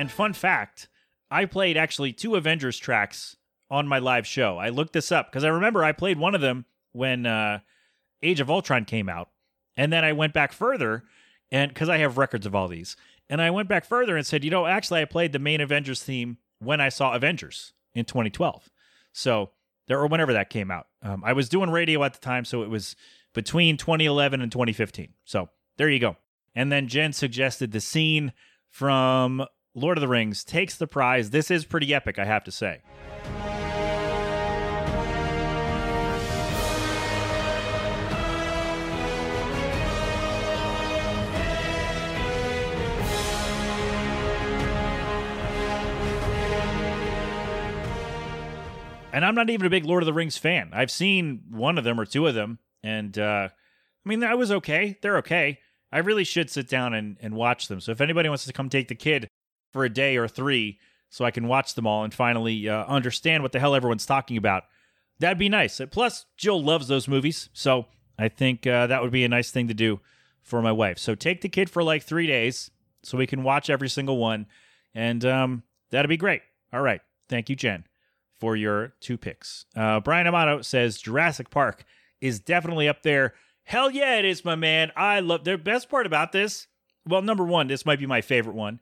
And 0.04 0.12
fun 0.12 0.34
fact, 0.34 0.90
I 1.32 1.46
played 1.46 1.78
actually 1.78 2.12
two 2.12 2.36
Avengers 2.36 2.78
tracks 2.78 3.38
on 3.70 3.88
my 3.88 4.00
live 4.00 4.28
show. 4.28 4.58
I 4.58 4.68
looked 4.68 4.92
this 4.92 5.14
up 5.14 5.32
because 5.32 5.46
I 5.46 5.48
remember 5.48 5.82
I 5.82 5.94
played 5.94 6.20
one 6.20 6.36
of 6.36 6.42
them 6.42 6.66
when 6.92 7.26
uh, 7.26 7.60
Age 8.22 8.42
of 8.42 8.50
Ultron 8.50 8.84
came 8.84 9.08
out. 9.08 9.30
And 9.78 9.94
then 9.94 10.04
I 10.04 10.12
went 10.12 10.34
back 10.34 10.52
further 10.52 11.06
and 11.54 11.74
because 11.74 11.88
I 11.88 12.00
have 12.00 12.18
records 12.18 12.46
of 12.46 12.54
all 12.54 12.68
these. 12.68 12.98
And 13.30 13.42
I 13.42 13.50
went 13.50 13.70
back 13.70 13.86
further 13.86 14.18
and 14.18 14.28
said, 14.28 14.44
you 14.44 14.52
know, 14.52 14.66
actually 14.66 15.00
I 15.00 15.06
played 15.06 15.32
the 15.32 15.40
main 15.40 15.62
Avengers 15.62 16.04
theme 16.04 16.38
when 16.60 16.82
I 16.82 16.90
saw 16.90 17.14
Avengers 17.14 17.72
in 17.96 18.04
2012. 18.04 18.70
So 19.14 19.52
there 19.88 20.02
or 20.02 20.08
whenever 20.08 20.34
that 20.34 20.50
came 20.50 20.70
out. 20.70 20.88
Um, 21.02 21.24
I 21.24 21.32
was 21.32 21.48
doing 21.48 21.70
radio 21.70 22.04
at 22.04 22.14
the 22.14 22.20
time, 22.20 22.44
so 22.44 22.62
it 22.62 22.70
was 22.70 22.98
between 23.34 23.78
2011 23.78 24.42
and 24.42 24.52
2015. 24.52 25.14
So 25.24 25.48
there 25.78 25.90
you 25.90 26.00
go. 26.00 26.18
And 26.54 26.74
then 26.74 26.90
Jen 26.90 27.14
suggested 27.14 27.72
the 27.72 27.80
scene 27.80 28.34
from 28.70 29.46
Lord 29.76 29.98
of 29.98 30.02
the 30.02 30.08
Rings 30.08 30.44
takes 30.44 30.76
the 30.76 30.86
prize. 30.86 31.32
This 31.32 31.50
is 31.50 31.66
pretty 31.66 31.94
epic, 31.94 32.20
I 32.20 32.26
have 32.26 32.44
to 32.44 32.52
say. 32.52 32.82
And 49.12 49.24
I'm 49.24 49.36
not 49.36 49.52
even 49.52 49.68
a 49.68 49.70
big 49.70 49.86
Lord 49.86 50.02
of 50.02 50.06
the 50.06 50.14
Rings 50.14 50.38
fan. 50.38 50.72
I've 50.74 50.90
seen 50.90 51.44
one 51.50 51.78
of 51.78 51.84
them 51.84 52.00
or 52.00 52.06
two 52.06 52.26
of 52.26 52.34
them, 52.34 52.58
and 52.84 53.18
uh, 53.18 53.50
I 54.06 54.10
mean, 54.10 54.24
I 54.24 54.34
was 54.34 54.52
okay. 54.52 54.98
They're 55.02 55.18
okay. 55.18 55.60
I 55.92 56.00
really 56.00 56.24
should 56.24 56.50
sit 56.50 56.68
down 56.68 56.96
and, 56.96 57.18
and 57.22 57.36
watch 57.36 57.68
them. 57.68 57.80
So 57.80 57.92
if 57.92 58.02
anybody 58.02 58.28
wants 58.28 58.46
to 58.46 58.54
come 58.54 58.70
take 58.70 58.88
the 58.88 58.96
kid 58.96 59.28
for 59.74 59.84
a 59.84 59.90
day 59.90 60.16
or 60.16 60.28
three 60.28 60.80
so 61.10 61.26
I 61.26 61.32
can 61.32 61.48
watch 61.48 61.76
them 61.76 61.86
all 61.86 62.04
and 62.04 62.14
finally 62.14 62.70
uh, 62.70 62.86
understand 62.86 63.44
what 63.44 63.52
the 63.52 63.60
hell 63.60 63.76
everyone's 63.76 64.06
talking 64.06 64.38
about. 64.38 64.64
That'd 65.20 65.38
be 65.38 65.50
nice. 65.50 65.82
Plus, 65.92 66.26
Jill 66.38 66.64
loves 66.64 66.88
those 66.88 67.08
movies, 67.08 67.50
so 67.54 67.88
I 68.18 68.30
think 68.30 68.66
uh, 68.66 68.88
that 68.88 69.02
would 69.02 69.12
be 69.12 69.24
a 69.24 69.30
nice 69.30 69.52
thing 69.52 69.68
to 69.68 69.74
do 69.74 70.00
for 70.42 70.62
my 70.62 70.72
wife. 70.72 70.98
So 70.98 71.16
take 71.16 71.42
the 71.42 71.50
kid 71.50 71.70
for 71.70 71.84
like 71.84 72.04
three 72.04 72.28
days 72.28 72.72
so 73.04 73.18
we 73.18 73.28
can 73.28 73.44
watch 73.44 73.70
every 73.70 73.90
single 73.90 74.18
one, 74.18 74.48
and 74.96 75.24
um, 75.26 75.64
that'd 75.92 76.10
be 76.10 76.18
great. 76.18 76.42
All 76.72 76.82
right. 76.82 77.02
Thank 77.30 77.50
you, 77.50 77.56
Jen, 77.56 77.86
for 78.40 78.56
your 78.56 78.94
two 79.00 79.18
picks. 79.18 79.66
Uh, 79.76 80.00
Brian 80.00 80.28
Amato 80.28 80.62
says 80.62 80.98
Jurassic 80.98 81.50
Park 81.50 81.84
is 82.22 82.40
definitely 82.40 82.88
up 82.88 83.04
there. 83.04 83.34
Hell 83.64 83.92
yeah, 83.92 84.18
it 84.18 84.26
is, 84.26 84.44
my 84.44 84.56
man. 84.56 84.92
I 84.96 85.20
love 85.20 85.44
the 85.44 85.58
best 85.58 85.90
part 85.90 86.06
about 86.06 86.32
this. 86.32 86.68
Well, 87.06 87.22
number 87.22 87.44
one, 87.44 87.68
this 87.68 87.86
might 87.86 88.00
be 88.00 88.06
my 88.06 88.22
favorite 88.22 88.56
one. 88.56 88.80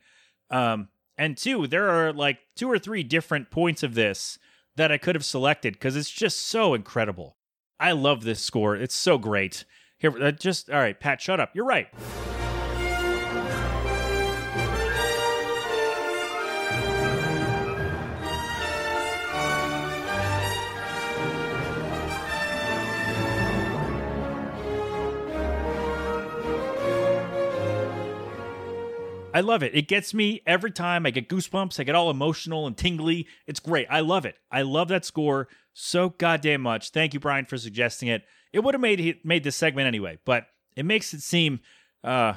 Um, 0.51 0.89
and 1.17 1.37
two, 1.37 1.67
there 1.67 1.89
are 1.89 2.13
like 2.13 2.39
two 2.55 2.69
or 2.69 2.77
three 2.77 3.03
different 3.03 3.51
points 3.51 3.83
of 3.83 3.95
this 3.95 4.37
that 4.75 4.91
I 4.91 4.97
could 4.97 5.15
have 5.15 5.25
selected 5.25 5.73
because 5.73 5.95
it's 5.95 6.11
just 6.11 6.45
so 6.47 6.73
incredible. 6.73 7.37
I 7.79 7.93
love 7.93 8.23
this 8.23 8.41
score. 8.41 8.75
It's 8.75 8.95
so 8.95 9.17
great. 9.17 9.65
Here, 9.97 10.13
uh, 10.21 10.31
just 10.31 10.69
all 10.69 10.79
right, 10.79 10.99
Pat, 10.99 11.21
shut 11.21 11.39
up. 11.39 11.51
You're 11.53 11.65
right. 11.65 11.87
I 29.41 29.43
love 29.43 29.63
it. 29.63 29.73
It 29.73 29.87
gets 29.87 30.13
me 30.13 30.43
every 30.45 30.69
time. 30.69 31.03
I 31.03 31.09
get 31.09 31.27
goosebumps. 31.27 31.79
I 31.79 31.83
get 31.83 31.95
all 31.95 32.11
emotional 32.11 32.67
and 32.67 32.77
tingly. 32.77 33.25
It's 33.47 33.59
great. 33.59 33.87
I 33.89 34.01
love 34.01 34.23
it. 34.23 34.35
I 34.51 34.61
love 34.61 34.89
that 34.89 35.03
score 35.03 35.47
so 35.73 36.09
goddamn 36.09 36.61
much. 36.61 36.91
Thank 36.91 37.15
you, 37.15 37.19
Brian, 37.19 37.45
for 37.45 37.57
suggesting 37.57 38.07
it. 38.07 38.21
It 38.53 38.59
would 38.59 38.75
have 38.75 38.81
made 38.81 39.17
made 39.23 39.43
this 39.43 39.55
segment 39.55 39.87
anyway, 39.87 40.19
but 40.25 40.45
it 40.75 40.85
makes 40.85 41.11
it 41.15 41.23
seem 41.23 41.59
uh, 42.03 42.33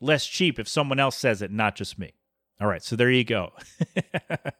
less 0.00 0.26
cheap 0.26 0.58
if 0.58 0.66
someone 0.66 0.98
else 0.98 1.14
says 1.18 1.42
it, 1.42 1.50
not 1.50 1.76
just 1.76 1.98
me. 1.98 2.14
All 2.58 2.66
right, 2.66 2.82
so 2.82 2.96
there 2.96 3.10
you 3.10 3.24
go. 3.24 3.52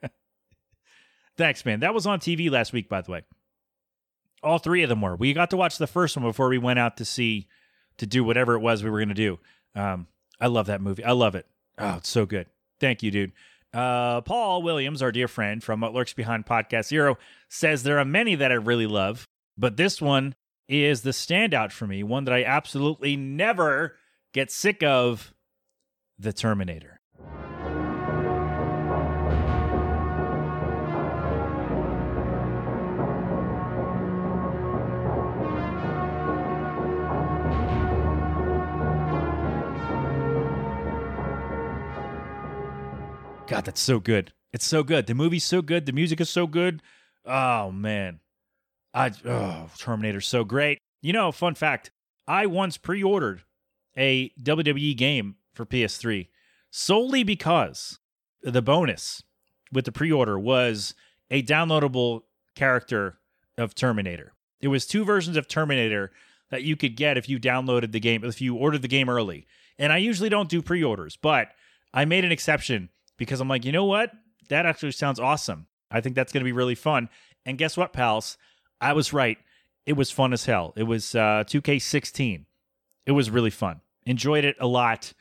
Thanks, 1.38 1.64
man. 1.64 1.80
That 1.80 1.94
was 1.94 2.06
on 2.06 2.20
TV 2.20 2.50
last 2.50 2.74
week, 2.74 2.90
by 2.90 3.00
the 3.00 3.10
way. 3.10 3.22
All 4.42 4.58
three 4.58 4.82
of 4.82 4.90
them 4.90 5.00
were. 5.00 5.16
We 5.16 5.32
got 5.32 5.48
to 5.48 5.56
watch 5.56 5.78
the 5.78 5.86
first 5.86 6.14
one 6.14 6.26
before 6.26 6.50
we 6.50 6.58
went 6.58 6.78
out 6.78 6.98
to 6.98 7.06
see 7.06 7.48
to 7.96 8.06
do 8.06 8.22
whatever 8.22 8.52
it 8.52 8.60
was 8.60 8.84
we 8.84 8.90
were 8.90 8.98
going 8.98 9.08
to 9.08 9.14
do. 9.14 9.38
Um, 9.74 10.08
I 10.38 10.48
love 10.48 10.66
that 10.66 10.82
movie. 10.82 11.02
I 11.02 11.12
love 11.12 11.34
it. 11.34 11.46
Oh, 11.78 11.96
it's 11.96 12.08
so 12.08 12.26
good. 12.26 12.46
Thank 12.80 13.02
you, 13.02 13.10
dude. 13.10 13.32
Uh, 13.72 14.22
Paul 14.22 14.62
Williams, 14.62 15.02
our 15.02 15.12
dear 15.12 15.28
friend 15.28 15.62
from 15.62 15.80
What 15.80 15.92
Lurks 15.92 16.14
Behind 16.14 16.46
Podcast 16.46 16.86
Zero, 16.86 17.18
says 17.48 17.82
there 17.82 17.98
are 17.98 18.04
many 18.04 18.34
that 18.34 18.50
I 18.50 18.54
really 18.54 18.86
love, 18.86 19.28
but 19.58 19.76
this 19.76 20.00
one 20.00 20.34
is 20.68 21.02
the 21.02 21.10
standout 21.10 21.72
for 21.72 21.86
me, 21.86 22.02
one 22.02 22.24
that 22.24 22.34
I 22.34 22.44
absolutely 22.44 23.16
never 23.16 23.96
get 24.32 24.50
sick 24.50 24.82
of 24.82 25.34
The 26.18 26.32
Terminator. 26.32 26.95
God, 43.46 43.64
that's 43.64 43.80
so 43.80 44.00
good. 44.00 44.32
It's 44.52 44.64
so 44.64 44.82
good. 44.82 45.06
The 45.06 45.14
movie's 45.14 45.44
so 45.44 45.62
good. 45.62 45.86
The 45.86 45.92
music 45.92 46.20
is 46.20 46.28
so 46.28 46.46
good. 46.46 46.82
Oh 47.24 47.70
man, 47.70 48.20
I 48.92 49.12
oh 49.24 49.70
Terminator's 49.78 50.26
so 50.26 50.44
great. 50.44 50.78
You 51.00 51.12
know, 51.12 51.30
fun 51.30 51.54
fact: 51.54 51.90
I 52.26 52.46
once 52.46 52.76
pre-ordered 52.76 53.42
a 53.96 54.30
WWE 54.42 54.96
game 54.96 55.36
for 55.54 55.64
PS3 55.64 56.28
solely 56.70 57.22
because 57.22 57.98
the 58.42 58.62
bonus 58.62 59.22
with 59.72 59.84
the 59.84 59.92
pre-order 59.92 60.38
was 60.38 60.94
a 61.30 61.42
downloadable 61.42 62.22
character 62.54 63.18
of 63.56 63.74
Terminator. 63.74 64.32
It 64.60 64.68
was 64.68 64.86
two 64.86 65.04
versions 65.04 65.36
of 65.36 65.48
Terminator 65.48 66.12
that 66.50 66.62
you 66.62 66.76
could 66.76 66.96
get 66.96 67.16
if 67.16 67.28
you 67.28 67.38
downloaded 67.38 67.92
the 67.92 68.00
game, 68.00 68.24
if 68.24 68.40
you 68.40 68.56
ordered 68.56 68.82
the 68.82 68.88
game 68.88 69.08
early. 69.08 69.46
And 69.78 69.92
I 69.92 69.98
usually 69.98 70.28
don't 70.28 70.48
do 70.48 70.62
pre-orders, 70.62 71.16
but 71.16 71.48
I 71.92 72.04
made 72.04 72.24
an 72.24 72.32
exception 72.32 72.90
because 73.16 73.40
I'm 73.40 73.48
like, 73.48 73.64
you 73.64 73.72
know 73.72 73.84
what? 73.84 74.12
That 74.48 74.66
actually 74.66 74.92
sounds 74.92 75.20
awesome. 75.20 75.66
I 75.90 76.00
think 76.00 76.14
that's 76.14 76.32
going 76.32 76.42
to 76.42 76.44
be 76.44 76.52
really 76.52 76.74
fun. 76.74 77.08
And 77.44 77.58
guess 77.58 77.76
what, 77.76 77.92
pals? 77.92 78.36
I 78.80 78.92
was 78.92 79.12
right. 79.12 79.38
It 79.86 79.94
was 79.94 80.10
fun 80.10 80.32
as 80.32 80.44
hell. 80.44 80.72
It 80.76 80.82
was 80.82 81.14
uh, 81.14 81.44
2K16. 81.46 82.44
It 83.06 83.12
was 83.12 83.30
really 83.30 83.50
fun. 83.50 83.80
Enjoyed 84.04 84.44
it 84.44 84.56
a 84.60 84.66
lot. 84.66 85.12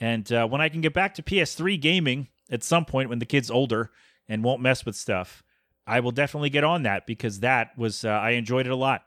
And 0.00 0.30
uh, 0.32 0.46
when 0.46 0.60
I 0.60 0.68
can 0.68 0.80
get 0.80 0.94
back 0.94 1.14
to 1.14 1.22
PS3 1.22 1.80
gaming 1.80 2.28
at 2.50 2.62
some 2.62 2.84
point 2.84 3.10
when 3.10 3.18
the 3.18 3.26
kid's 3.26 3.50
older 3.50 3.90
and 4.28 4.42
won't 4.42 4.62
mess 4.62 4.86
with 4.86 4.96
stuff, 4.96 5.42
I 5.86 6.00
will 6.00 6.10
definitely 6.10 6.50
get 6.50 6.64
on 6.64 6.82
that 6.82 7.06
because 7.06 7.40
that 7.40 7.76
was, 7.76 8.04
uh, 8.04 8.08
I 8.08 8.30
enjoyed 8.30 8.66
it 8.66 8.72
a 8.72 8.76
lot. 8.76 9.02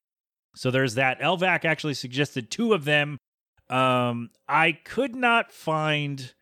So 0.56 0.70
there's 0.70 0.96
that. 0.96 1.20
Elvac 1.20 1.66
actually 1.66 1.94
suggested 1.94 2.52
two 2.52 2.74
of 2.74 2.86
them. 2.86 3.18
Um, 3.70 4.32
I 4.48 4.74
could 4.74 5.16
not 5.16 5.52
find, 5.52 6.34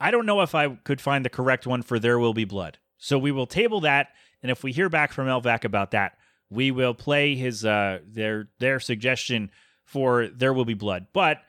I 0.00 0.10
don't 0.10 0.26
know 0.26 0.40
if 0.40 0.54
I 0.54 0.68
could 0.68 1.00
find 1.00 1.24
the 1.24 1.30
correct 1.30 1.66
one 1.66 1.82
for 1.82 1.98
There 1.98 2.18
Will 2.18 2.34
Be 2.34 2.44
Blood. 2.44 2.78
So 2.96 3.18
we 3.18 3.32
will 3.32 3.46
table 3.46 3.80
that. 3.82 4.08
And 4.42 4.50
if 4.50 4.64
we 4.64 4.72
hear 4.72 4.88
back 4.88 5.12
from 5.12 5.26
Elvac 5.26 5.64
about 5.64 5.90
that, 5.90 6.16
we 6.48 6.70
will 6.70 6.94
play 6.94 7.36
his 7.36 7.64
uh 7.64 8.00
their 8.06 8.48
their 8.58 8.80
suggestion 8.80 9.50
for 9.84 10.28
There 10.28 10.52
Will 10.52 10.64
Be 10.64 10.74
Blood. 10.74 11.08
But 11.12 11.42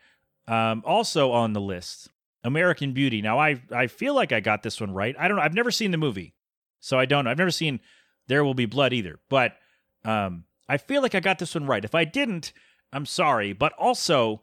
um, 0.46 0.82
also 0.84 1.32
on 1.32 1.52
the 1.52 1.60
list, 1.60 2.10
American 2.44 2.92
Beauty. 2.92 3.22
Now 3.22 3.38
I 3.38 3.60
I 3.70 3.86
feel 3.86 4.14
like 4.14 4.32
I 4.32 4.40
got 4.40 4.62
this 4.62 4.80
one 4.80 4.92
right. 4.92 5.16
I 5.18 5.28
don't 5.28 5.36
know. 5.38 5.42
I've 5.42 5.54
never 5.54 5.70
seen 5.70 5.90
the 5.90 5.96
movie, 5.96 6.34
so 6.80 6.98
I 6.98 7.06
don't 7.06 7.24
know. 7.24 7.30
I've 7.30 7.38
never 7.38 7.50
seen 7.50 7.80
There 8.26 8.44
Will 8.44 8.54
Be 8.54 8.66
Blood 8.66 8.92
either. 8.92 9.18
But 9.28 9.56
um, 10.04 10.44
I 10.68 10.76
feel 10.76 11.02
like 11.02 11.14
I 11.14 11.20
got 11.20 11.38
this 11.38 11.54
one 11.54 11.66
right. 11.66 11.84
If 11.84 11.94
I 11.94 12.04
didn't, 12.04 12.52
I'm 12.92 13.06
sorry. 13.06 13.52
But 13.52 13.72
also, 13.78 14.42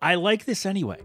I 0.00 0.16
like 0.16 0.44
this 0.44 0.66
anyway. 0.66 1.00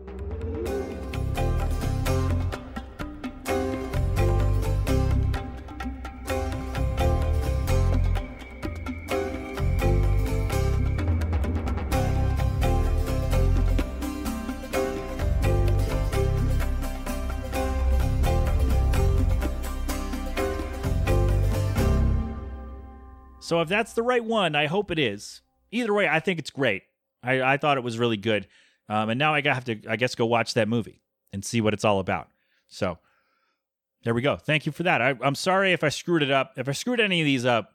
So 23.52 23.60
if 23.60 23.68
that's 23.68 23.92
the 23.92 24.02
right 24.02 24.24
one, 24.24 24.56
I 24.56 24.68
hope 24.68 24.92
it 24.92 24.98
is. 24.98 25.42
Either 25.72 25.94
way, 25.94 26.08
I 26.08 26.22
think 26.22 26.40
it's 26.40 26.52
great. 26.52 26.84
I, 27.22 27.42
I 27.42 27.58
thought 27.58 27.76
it 27.78 27.84
was 27.84 28.00
really 28.00 28.16
good. 28.16 28.48
Um, 28.88 29.10
and 29.10 29.20
now 29.20 29.34
I 29.34 29.42
have 29.42 29.66
to, 29.66 29.78
I 29.90 29.98
guess, 29.98 30.16
go 30.16 30.26
watch 30.26 30.54
that 30.54 30.70
movie 30.70 31.02
and 31.34 31.44
see 31.44 31.60
what 31.60 31.74
it's 31.74 31.84
all 31.84 32.00
about. 32.00 32.30
So 32.70 32.98
there 34.06 34.14
we 34.14 34.22
go. 34.22 34.38
Thank 34.38 34.66
you 34.66 34.72
for 34.72 34.84
that. 34.84 35.02
I, 35.02 35.18
am 35.22 35.36
sorry 35.36 35.74
if 35.74 35.84
I 35.84 35.90
screwed 35.90 36.24
it 36.24 36.32
up. 36.32 36.54
If 36.56 36.70
I 36.70 36.72
screwed 36.72 37.02
any 37.02 37.20
of 37.20 37.26
these 37.26 37.46
up, 37.46 37.74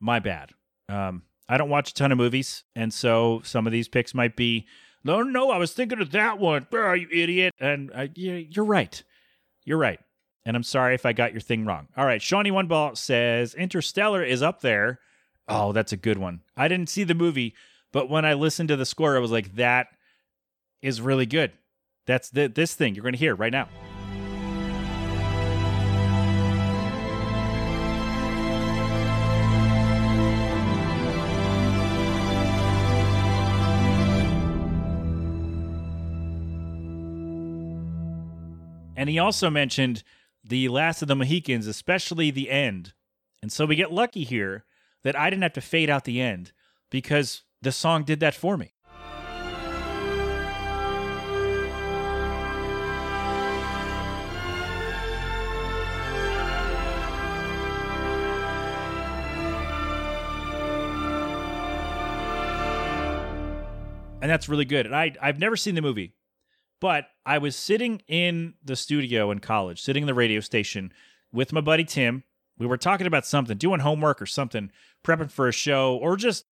my 0.00 0.18
bad. 0.18 0.50
Um, 0.88 1.22
I 1.48 1.56
don't 1.56 1.70
watch 1.70 1.92
a 1.92 1.94
ton 1.94 2.10
of 2.10 2.18
movies, 2.18 2.64
and 2.74 2.92
so 2.92 3.42
some 3.44 3.64
of 3.64 3.72
these 3.72 3.86
picks 3.86 4.12
might 4.12 4.34
be, 4.34 4.66
no, 5.04 5.22
no, 5.22 5.52
I 5.52 5.58
was 5.58 5.72
thinking 5.72 6.00
of 6.00 6.10
that 6.10 6.40
one. 6.40 6.66
Oh, 6.72 6.94
you 6.94 7.06
idiot. 7.12 7.54
And 7.60 7.92
I, 7.94 8.10
yeah, 8.16 8.38
you're 8.50 8.64
right. 8.64 9.04
You're 9.64 9.78
right. 9.78 10.00
And 10.46 10.56
I'm 10.56 10.62
sorry 10.62 10.94
if 10.94 11.04
I 11.04 11.12
got 11.12 11.32
your 11.32 11.40
thing 11.40 11.66
wrong. 11.66 11.88
All 11.96 12.06
right. 12.06 12.22
Shawnee 12.22 12.52
One 12.52 12.68
Ball 12.68 12.94
says 12.94 13.52
Interstellar 13.52 14.22
is 14.22 14.42
up 14.42 14.60
there. 14.60 15.00
Oh, 15.48 15.72
that's 15.72 15.92
a 15.92 15.96
good 15.96 16.18
one. 16.18 16.40
I 16.56 16.68
didn't 16.68 16.88
see 16.88 17.02
the 17.02 17.14
movie, 17.16 17.52
but 17.92 18.08
when 18.08 18.24
I 18.24 18.34
listened 18.34 18.68
to 18.68 18.76
the 18.76 18.86
score, 18.86 19.16
I 19.16 19.18
was 19.18 19.32
like, 19.32 19.56
that 19.56 19.88
is 20.82 21.00
really 21.00 21.26
good. 21.26 21.50
That's 22.06 22.30
the, 22.30 22.46
this 22.46 22.74
thing 22.74 22.94
you're 22.94 23.02
going 23.02 23.14
to 23.14 23.18
hear 23.18 23.34
right 23.34 23.52
now. 23.52 23.68
And 38.96 39.10
he 39.10 39.18
also 39.18 39.50
mentioned 39.50 40.04
the 40.48 40.68
last 40.68 41.02
of 41.02 41.08
the 41.08 41.16
Mohicans, 41.16 41.66
especially 41.66 42.30
the 42.30 42.50
end. 42.50 42.92
And 43.42 43.50
so 43.50 43.66
we 43.66 43.76
get 43.76 43.92
lucky 43.92 44.24
here 44.24 44.64
that 45.02 45.18
I 45.18 45.28
didn't 45.30 45.42
have 45.42 45.52
to 45.54 45.60
fade 45.60 45.90
out 45.90 46.04
the 46.04 46.20
end 46.20 46.52
because 46.90 47.42
the 47.62 47.72
song 47.72 48.04
did 48.04 48.20
that 48.20 48.34
for 48.34 48.56
me. 48.56 48.72
And 64.22 64.32
that's 64.32 64.48
really 64.48 64.64
good. 64.64 64.86
And 64.86 64.96
I 64.96 65.14
I've 65.22 65.38
never 65.38 65.56
seen 65.56 65.76
the 65.76 65.82
movie, 65.82 66.15
but 66.80 67.06
I 67.24 67.38
was 67.38 67.56
sitting 67.56 68.02
in 68.06 68.54
the 68.64 68.76
studio 68.76 69.30
in 69.30 69.40
college, 69.40 69.80
sitting 69.80 70.02
in 70.02 70.06
the 70.06 70.14
radio 70.14 70.40
station 70.40 70.92
with 71.32 71.52
my 71.52 71.60
buddy 71.60 71.84
Tim. 71.84 72.24
We 72.58 72.66
were 72.66 72.76
talking 72.76 73.06
about 73.06 73.26
something, 73.26 73.58
doing 73.58 73.80
homework 73.80 74.20
or 74.22 74.26
something, 74.26 74.70
prepping 75.04 75.30
for 75.30 75.48
a 75.48 75.52
show, 75.52 75.96
or 75.96 76.16
just 76.16 76.46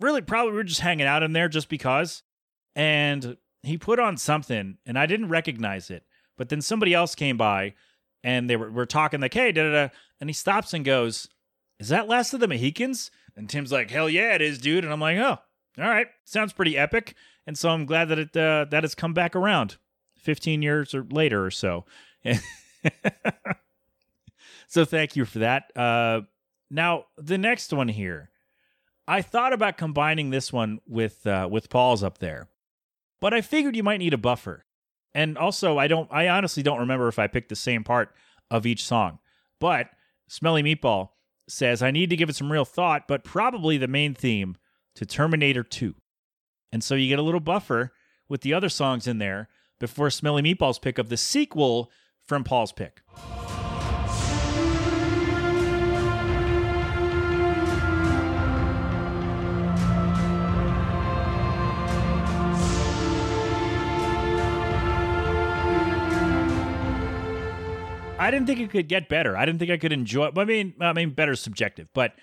really 0.00 0.20
probably 0.20 0.52
we 0.52 0.58
were 0.58 0.64
just 0.64 0.80
hanging 0.80 1.06
out 1.06 1.22
in 1.22 1.32
there 1.32 1.48
just 1.48 1.68
because. 1.68 2.22
And 2.74 3.36
he 3.62 3.78
put 3.78 3.98
on 3.98 4.16
something 4.16 4.78
and 4.84 4.98
I 4.98 5.06
didn't 5.06 5.28
recognize 5.28 5.90
it. 5.90 6.04
But 6.36 6.50
then 6.50 6.60
somebody 6.60 6.92
else 6.92 7.14
came 7.14 7.36
by 7.36 7.74
and 8.22 8.50
they 8.50 8.56
were, 8.56 8.70
were 8.70 8.86
talking 8.86 9.20
like, 9.20 9.34
hey, 9.34 9.52
da 9.52 9.62
da 9.62 9.72
da. 9.72 9.88
And 10.20 10.28
he 10.28 10.34
stops 10.34 10.74
and 10.74 10.84
goes, 10.84 11.28
Is 11.78 11.88
that 11.88 12.08
Last 12.08 12.34
of 12.34 12.40
the 12.40 12.48
Mohicans? 12.48 13.10
And 13.36 13.48
Tim's 13.48 13.72
like, 13.72 13.90
Hell 13.90 14.08
yeah, 14.08 14.34
it 14.34 14.42
is, 14.42 14.58
dude. 14.58 14.84
And 14.84 14.92
I'm 14.92 15.00
like, 15.00 15.18
Oh, 15.18 15.38
all 15.78 15.88
right. 15.88 16.08
Sounds 16.24 16.52
pretty 16.52 16.76
epic 16.76 17.14
and 17.46 17.56
so 17.56 17.70
I'm 17.70 17.86
glad 17.86 18.08
that 18.08 18.18
it 18.18 18.36
uh, 18.36 18.66
that 18.70 18.84
has 18.84 18.94
come 18.94 19.14
back 19.14 19.36
around 19.36 19.76
15 20.18 20.62
years 20.62 20.94
or 20.94 21.04
later 21.10 21.44
or 21.44 21.50
so. 21.50 21.84
so 24.68 24.84
thank 24.84 25.16
you 25.16 25.24
for 25.24 25.38
that. 25.40 25.76
Uh, 25.76 26.22
now 26.70 27.04
the 27.16 27.38
next 27.38 27.72
one 27.72 27.88
here, 27.88 28.30
I 29.06 29.22
thought 29.22 29.52
about 29.52 29.78
combining 29.78 30.30
this 30.30 30.52
one 30.52 30.80
with 30.86 31.26
uh, 31.26 31.48
with 31.50 31.70
Paul's 31.70 32.02
up 32.02 32.18
there, 32.18 32.48
but 33.20 33.32
I 33.32 33.40
figured 33.40 33.76
you 33.76 33.82
might 33.82 33.98
need 33.98 34.14
a 34.14 34.18
buffer, 34.18 34.64
and 35.14 35.38
also 35.38 35.78
I 35.78 35.86
don't. 35.86 36.08
I 36.10 36.28
honestly 36.28 36.62
don't 36.62 36.80
remember 36.80 37.08
if 37.08 37.18
I 37.18 37.28
picked 37.28 37.48
the 37.48 37.56
same 37.56 37.84
part 37.84 38.14
of 38.50 38.66
each 38.66 38.84
song, 38.84 39.20
but 39.60 39.90
Smelly 40.28 40.62
Meatball 40.62 41.10
says 41.48 41.82
I 41.82 41.92
need 41.92 42.10
to 42.10 42.16
give 42.16 42.28
it 42.28 42.36
some 42.36 42.50
real 42.50 42.64
thought, 42.64 43.06
but 43.06 43.22
probably 43.22 43.78
the 43.78 43.86
main 43.86 44.14
theme 44.14 44.56
to 44.96 45.06
Terminator 45.06 45.62
2. 45.62 45.94
And 46.72 46.82
so 46.82 46.94
you 46.94 47.08
get 47.08 47.18
a 47.18 47.22
little 47.22 47.40
buffer 47.40 47.92
with 48.28 48.40
the 48.40 48.52
other 48.52 48.68
songs 48.68 49.06
in 49.06 49.18
there 49.18 49.48
before 49.78 50.10
Smelly 50.10 50.42
Meatballs 50.42 50.80
pick 50.80 50.98
up 50.98 51.08
the 51.08 51.16
sequel 51.16 51.90
from 52.24 52.44
Paul's 52.44 52.72
pick. 52.72 53.02
I 68.18 68.30
didn't 68.30 68.46
think 68.46 68.58
it 68.58 68.70
could 68.70 68.88
get 68.88 69.08
better. 69.08 69.36
I 69.36 69.44
didn't 69.46 69.60
think 69.60 69.70
I 69.70 69.76
could 69.76 69.92
enjoy. 69.92 70.30
I 70.36 70.44
mean, 70.44 70.74
I 70.80 70.92
mean, 70.92 71.10
better 71.10 71.36
subjective, 71.36 71.88
but 71.94 72.14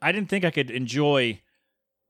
I 0.00 0.10
didn't 0.10 0.28
think 0.28 0.44
I 0.44 0.50
could 0.50 0.70
enjoy 0.72 1.40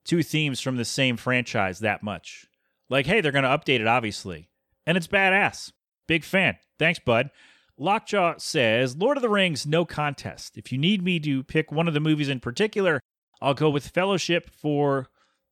two 0.05 0.23
themes 0.23 0.59
from 0.59 0.77
the 0.77 0.85
same 0.85 1.17
franchise 1.17 1.79
that 1.79 2.03
much. 2.03 2.47
Like, 2.89 3.05
hey, 3.05 3.21
they're 3.21 3.31
going 3.31 3.43
to 3.43 3.49
update 3.49 3.79
it, 3.79 3.87
obviously. 3.87 4.49
And 4.85 4.97
it's 4.97 5.07
badass. 5.07 5.71
Big 6.07 6.23
fan. 6.23 6.57
Thanks, 6.77 6.99
bud. 6.99 7.31
Lockjaw 7.77 8.35
says 8.37 8.95
Lord 8.97 9.17
of 9.17 9.23
the 9.23 9.29
Rings, 9.29 9.65
no 9.65 9.85
contest. 9.85 10.57
If 10.57 10.71
you 10.71 10.77
need 10.77 11.03
me 11.03 11.19
to 11.21 11.43
pick 11.43 11.71
one 11.71 11.87
of 11.87 11.93
the 11.93 11.99
movies 11.99 12.29
in 12.29 12.39
particular, 12.39 12.99
I'll 13.41 13.53
go 13.53 13.69
with 13.69 13.87
Fellowship 13.87 14.49
for, 14.49 15.07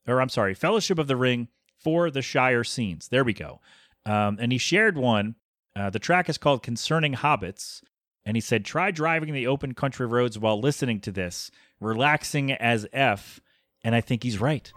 or 0.08 0.22
I'm 0.22 0.30
sorry, 0.30 0.54
Fellowship 0.54 1.00
of 1.00 1.08
the 1.08 1.16
Ring 1.16 1.48
for 1.80 2.12
the 2.12 2.22
Shire 2.22 2.64
scenes. 2.64 3.08
There 3.08 3.24
we 3.24 3.34
go. 3.34 3.60
Um, 4.06 4.38
and 4.40 4.52
he 4.52 4.58
shared 4.58 4.98
one. 4.98 5.36
Uh, 5.76 5.90
the 5.90 6.00
track 6.00 6.30
is 6.30 6.38
called 6.38 6.64
Concerning 6.64 7.14
Hobbits. 7.14 7.82
And 8.24 8.38
he 8.38 8.42
said, 8.42 8.66
try 8.66 8.92
driving 8.92 9.34
the 9.34 9.48
open 9.48 9.74
country 9.74 10.06
roads 10.06 10.38
while 10.38 10.60
listening 10.60 11.00
to 11.02 11.12
this, 11.12 11.50
relaxing 11.80 12.52
as 12.52 12.86
F. 12.94 13.40
And 13.84 13.96
I 13.96 14.02
think 14.02 14.24
he's 14.24 14.40
right. 14.40 14.72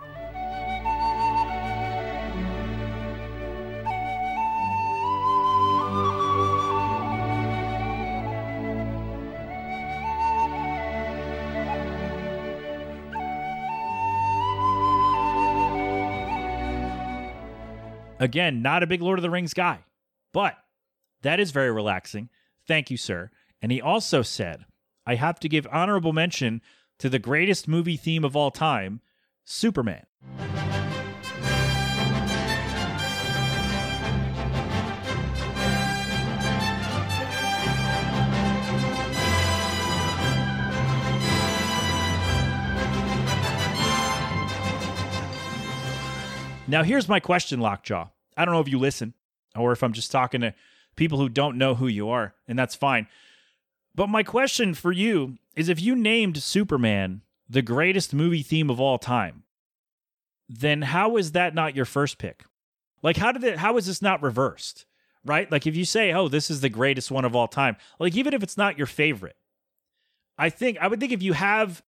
Again, 18.20 18.62
not 18.62 18.82
a 18.82 18.86
big 18.86 19.02
Lord 19.02 19.18
of 19.18 19.22
the 19.22 19.28
Rings 19.28 19.52
guy, 19.52 19.80
but 20.32 20.56
that 21.20 21.40
is 21.40 21.50
very 21.50 21.70
relaxing. 21.70 22.30
Thank 22.66 22.90
you, 22.90 22.96
sir. 22.96 23.30
And 23.60 23.70
he 23.70 23.82
also 23.82 24.22
said, 24.22 24.64
I 25.04 25.16
have 25.16 25.38
to 25.40 25.48
give 25.48 25.66
honorable 25.70 26.14
mention 26.14 26.62
to 26.98 27.08
the 27.08 27.18
greatest 27.18 27.68
movie 27.68 27.96
theme 27.96 28.24
of 28.24 28.36
all 28.36 28.50
time, 28.50 29.00
Superman. 29.44 30.06
Now, 46.66 46.82
here's 46.82 47.08
my 47.08 47.20
question, 47.20 47.60
Lockjaw. 47.60 48.08
I 48.36 48.44
don't 48.44 48.54
know 48.54 48.60
if 48.60 48.68
you 48.68 48.78
listen 48.78 49.14
or 49.54 49.72
if 49.72 49.82
I'm 49.82 49.92
just 49.92 50.10
talking 50.10 50.40
to 50.40 50.54
people 50.96 51.18
who 51.18 51.28
don't 51.28 51.58
know 51.58 51.74
who 51.74 51.86
you 51.86 52.08
are, 52.08 52.34
and 52.48 52.58
that's 52.58 52.74
fine. 52.74 53.06
But 53.94 54.08
my 54.08 54.22
question 54.22 54.74
for 54.74 54.92
you 54.92 55.38
is 55.54 55.68
if 55.68 55.80
you 55.80 55.94
named 55.94 56.42
Superman 56.42 57.22
the 57.48 57.62
greatest 57.62 58.12
movie 58.12 58.42
theme 58.42 58.70
of 58.70 58.80
all 58.80 58.98
time, 58.98 59.44
then 60.48 60.82
how 60.82 61.16
is 61.16 61.32
that 61.32 61.54
not 61.54 61.76
your 61.76 61.84
first 61.84 62.18
pick? 62.18 62.44
Like 63.02 63.16
how 63.16 63.32
did 63.32 63.44
it 63.44 63.58
how 63.58 63.76
is 63.76 63.86
this 63.86 64.02
not 64.02 64.22
reversed? 64.22 64.86
Right? 65.24 65.50
Like 65.50 65.66
if 65.66 65.74
you 65.76 65.84
say, 65.84 66.12
"Oh, 66.12 66.28
this 66.28 66.50
is 66.50 66.60
the 66.60 66.68
greatest 66.68 67.10
one 67.10 67.24
of 67.24 67.34
all 67.34 67.48
time." 67.48 67.76
Like 67.98 68.14
even 68.16 68.34
if 68.34 68.42
it's 68.42 68.56
not 68.56 68.76
your 68.76 68.86
favorite. 68.86 69.36
I 70.36 70.50
think 70.50 70.78
I 70.78 70.88
would 70.88 71.00
think 71.00 71.12
if 71.12 71.22
you 71.22 71.34
have 71.34 71.82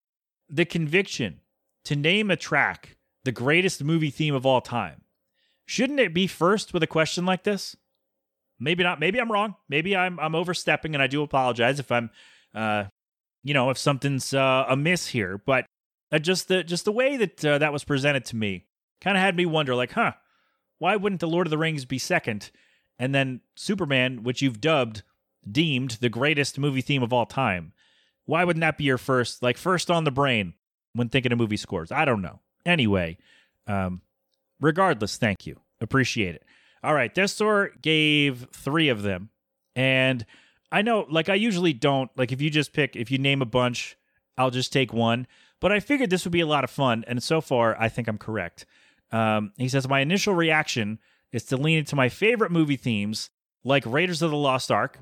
the 0.49 0.65
conviction 0.65 1.41
to 1.83 1.95
name 1.95 2.31
a 2.31 2.35
track 2.35 2.97
the 3.25 3.31
greatest 3.31 3.83
movie 3.83 4.09
theme 4.09 4.33
of 4.33 4.45
all 4.45 4.61
time, 4.61 5.01
shouldn't 5.65 5.99
it 5.99 6.13
be 6.13 6.27
first 6.27 6.73
with 6.73 6.81
a 6.81 6.87
question 6.87 7.25
like 7.25 7.43
this? 7.43 7.75
Maybe 8.59 8.83
not. 8.83 8.99
Maybe 8.99 9.19
I'm 9.19 9.31
wrong. 9.31 9.55
Maybe 9.69 9.95
I'm 9.95 10.19
I'm 10.19 10.35
overstepping, 10.35 10.95
and 10.95 11.01
I 11.01 11.07
do 11.07 11.21
apologize 11.21 11.79
if 11.79 11.91
I'm, 11.91 12.09
uh, 12.55 12.85
you 13.43 13.53
know, 13.53 13.69
if 13.69 13.77
something's 13.77 14.33
uh, 14.33 14.65
amiss 14.67 15.07
here. 15.07 15.37
But 15.37 15.65
uh, 16.11 16.19
just 16.19 16.47
the 16.47 16.63
just 16.63 16.85
the 16.85 16.91
way 16.91 17.17
that 17.17 17.45
uh, 17.45 17.57
that 17.59 17.73
was 17.73 17.83
presented 17.83 18.25
to 18.25 18.35
me 18.35 18.65
kind 19.01 19.15
of 19.15 19.21
had 19.21 19.35
me 19.35 19.45
wonder, 19.45 19.75
like, 19.75 19.91
huh, 19.91 20.13
why 20.79 20.95
wouldn't 20.95 21.21
the 21.21 21.27
Lord 21.27 21.47
of 21.47 21.51
the 21.51 21.57
Rings 21.57 21.85
be 21.85 21.99
second, 21.99 22.51
and 22.97 23.13
then 23.13 23.41
Superman, 23.55 24.23
which 24.23 24.41
you've 24.41 24.61
dubbed 24.61 25.03
deemed 25.49 25.91
the 26.01 26.09
greatest 26.09 26.59
movie 26.59 26.81
theme 26.81 27.03
of 27.03 27.13
all 27.13 27.25
time, 27.25 27.73
why 28.25 28.43
wouldn't 28.43 28.61
that 28.61 28.77
be 28.77 28.83
your 28.83 28.97
first, 28.97 29.41
like 29.41 29.57
first 29.57 29.89
on 29.89 30.03
the 30.03 30.11
brain 30.11 30.53
when 30.93 31.09
thinking 31.09 31.31
of 31.31 31.37
movie 31.37 31.57
scores? 31.57 31.91
I 31.91 32.05
don't 32.05 32.21
know. 32.21 32.39
Anyway, 32.65 33.17
um, 33.67 34.01
regardless, 34.59 35.17
thank 35.17 35.47
you, 35.47 35.59
appreciate 35.79 36.35
it. 36.35 36.43
All 36.87 36.93
right, 36.93 37.13
Destor 37.13 37.81
gave 37.81 38.47
three 38.53 38.87
of 38.87 39.01
them. 39.01 39.29
And 39.75 40.25
I 40.71 40.81
know, 40.83 41.05
like, 41.09 41.27
I 41.27 41.33
usually 41.33 41.73
don't, 41.73 42.09
like, 42.15 42.31
if 42.31 42.41
you 42.41 42.49
just 42.49 42.71
pick, 42.71 42.95
if 42.95 43.11
you 43.11 43.17
name 43.17 43.41
a 43.41 43.45
bunch, 43.45 43.97
I'll 44.37 44.51
just 44.51 44.71
take 44.71 44.93
one. 44.93 45.27
But 45.59 45.73
I 45.73 45.81
figured 45.81 46.09
this 46.09 46.23
would 46.23 46.31
be 46.31 46.39
a 46.39 46.47
lot 46.47 46.63
of 46.63 46.69
fun. 46.69 47.03
And 47.05 47.21
so 47.21 47.41
far, 47.41 47.75
I 47.77 47.89
think 47.89 48.07
I'm 48.07 48.17
correct. 48.17 48.65
Um, 49.11 49.51
he 49.57 49.67
says, 49.67 49.85
My 49.85 49.99
initial 49.99 50.33
reaction 50.33 50.99
is 51.33 51.43
to 51.47 51.57
lean 51.57 51.79
into 51.79 51.97
my 51.97 52.07
favorite 52.07 52.53
movie 52.53 52.77
themes, 52.77 53.31
like 53.65 53.83
Raiders 53.85 54.21
of 54.21 54.31
the 54.31 54.37
Lost 54.37 54.71
Ark. 54.71 54.97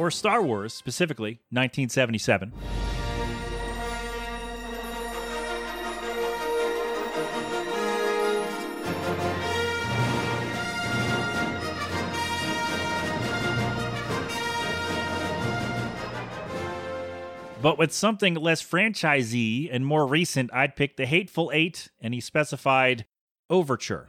Or 0.00 0.10
Star 0.10 0.42
Wars, 0.42 0.72
specifically 0.72 1.40
1977. 1.50 2.54
But 17.60 17.76
with 17.76 17.92
something 17.92 18.36
less 18.36 18.62
franchisee 18.62 19.68
and 19.70 19.84
more 19.84 20.06
recent, 20.06 20.50
I'd 20.54 20.76
pick 20.76 20.96
The 20.96 21.04
Hateful 21.04 21.50
Eight, 21.52 21.90
and 22.00 22.14
he 22.14 22.20
specified 22.20 23.04
Overture. 23.50 24.08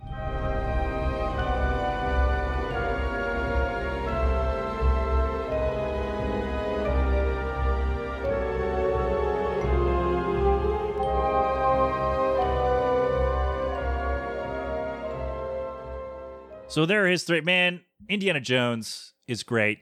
So 16.71 16.85
there 16.85 17.05
is 17.05 17.25
three. 17.25 17.41
Man, 17.41 17.81
Indiana 18.07 18.39
Jones 18.39 19.11
is 19.27 19.43
great. 19.43 19.79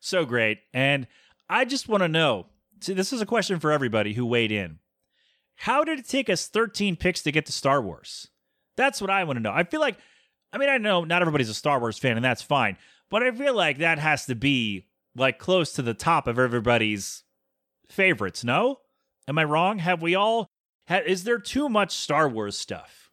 So 0.00 0.24
great. 0.26 0.58
And 0.74 1.06
I 1.48 1.64
just 1.64 1.88
want 1.88 2.02
to 2.02 2.08
know 2.08 2.46
see, 2.80 2.92
this 2.92 3.12
is 3.12 3.20
a 3.20 3.26
question 3.26 3.60
for 3.60 3.70
everybody 3.70 4.14
who 4.14 4.26
weighed 4.26 4.50
in. 4.50 4.80
How 5.54 5.84
did 5.84 6.00
it 6.00 6.08
take 6.08 6.28
us 6.28 6.48
13 6.48 6.96
picks 6.96 7.22
to 7.22 7.30
get 7.30 7.46
to 7.46 7.52
Star 7.52 7.80
Wars? 7.80 8.26
That's 8.76 9.00
what 9.00 9.10
I 9.10 9.22
want 9.22 9.36
to 9.36 9.42
know. 9.42 9.52
I 9.52 9.62
feel 9.62 9.80
like, 9.80 9.96
I 10.52 10.58
mean, 10.58 10.70
I 10.70 10.78
know 10.78 11.04
not 11.04 11.22
everybody's 11.22 11.48
a 11.48 11.54
Star 11.54 11.78
Wars 11.78 11.96
fan, 11.96 12.16
and 12.16 12.24
that's 12.24 12.42
fine, 12.42 12.76
but 13.10 13.22
I 13.22 13.30
feel 13.30 13.54
like 13.54 13.78
that 13.78 14.00
has 14.00 14.26
to 14.26 14.34
be 14.34 14.88
like 15.14 15.38
close 15.38 15.72
to 15.74 15.82
the 15.82 15.94
top 15.94 16.26
of 16.26 16.40
everybody's 16.40 17.22
favorites, 17.88 18.42
no? 18.42 18.80
Am 19.28 19.38
I 19.38 19.44
wrong? 19.44 19.78
Have 19.78 20.02
we 20.02 20.16
all, 20.16 20.48
is 20.90 21.22
there 21.22 21.38
too 21.38 21.68
much 21.68 21.94
Star 21.94 22.28
Wars 22.28 22.58
stuff? 22.58 23.03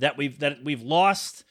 That 0.00 0.16
we've 0.16 0.38
that 0.40 0.62
we've 0.64 0.82
lost 0.82 1.44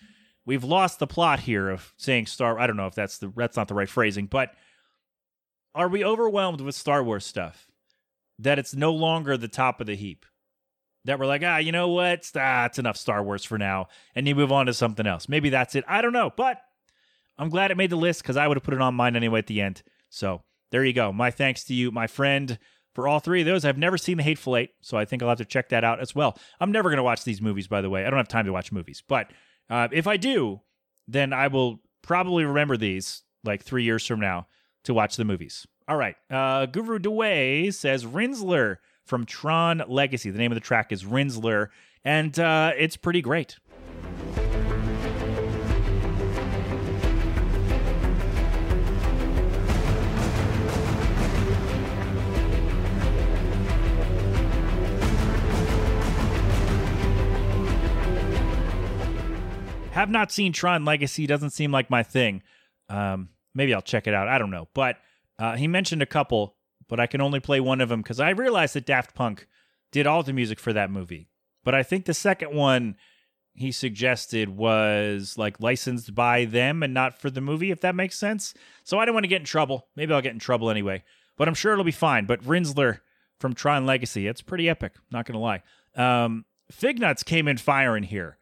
we've 0.46 0.64
lost 0.64 1.00
the 1.00 1.08
plot 1.08 1.40
here 1.42 1.70
of 1.70 1.94
saying 1.98 2.26
Star. 2.26 2.60
I 2.60 2.68
don't 2.68 2.78
know 2.78 2.88
if 2.88 2.96
that's 2.96 3.18
the 3.18 3.32
that's 3.36 3.58
not 3.58 3.68
the 3.68 3.74
right 3.74 3.90
phrasing, 3.90 4.26
but 4.26 4.54
are 5.74 5.88
we 5.88 6.04
overwhelmed 6.04 6.62
with 6.62 6.76
Star 6.76 7.04
Wars 7.04 7.26
stuff 7.26 7.68
that 8.40 8.60
it's 8.60 8.76
no 8.76 8.92
longer 8.92 9.38
the 9.38 9.48
top 9.48 9.80
of 9.80 9.88
the 9.88 9.96
heap? 9.96 10.26
That 11.06 11.18
we're 11.18 11.28
like, 11.28 11.44
ah, 11.46 11.58
you 11.58 11.72
know 11.72 11.90
what? 11.90 12.30
Ah, 12.36 12.70
enough 12.78 12.98
Star 12.98 13.24
Wars 13.24 13.46
for 13.46 13.58
now, 13.58 13.88
and 14.16 14.28
you 14.28 14.36
move 14.36 14.52
on 14.52 14.66
to 14.66 14.74
something 14.74 15.08
else. 15.08 15.30
Maybe 15.30 15.50
that's 15.50 15.76
it. 15.76 15.86
I 15.88 16.02
don't 16.02 16.14
know, 16.14 16.32
but 16.36 16.62
I'm 17.38 17.50
glad 17.50 17.72
it 17.72 17.78
made 17.78 17.90
the 17.90 17.96
list 17.96 18.22
because 18.22 18.36
I 18.36 18.48
would 18.48 18.58
have 18.58 18.64
put 18.64 18.74
it 18.74 18.82
on 18.82 18.96
mine 18.96 19.16
anyway 19.16 19.40
at 19.40 19.48
the 19.48 19.62
end. 19.62 19.82
So 20.10 20.42
there 20.72 20.84
you 20.84 20.94
go. 20.94 21.14
My 21.14 21.32
thanks 21.32 21.64
to 21.66 21.74
you, 21.74 21.90
my 21.92 22.06
friend 22.08 22.60
for 22.94 23.08
all 23.08 23.20
three 23.20 23.42
of 23.42 23.46
those. 23.46 23.66
I've 23.66 23.78
never 23.78 23.98
seen 23.98 24.18
The 24.18 24.24
Hateful 24.24 24.58
Eight, 24.58 24.72
so 24.82 24.98
I 24.98 25.06
think 25.06 25.22
I'll 25.22 25.30
have 25.30 25.38
to 25.40 25.46
check 25.46 25.70
that 25.70 25.84
out 25.84 26.00
as 26.00 26.16
well. 26.16 26.38
I'm 26.60 26.72
never 26.72 26.90
going 26.90 26.98
to 26.98 27.04
watch 27.04 27.24
these 27.24 27.42
movies, 27.42 27.68
by 27.68 27.82
the 27.82 27.90
way. 27.90 28.06
I 28.06 28.10
don't 28.10 28.18
have 28.18 28.28
time 28.28 28.46
to 28.46 28.54
watch 28.54 28.72
movies. 28.72 29.04
But 29.08 29.32
uh, 29.70 29.88
if 29.92 30.08
I 30.08 30.18
do, 30.18 30.62
then 31.08 31.34
I 31.34 31.48
will 31.48 31.80
probably 32.02 32.46
remember 32.46 32.78
these 32.78 33.24
like 33.44 33.64
three 33.64 33.84
years 33.84 34.06
from 34.06 34.20
now 34.20 34.48
to 34.84 34.94
watch 34.94 35.16
the 35.16 35.26
movies. 35.26 35.66
All 35.88 35.98
right. 35.98 36.16
Uh, 36.30 36.66
Guru 36.66 37.00
Dewey 37.00 37.72
says 37.72 38.06
Rinzler 38.06 38.78
from 39.06 39.26
Tron 39.26 39.84
Legacy. 39.88 40.30
The 40.30 40.38
name 40.38 40.52
of 40.52 40.56
the 40.56 40.62
track 40.62 40.92
is 40.92 41.04
Rinzler, 41.04 41.70
and 42.04 42.38
uh, 42.40 42.74
it's 42.78 42.96
pretty 42.96 43.22
great. 43.22 43.58
Have 60.00 60.10
not 60.10 60.32
seen 60.32 60.54
Tron 60.54 60.86
Legacy. 60.86 61.28
Doesn't 61.28 61.50
seem 61.50 61.74
like 61.74 61.90
my 61.90 62.04
thing. 62.04 62.42
Um, 62.88 63.30
maybe 63.54 63.74
I'll 63.74 63.82
check 63.82 64.08
it 64.08 64.14
out. 64.14 64.30
I 64.30 64.38
don't 64.38 64.50
know. 64.50 64.70
But 64.74 64.96
uh, 65.38 65.58
he 65.58 65.68
mentioned 65.68 66.02
a 66.02 66.06
couple, 66.06 66.56
but 66.88 67.02
I 67.02 67.06
can 67.06 67.20
only 67.20 67.42
play 67.42 67.60
one 67.60 67.82
of 67.82 67.90
them 67.90 68.02
because 68.02 68.20
I 68.20 68.30
realized 68.30 68.76
that 68.76 68.86
Daft 68.86 69.14
Punk 69.14 69.46
did 69.92 70.08
all 70.08 70.24
the 70.24 70.32
music 70.32 70.58
for 70.58 70.72
that 70.72 70.90
movie. 70.90 71.28
But 71.66 71.76
I 71.76 71.84
think 71.84 72.06
the 72.06 72.14
second 72.14 72.56
one, 72.56 72.96
he 73.54 73.74
suggested 73.74 74.50
was 74.50 75.38
like 75.38 75.60
licensed 75.60 76.16
by 76.16 76.46
them 76.46 76.82
and 76.82 76.94
not 76.94 77.20
for 77.20 77.30
the 77.30 77.42
movie, 77.42 77.70
if 77.70 77.82
that 77.82 77.94
makes 77.94 78.18
sense. 78.18 78.54
So 78.86 79.00
I 79.00 79.06
don't 79.06 79.14
want 79.14 79.26
to 79.26 79.30
get 79.30 79.42
in 79.42 79.46
trouble. 79.46 79.88
Maybe 79.98 80.14
I'll 80.14 80.22
get 80.22 80.32
in 80.32 80.40
trouble 80.40 80.70
anyway, 80.70 81.04
but 81.38 81.50
I'm 81.50 81.54
sure 81.54 81.74
it'll 81.74 81.84
be 81.84 81.92
fine. 81.92 82.26
But 82.26 82.42
Rinzler 82.44 83.00
from 83.38 83.54
Tron 83.54 83.86
Legacy, 83.86 84.28
it's 84.28 84.42
pretty 84.42 84.70
epic, 84.70 84.94
not 85.12 85.26
going 85.26 85.34
to 85.34 85.40
lie. 85.40 85.62
Um, 85.96 86.46
Fignuts 86.72 87.26
came 87.26 87.50
in 87.50 87.58
firing 87.58 88.04
here. 88.04 88.38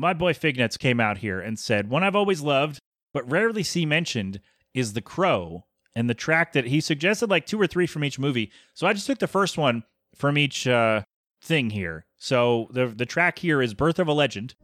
My 0.00 0.14
boy 0.14 0.32
Fignuts 0.32 0.78
came 0.78 1.00
out 1.00 1.18
here 1.18 1.40
and 1.40 1.58
said, 1.58 1.90
One 1.90 2.04
I've 2.04 2.14
always 2.14 2.40
loved, 2.40 2.78
but 3.12 3.28
rarely 3.28 3.64
see 3.64 3.84
mentioned 3.84 4.40
is 4.72 4.92
The 4.92 5.02
Crow. 5.02 5.64
And 5.96 6.08
the 6.08 6.14
track 6.14 6.52
that 6.52 6.66
he 6.66 6.80
suggested, 6.80 7.28
like 7.28 7.46
two 7.46 7.60
or 7.60 7.66
three 7.66 7.88
from 7.88 8.04
each 8.04 8.16
movie. 8.16 8.52
So 8.74 8.86
I 8.86 8.92
just 8.92 9.08
took 9.08 9.18
the 9.18 9.26
first 9.26 9.58
one 9.58 9.82
from 10.14 10.38
each 10.38 10.68
uh, 10.68 11.02
thing 11.42 11.70
here. 11.70 12.06
So 12.16 12.68
the 12.70 12.86
the 12.86 13.06
track 13.06 13.40
here 13.40 13.60
is 13.60 13.74
Birth 13.74 13.98
of 13.98 14.06
a 14.06 14.12
Legend. 14.12 14.54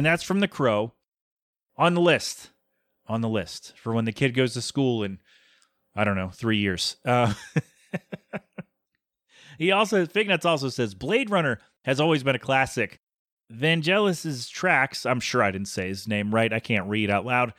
And 0.00 0.06
that's 0.06 0.22
from 0.22 0.40
The 0.40 0.48
Crow 0.48 0.94
on 1.76 1.92
the 1.92 2.00
list. 2.00 2.52
On 3.06 3.20
the 3.20 3.28
list 3.28 3.74
for 3.76 3.92
when 3.92 4.06
the 4.06 4.12
kid 4.12 4.32
goes 4.32 4.54
to 4.54 4.62
school 4.62 5.02
in, 5.02 5.18
I 5.94 6.04
don't 6.04 6.16
know, 6.16 6.30
three 6.30 6.56
years. 6.56 6.96
Uh, 7.04 7.34
he 9.58 9.70
also, 9.70 10.06
Fignuts 10.06 10.46
also 10.46 10.70
says 10.70 10.94
Blade 10.94 11.28
Runner 11.28 11.60
has 11.84 12.00
always 12.00 12.22
been 12.22 12.34
a 12.34 12.38
classic. 12.38 12.98
Vangelis's 13.50 14.48
tracks, 14.48 15.04
I'm 15.04 15.20
sure 15.20 15.42
I 15.42 15.50
didn't 15.50 15.68
say 15.68 15.88
his 15.88 16.08
name 16.08 16.34
right. 16.34 16.50
I 16.50 16.60
can't 16.60 16.88
read 16.88 17.10
out 17.10 17.26
loud. 17.26 17.52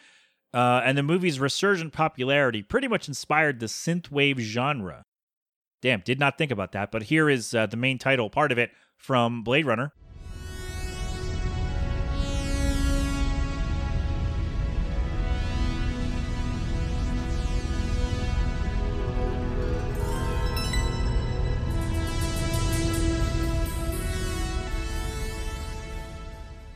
Uh, 0.51 0.81
and 0.83 0.97
the 0.97 1.03
movie's 1.03 1.39
resurgent 1.39 1.93
popularity 1.93 2.63
pretty 2.63 2.87
much 2.87 3.07
inspired 3.07 3.59
the 3.59 3.67
synthwave 3.67 4.39
genre. 4.39 5.03
Damn, 5.83 5.99
did 5.99 6.19
not 6.19 6.39
think 6.39 6.49
about 6.49 6.71
that. 6.71 6.91
But 6.91 7.03
here 7.03 7.29
is 7.29 7.53
uh, 7.53 7.67
the 7.67 7.77
main 7.77 7.99
title 7.99 8.31
part 8.31 8.51
of 8.51 8.57
it 8.57 8.71
from 8.97 9.43
Blade 9.43 9.67
Runner. 9.67 9.93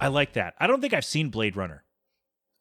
I 0.05 0.09
like 0.09 0.33
that. 0.33 0.53
I 0.59 0.67
don't 0.67 0.81
think 0.81 0.93
I've 0.93 1.03
seen 1.03 1.29
Blade 1.29 1.57
Runner 1.57 1.83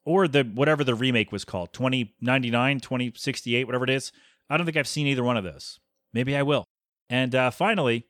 or 0.03 0.27
the 0.27 0.41
whatever 0.41 0.83
the 0.83 0.95
remake 0.95 1.31
was 1.31 1.45
called 1.45 1.73
2099, 1.73 2.79
2068, 2.79 3.65
whatever 3.65 3.83
it 3.83 3.91
is. 3.91 4.11
I 4.49 4.57
don't 4.57 4.65
think 4.65 4.77
I've 4.77 4.87
seen 4.87 5.05
either 5.05 5.23
one 5.23 5.37
of 5.37 5.43
those. 5.43 5.79
Maybe 6.11 6.35
I 6.35 6.41
will. 6.41 6.65
And 7.07 7.35
uh, 7.35 7.51
finally, 7.51 8.07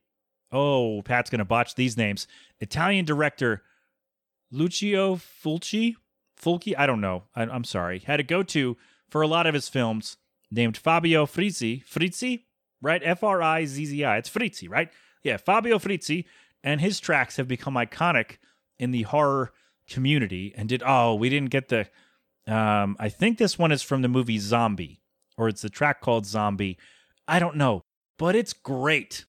oh, 0.53 1.01
Pat's 1.01 1.29
going 1.29 1.39
to 1.39 1.45
botch 1.45 1.75
these 1.75 1.97
names. 1.97 2.27
Italian 2.61 3.03
director 3.03 3.63
Lucio 4.53 5.17
Fulci, 5.17 5.95
Fulci, 6.41 6.73
I 6.77 6.86
don't 6.86 7.01
know. 7.01 7.23
I, 7.36 7.41
I'm 7.43 7.65
sorry. 7.65 7.99
Had 7.99 8.21
a 8.21 8.23
go 8.23 8.41
to 8.41 8.77
for 9.09 9.21
a 9.21 9.27
lot 9.27 9.47
of 9.47 9.53
his 9.53 9.67
films 9.67 10.15
named 10.49 10.77
Fabio 10.77 11.25
Frizzi. 11.25 11.83
Frizzi, 11.86 12.45
right? 12.81 13.01
F 13.03 13.21
R 13.21 13.41
I 13.41 13.65
Z 13.65 13.86
Z 13.86 14.01
I. 14.05 14.15
It's 14.15 14.29
Frizzi, 14.29 14.69
right? 14.69 14.89
Yeah, 15.23 15.36
Fabio 15.36 15.77
Frizzi. 15.77 16.25
And 16.63 16.79
his 16.79 17.01
tracks 17.01 17.36
have 17.36 17.49
become 17.49 17.73
iconic 17.73 18.38
in 18.80 18.91
the 18.91 19.03
horror 19.03 19.51
community 19.88 20.53
and 20.57 20.69
did 20.69 20.82
oh 20.86 21.13
we 21.15 21.30
didn't 21.30 21.51
get 21.51 21.69
the 21.69 21.88
um 22.47 22.95
i 22.99 23.09
think 23.09 23.38
this 23.38 23.57
one 23.57 23.71
is 23.71 23.82
from 23.82 24.01
the 24.01 24.07
movie 24.07 24.39
zombie 24.39 25.01
or 25.38 25.47
it's 25.47 25.63
a 25.63 25.69
track 25.69 26.01
called 26.01 26.26
zombie 26.26 26.78
i 27.28 27.39
don't 27.39 27.55
know 27.55 27.82
but 28.17 28.36
it's 28.36 28.53
great 28.53 29.26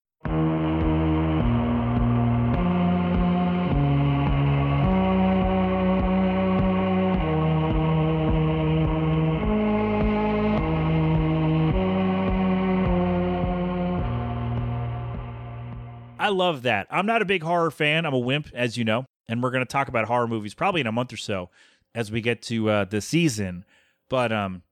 I 16.19 16.29
love 16.29 16.63
that. 16.63 16.87
I'm 16.91 17.05
not 17.05 17.21
a 17.21 17.25
big 17.25 17.41
horror 17.41 17.71
fan. 17.71 18.05
I'm 18.05 18.13
a 18.13 18.19
wimp, 18.19 18.49
as 18.53 18.75
you 18.75 18.83
know 18.83 19.05
and 19.27 19.41
we're 19.41 19.51
going 19.51 19.65
to 19.65 19.71
talk 19.71 19.87
about 19.87 20.05
horror 20.05 20.27
movies 20.27 20.53
probably 20.53 20.81
in 20.81 20.87
a 20.87 20.91
month 20.91 21.13
or 21.13 21.17
so 21.17 21.49
as 21.93 22.11
we 22.11 22.21
get 22.21 22.41
to 22.43 22.69
uh, 22.69 22.85
the 22.85 23.01
season. 23.01 23.65
But 24.09 24.31
um, 24.31 24.63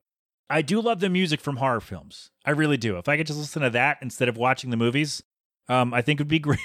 I 0.49 0.61
do 0.61 0.79
love 0.79 0.99
the 0.99 1.09
music 1.09 1.41
from 1.41 1.57
horror 1.57 1.81
films. 1.81 2.31
I 2.45 2.51
really 2.51 2.77
do. 2.77 2.97
If 2.97 3.09
I 3.09 3.17
could 3.17 3.27
just 3.27 3.39
listen 3.39 3.61
to 3.63 3.69
that 3.71 3.97
instead 4.01 4.29
of 4.29 4.37
watching 4.37 4.69
the 4.69 4.77
movies, 4.77 5.23
um, 5.67 5.93
I 5.93 6.01
think 6.01 6.19
it 6.19 6.23
would 6.23 6.27
be 6.27 6.39
great. 6.39 6.59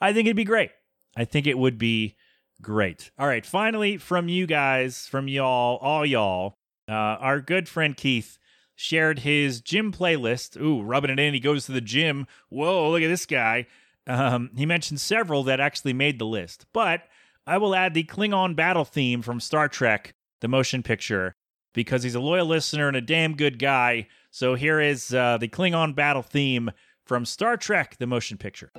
I 0.00 0.12
think 0.12 0.26
it'd 0.26 0.36
be 0.36 0.44
great. 0.44 0.70
I 1.16 1.24
think 1.24 1.46
it 1.46 1.56
would 1.56 1.78
be 1.78 2.16
great. 2.60 3.10
All 3.18 3.26
right, 3.26 3.46
finally, 3.46 3.98
from 3.98 4.28
you 4.28 4.46
guys, 4.46 5.06
from 5.06 5.28
y'all, 5.28 5.76
all 5.76 6.04
y'all, 6.04 6.58
uh, 6.88 6.92
our 6.92 7.40
good 7.40 7.68
friend 7.68 7.96
Keith 7.96 8.38
shared 8.74 9.20
his 9.20 9.60
gym 9.60 9.92
playlist. 9.92 10.60
Ooh, 10.60 10.82
rubbing 10.82 11.10
it 11.10 11.20
in. 11.20 11.34
He 11.34 11.40
goes 11.40 11.66
to 11.66 11.72
the 11.72 11.80
gym. 11.80 12.26
Whoa, 12.48 12.90
look 12.90 13.02
at 13.02 13.08
this 13.08 13.26
guy. 13.26 13.66
Um, 14.06 14.50
he 14.56 14.66
mentioned 14.66 15.00
several 15.00 15.44
that 15.44 15.60
actually 15.60 15.92
made 15.92 16.18
the 16.18 16.26
list, 16.26 16.66
but 16.72 17.02
I 17.46 17.58
will 17.58 17.74
add 17.74 17.94
the 17.94 18.04
Klingon 18.04 18.56
battle 18.56 18.84
theme 18.84 19.22
from 19.22 19.40
Star 19.40 19.68
Trek, 19.68 20.14
the 20.40 20.48
motion 20.48 20.82
picture, 20.82 21.34
because 21.74 22.02
he's 22.02 22.14
a 22.14 22.20
loyal 22.20 22.46
listener 22.46 22.88
and 22.88 22.96
a 22.96 23.00
damn 23.00 23.36
good 23.36 23.58
guy. 23.58 24.08
So 24.30 24.54
here 24.54 24.80
is 24.80 25.14
uh, 25.14 25.38
the 25.38 25.48
Klingon 25.48 25.94
battle 25.94 26.22
theme 26.22 26.70
from 27.04 27.24
Star 27.24 27.56
Trek, 27.56 27.96
the 27.98 28.06
motion 28.06 28.38
picture. 28.38 28.70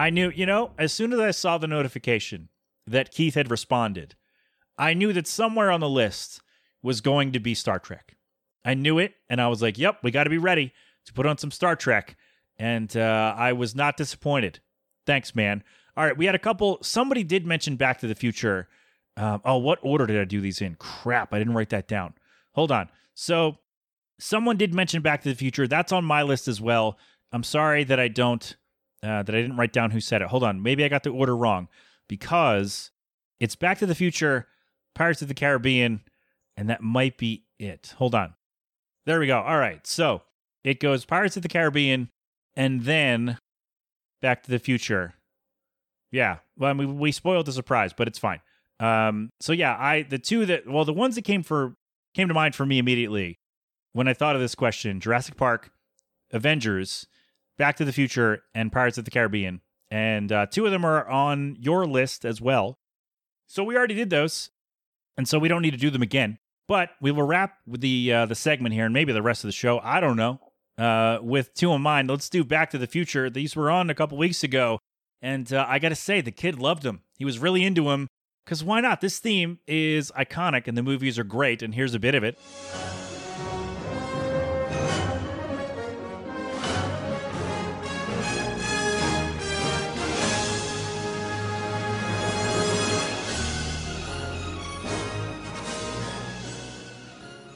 I 0.00 0.08
knew, 0.08 0.32
you 0.34 0.46
know, 0.46 0.70
as 0.78 0.94
soon 0.94 1.12
as 1.12 1.20
I 1.20 1.30
saw 1.30 1.58
the 1.58 1.66
notification 1.66 2.48
that 2.86 3.12
Keith 3.12 3.34
had 3.34 3.50
responded, 3.50 4.14
I 4.78 4.94
knew 4.94 5.12
that 5.12 5.26
somewhere 5.26 5.70
on 5.70 5.80
the 5.80 5.90
list 5.90 6.40
was 6.82 7.02
going 7.02 7.32
to 7.32 7.38
be 7.38 7.54
Star 7.54 7.78
Trek. 7.78 8.16
I 8.64 8.72
knew 8.72 8.98
it, 8.98 9.12
and 9.28 9.42
I 9.42 9.48
was 9.48 9.60
like, 9.60 9.76
yep, 9.76 9.98
we 10.02 10.10
got 10.10 10.24
to 10.24 10.30
be 10.30 10.38
ready 10.38 10.72
to 11.04 11.12
put 11.12 11.26
on 11.26 11.36
some 11.36 11.50
Star 11.50 11.76
Trek. 11.76 12.16
And 12.58 12.96
uh, 12.96 13.34
I 13.36 13.52
was 13.52 13.74
not 13.74 13.98
disappointed. 13.98 14.60
Thanks, 15.04 15.34
man. 15.34 15.62
All 15.98 16.06
right, 16.06 16.16
we 16.16 16.24
had 16.24 16.34
a 16.34 16.38
couple. 16.38 16.78
Somebody 16.80 17.22
did 17.22 17.44
mention 17.44 17.76
Back 17.76 18.00
to 18.00 18.06
the 18.06 18.14
Future. 18.14 18.68
Um, 19.18 19.42
oh, 19.44 19.58
what 19.58 19.80
order 19.82 20.06
did 20.06 20.18
I 20.18 20.24
do 20.24 20.40
these 20.40 20.62
in? 20.62 20.76
Crap, 20.76 21.34
I 21.34 21.38
didn't 21.38 21.52
write 21.52 21.68
that 21.70 21.88
down. 21.88 22.14
Hold 22.52 22.72
on. 22.72 22.88
So, 23.12 23.58
someone 24.18 24.56
did 24.56 24.72
mention 24.72 25.02
Back 25.02 25.20
to 25.24 25.28
the 25.28 25.34
Future. 25.34 25.68
That's 25.68 25.92
on 25.92 26.06
my 26.06 26.22
list 26.22 26.48
as 26.48 26.58
well. 26.58 26.96
I'm 27.32 27.42
sorry 27.42 27.84
that 27.84 28.00
I 28.00 28.08
don't 28.08 28.56
uh, 29.02 29.22
that 29.22 29.34
I 29.34 29.40
didn't 29.40 29.56
write 29.56 29.72
down 29.72 29.90
who 29.90 30.00
said 30.00 30.22
it. 30.22 30.28
Hold 30.28 30.44
on, 30.44 30.62
maybe 30.62 30.84
I 30.84 30.88
got 30.88 31.02
the 31.02 31.10
order 31.10 31.36
wrong 31.36 31.68
because 32.08 32.90
it's 33.38 33.56
Back 33.56 33.78
to 33.78 33.86
the 33.86 33.94
Future, 33.94 34.46
Pirates 34.94 35.22
of 35.22 35.28
the 35.28 35.34
Caribbean, 35.34 36.02
and 36.56 36.68
that 36.68 36.82
might 36.82 37.16
be 37.16 37.44
it. 37.58 37.94
Hold 37.98 38.14
on. 38.14 38.34
There 39.06 39.20
we 39.20 39.26
go. 39.26 39.40
All 39.40 39.58
right. 39.58 39.86
So 39.86 40.22
it 40.64 40.80
goes 40.80 41.04
Pirates 41.04 41.36
of 41.36 41.42
the 41.42 41.48
Caribbean 41.48 42.10
and 42.54 42.82
then 42.82 43.38
Back 44.20 44.42
to 44.42 44.50
the 44.50 44.58
Future. 44.58 45.14
Yeah. 46.12 46.38
Well, 46.58 46.70
I 46.70 46.74
mean, 46.74 46.98
we 46.98 47.12
spoiled 47.12 47.46
the 47.46 47.52
surprise, 47.52 47.92
but 47.92 48.08
it's 48.08 48.18
fine. 48.18 48.40
Um, 48.80 49.30
so 49.40 49.52
yeah, 49.52 49.76
I 49.78 50.02
the 50.02 50.18
two 50.18 50.46
that 50.46 50.66
well, 50.66 50.84
the 50.84 50.92
ones 50.92 51.14
that 51.14 51.22
came 51.22 51.42
for 51.42 51.74
came 52.14 52.28
to 52.28 52.34
mind 52.34 52.54
for 52.54 52.64
me 52.64 52.78
immediately 52.78 53.38
when 53.92 54.08
I 54.08 54.14
thought 54.14 54.34
of 54.34 54.40
this 54.40 54.54
question: 54.54 55.00
Jurassic 55.00 55.36
Park, 55.36 55.70
Avengers, 56.32 57.06
Back 57.58 57.76
to 57.76 57.84
the 57.84 57.92
Future, 57.92 58.42
and 58.54 58.72
Pirates 58.72 58.98
of 58.98 59.04
the 59.04 59.10
Caribbean. 59.10 59.60
And 59.90 60.30
uh, 60.30 60.46
two 60.46 60.66
of 60.66 60.72
them 60.72 60.84
are 60.84 61.06
on 61.08 61.56
your 61.58 61.86
list 61.86 62.24
as 62.24 62.40
well. 62.40 62.78
So 63.46 63.64
we 63.64 63.76
already 63.76 63.94
did 63.94 64.10
those. 64.10 64.50
And 65.16 65.28
so 65.28 65.38
we 65.38 65.48
don't 65.48 65.62
need 65.62 65.72
to 65.72 65.76
do 65.76 65.90
them 65.90 66.02
again. 66.02 66.38
But 66.68 66.90
we 67.00 67.10
will 67.10 67.24
wrap 67.24 67.58
with 67.66 67.80
the 67.80 68.12
uh, 68.12 68.26
the 68.26 68.36
segment 68.36 68.74
here 68.74 68.84
and 68.84 68.94
maybe 68.94 69.12
the 69.12 69.22
rest 69.22 69.42
of 69.42 69.48
the 69.48 69.52
show. 69.52 69.80
I 69.82 69.98
don't 70.00 70.16
know. 70.16 70.40
Uh, 70.78 71.18
with 71.20 71.52
two 71.52 71.72
in 71.72 71.82
mind, 71.82 72.08
let's 72.08 72.30
do 72.30 72.44
Back 72.44 72.70
to 72.70 72.78
the 72.78 72.86
Future. 72.86 73.28
These 73.28 73.56
were 73.56 73.70
on 73.70 73.90
a 73.90 73.94
couple 73.94 74.16
weeks 74.16 74.44
ago. 74.44 74.78
And 75.20 75.52
uh, 75.52 75.66
I 75.68 75.78
got 75.78 75.90
to 75.90 75.94
say, 75.96 76.20
the 76.20 76.30
kid 76.30 76.58
loved 76.58 76.82
them. 76.82 77.02
He 77.18 77.24
was 77.24 77.38
really 77.38 77.64
into 77.64 77.84
them. 77.84 78.06
Because 78.44 78.64
why 78.64 78.80
not? 78.80 79.00
This 79.00 79.18
theme 79.18 79.58
is 79.66 80.10
iconic 80.16 80.66
and 80.66 80.78
the 80.78 80.82
movies 80.82 81.18
are 81.18 81.24
great. 81.24 81.62
And 81.62 81.74
here's 81.74 81.94
a 81.94 81.98
bit 81.98 82.14
of 82.14 82.24
it. 82.24 82.38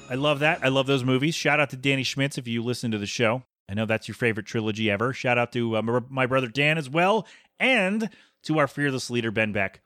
I 0.08 0.16
love 0.16 0.40
that. 0.40 0.60
I 0.62 0.68
love 0.68 0.86
those 0.86 1.02
movies. 1.02 1.34
Shout 1.34 1.60
out 1.60 1.70
to 1.70 1.76
Danny 1.76 2.02
Schmitz 2.02 2.36
if 2.36 2.46
you 2.46 2.62
listen 2.62 2.90
to 2.90 2.98
the 2.98 3.06
show. 3.06 3.42
I 3.68 3.74
know 3.74 3.86
that's 3.86 4.06
your 4.06 4.14
favorite 4.14 4.46
trilogy 4.46 4.90
ever. 4.90 5.14
Shout 5.14 5.38
out 5.38 5.52
to 5.52 5.76
uh, 5.76 6.00
my 6.10 6.26
brother 6.26 6.48
Dan 6.48 6.76
as 6.76 6.90
well, 6.90 7.26
and 7.58 8.10
to 8.42 8.58
our 8.58 8.68
fearless 8.68 9.08
leader 9.08 9.30
Ben 9.30 9.52
Beck. 9.52 9.80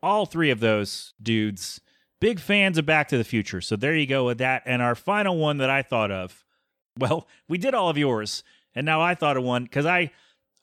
All 0.00 0.26
three 0.26 0.50
of 0.50 0.60
those 0.60 1.12
dudes, 1.20 1.80
big 2.20 2.38
fans 2.38 2.78
of 2.78 2.86
Back 2.86 3.08
to 3.08 3.18
the 3.18 3.24
Future. 3.24 3.60
So 3.60 3.74
there 3.74 3.96
you 3.96 4.06
go 4.06 4.24
with 4.26 4.38
that. 4.38 4.62
And 4.64 4.80
our 4.80 4.94
final 4.94 5.36
one 5.36 5.58
that 5.58 5.70
I 5.70 5.82
thought 5.82 6.12
of. 6.12 6.44
Well, 6.96 7.26
we 7.48 7.58
did 7.58 7.74
all 7.74 7.88
of 7.90 7.98
yours, 7.98 8.44
and 8.74 8.86
now 8.86 9.00
I 9.00 9.16
thought 9.16 9.36
of 9.36 9.42
one 9.42 9.64
because 9.64 9.86
I 9.86 10.12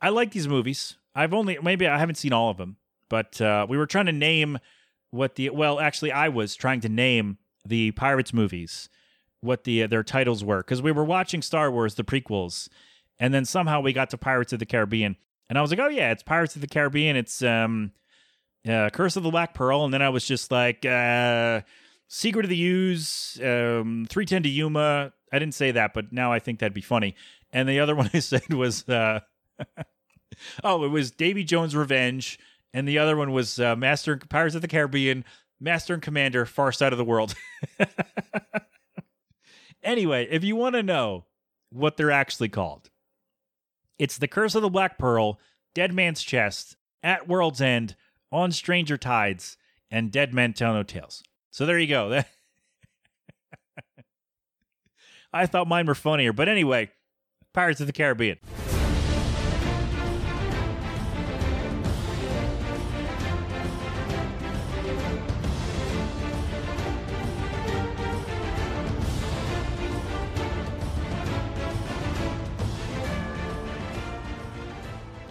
I 0.01 0.09
like 0.09 0.32
these 0.32 0.47
movies. 0.47 0.95
I've 1.14 1.34
only 1.34 1.57
maybe 1.62 1.86
I 1.86 1.97
haven't 1.97 2.16
seen 2.16 2.32
all 2.32 2.49
of 2.49 2.57
them, 2.57 2.78
but 3.09 3.41
uh, 3.41 3.66
we 3.68 3.78
were 3.78 3.88
trying 3.88 4.05
to 4.05 4.14
name 4.14 4.57
what 5.09 5.36
the 5.36 5.49
well, 5.49 5.82
actually, 5.82 6.14
I 6.14 6.30
was 6.30 6.55
trying 6.55 6.80
to 6.82 6.89
name 6.89 7.38
the 7.66 7.91
Pirates 7.91 8.34
movies 8.34 8.88
what 9.42 9.64
the 9.64 9.84
uh, 9.84 9.88
their 9.88 10.04
titles 10.04 10.44
were 10.44 10.60
because 10.60 10.82
we 10.82 10.92
were 10.92 11.04
watching 11.04 11.42
Star 11.42 11.72
Wars 11.72 11.96
the 11.96 12.04
prequels, 12.04 12.70
and 13.20 13.34
then 13.34 13.46
somehow 13.46 13.82
we 13.82 13.94
got 13.94 14.10
to 14.12 14.18
Pirates 14.18 14.54
of 14.54 14.60
the 14.60 14.66
Caribbean, 14.66 15.18
and 15.50 15.58
I 15.58 15.62
was 15.62 15.72
like, 15.72 15.80
oh 15.80 15.89
yeah, 15.89 16.12
it's 16.12 16.24
Pirates 16.24 16.56
of 16.56 16.62
the 16.62 16.68
Caribbean. 16.68 17.16
It's 17.16 17.42
um, 17.42 17.92
uh, 18.68 18.89
Curse 18.92 19.16
of 19.16 19.24
the 19.24 19.32
Black 19.32 19.54
Pearl, 19.54 19.84
and 19.84 19.94
then 19.94 20.02
I 20.02 20.10
was 20.10 20.26
just 20.26 20.52
like, 20.52 20.86
uh, 20.86 21.62
Secret 22.08 22.46
of 22.46 22.50
the 22.50 22.62
Ooze, 22.62 23.39
um, 23.42 24.06
Three 24.10 24.26
Ten 24.26 24.44
to 24.44 24.50
Yuma. 24.50 25.14
I 25.32 25.39
didn't 25.39 25.56
say 25.56 25.72
that, 25.72 25.94
but 25.94 26.12
now 26.12 26.34
I 26.34 26.39
think 26.39 26.60
that'd 26.60 26.74
be 26.74 26.82
funny. 26.82 27.16
And 27.54 27.70
the 27.70 27.80
other 27.80 27.96
one 27.98 28.10
I 28.14 28.20
said 28.20 28.54
was, 28.54 28.88
uh, 28.89 29.22
oh, 30.64 30.84
it 30.84 30.89
was 30.89 31.12
Davy 31.12 31.46
Jones' 31.46 31.76
Revenge, 31.76 32.38
and 32.74 32.86
the 32.88 33.00
other 33.00 33.16
one 33.16 33.32
was 33.32 33.60
uh, 33.60 33.78
Master 33.78 34.18
Pirates 34.18 34.56
of 34.56 34.62
the 34.62 34.68
Caribbean, 34.68 35.24
Master 35.62 35.94
and 35.94 36.04
Commander, 36.04 36.46
Far 36.46 36.74
Side 36.74 36.92
of 36.92 36.98
the 36.98 37.06
World. 37.06 37.34
anyway, 39.84 40.27
if 40.29 40.43
you 40.43 40.55
want 40.55 40.75
to 40.75 40.84
know 40.84 41.25
what 41.71 41.97
they're 41.97 42.11
actually 42.11 42.49
called, 42.49 42.89
it's 43.97 44.17
The 44.17 44.27
Curse 44.27 44.55
of 44.55 44.61
the 44.61 44.69
Black 44.69 44.97
Pearl, 44.97 45.39
Dead 45.73 45.93
Man's 45.93 46.23
Chest, 46.23 46.75
At 47.03 47.27
World's 47.27 47.61
End, 47.61 47.95
On 48.32 48.51
Stranger 48.51 48.97
Tides, 48.97 49.57
and 49.89 50.11
Dead 50.11 50.34
Men 50.34 50.53
Tell 50.53 50.73
No 50.73 50.84
Tales. 50.84 51.23
So 51.51 51.65
there 51.65 51.79
you 51.79 51.88
go. 51.88 52.21
I 55.34 55.45
thought 55.45 55.67
mine 55.67 55.86
were 55.86 55.95
funnier, 55.95 56.34
but 56.34 56.49
anyway, 56.49 56.91
Pirates 57.53 57.79
of 57.82 57.88
the 57.88 57.93
Caribbean. 57.93 58.38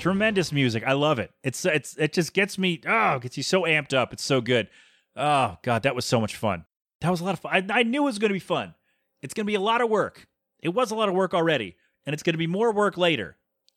Tremendous 0.01 0.51
music. 0.51 0.82
I 0.86 0.92
love 0.92 1.18
it. 1.18 1.30
It's 1.44 1.64
it's 1.64 1.96
it 1.96 2.12
just 2.12 2.32
gets 2.32 2.59
me 2.59 2.80
oh, 2.86 3.18
gets 3.18 3.36
you 3.36 3.42
so 3.42 3.62
amped 3.62 3.94
up. 3.94 4.12
It's 4.12 4.24
so 4.24 4.40
good. 4.40 4.68
Oh 5.14 5.59
god, 5.62 5.82
that 5.82 5.94
was 5.94 6.07
so 6.07 6.20
much 6.20 6.36
fun. 6.36 6.64
That 7.03 7.11
was 7.11 7.20
a 7.20 7.24
lot 7.24 7.34
of 7.34 7.40
fun. 7.40 7.70
I, 7.70 7.80
I 7.80 7.82
knew 7.82 8.03
it 8.03 8.07
was 8.07 8.18
going 8.18 8.30
to 8.30 8.34
be 8.34 8.40
fun. 8.40 8.74
It's 9.22 9.34
going 9.34 9.44
to 9.44 9.51
be 9.51 9.55
a 9.55 9.61
lot 9.61 9.80
of 9.80 9.90
work. 9.90 10.26
It 10.62 10.70
was 10.70 10.90
a 10.90 10.94
lot 10.94 11.09
of 11.09 11.14
work 11.14 11.34
already, 11.34 11.76
and 12.07 12.14
it's 12.14 12.22
going 12.22 12.34
to 12.34 12.38
be 12.38 12.46
more 12.46 12.72
work 12.72 12.96
later. 12.96 13.36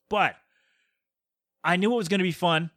But 0.09 0.36
I 1.63 1.76
knew 1.76 1.91
it 1.93 1.97
was 1.97 2.07
going 2.07 2.19
to 2.19 2.24
be 2.24 2.32
fun. 2.32 2.71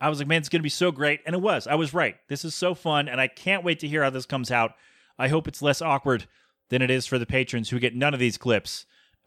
I 0.00 0.08
was 0.08 0.18
like, 0.18 0.28
man, 0.28 0.38
it's 0.38 0.48
going 0.48 0.60
to 0.60 0.64
be 0.64 0.68
so 0.68 0.92
great. 0.92 1.20
And 1.24 1.34
it 1.34 1.40
was. 1.40 1.66
I 1.66 1.76
was 1.76 1.94
right. 1.94 2.16
This 2.28 2.44
is 2.44 2.54
so 2.54 2.74
fun, 2.74 3.08
and 3.08 3.20
I 3.20 3.26
can't 3.28 3.64
wait 3.64 3.80
to 3.80 3.88
hear 3.88 4.02
how 4.02 4.10
this 4.10 4.26
comes 4.26 4.50
out. 4.50 4.74
I 5.18 5.28
hope 5.28 5.48
it's 5.48 5.62
less 5.62 5.80
awkward 5.80 6.26
than 6.70 6.82
it 6.82 6.90
is 6.90 7.06
for 7.06 7.18
the 7.18 7.26
patrons 7.26 7.70
who 7.70 7.78
get 7.78 7.94
none 7.94 8.14
of 8.14 8.20
these 8.20 8.38
clips. 8.38 8.86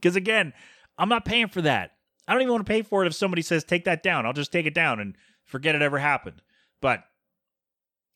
Because 0.00 0.14
uh, 0.14 0.18
again, 0.18 0.52
I'm 0.98 1.08
not 1.08 1.24
paying 1.24 1.48
for 1.48 1.62
that. 1.62 1.92
I 2.26 2.32
don't 2.32 2.42
even 2.42 2.52
want 2.52 2.66
to 2.66 2.70
pay 2.70 2.82
for 2.82 3.02
it 3.02 3.06
if 3.06 3.14
somebody 3.14 3.42
says 3.42 3.64
take 3.64 3.84
that 3.84 4.02
down. 4.02 4.26
I'll 4.26 4.32
just 4.32 4.52
take 4.52 4.66
it 4.66 4.74
down 4.74 5.00
and 5.00 5.16
forget 5.44 5.74
it 5.74 5.82
ever 5.82 5.98
happened. 5.98 6.42
But 6.82 7.04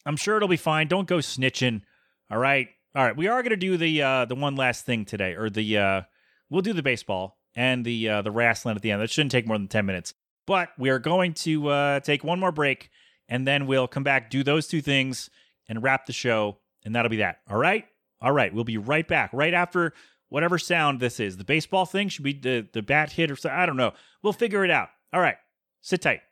I'm 0.04 0.16
sure 0.16 0.36
it'll 0.36 0.48
be 0.48 0.56
fine. 0.56 0.88
Don't 0.88 1.08
go 1.08 1.18
snitching. 1.18 1.82
All 2.30 2.38
right. 2.38 2.68
All 2.94 3.04
right. 3.04 3.16
We 3.16 3.28
are 3.28 3.42
going 3.42 3.50
to 3.50 3.56
do 3.56 3.76
the 3.76 4.02
uh 4.02 4.24
the 4.26 4.34
one 4.34 4.56
last 4.56 4.84
thing 4.84 5.04
today 5.04 5.34
or 5.34 5.48
the 5.48 5.78
uh 5.78 6.02
we'll 6.50 6.62
do 6.62 6.72
the 6.72 6.82
baseball 6.82 7.38
and 7.54 7.84
the 7.84 8.08
uh 8.08 8.22
the 8.22 8.30
wrestling 8.30 8.76
at 8.76 8.82
the 8.82 8.90
end. 8.90 9.00
That 9.00 9.10
shouldn't 9.10 9.32
take 9.32 9.46
more 9.46 9.56
than 9.56 9.68
10 9.68 9.86
minutes. 9.86 10.12
But 10.46 10.70
we 10.78 10.90
are 10.90 10.98
going 10.98 11.34
to 11.34 11.68
uh 11.68 12.00
take 12.00 12.22
one 12.22 12.40
more 12.40 12.52
break 12.52 12.90
and 13.28 13.46
then 13.46 13.66
we'll 13.66 13.88
come 13.88 14.02
back 14.02 14.28
do 14.28 14.42
those 14.42 14.66
two 14.66 14.82
things 14.82 15.30
and 15.68 15.82
wrap 15.82 16.04
the 16.06 16.12
show 16.12 16.58
and 16.84 16.94
that'll 16.94 17.10
be 17.10 17.18
that. 17.18 17.38
All 17.48 17.56
right? 17.56 17.86
All 18.20 18.32
right. 18.32 18.52
We'll 18.52 18.64
be 18.64 18.76
right 18.76 19.06
back 19.06 19.30
right 19.32 19.54
after 19.54 19.94
whatever 20.32 20.58
sound 20.58 20.98
this 20.98 21.20
is. 21.20 21.36
The 21.36 21.44
baseball 21.44 21.84
thing 21.84 22.08
should 22.08 22.24
be 22.24 22.32
the, 22.32 22.66
the 22.72 22.80
bat 22.80 23.12
hit 23.12 23.30
or 23.30 23.36
something. 23.36 23.58
I 23.58 23.66
don't 23.66 23.76
know. 23.76 23.92
We'll 24.22 24.32
figure 24.32 24.64
it 24.64 24.70
out. 24.70 24.88
All 25.12 25.20
right. 25.20 25.36
Sit 25.82 26.00
tight. 26.00 26.22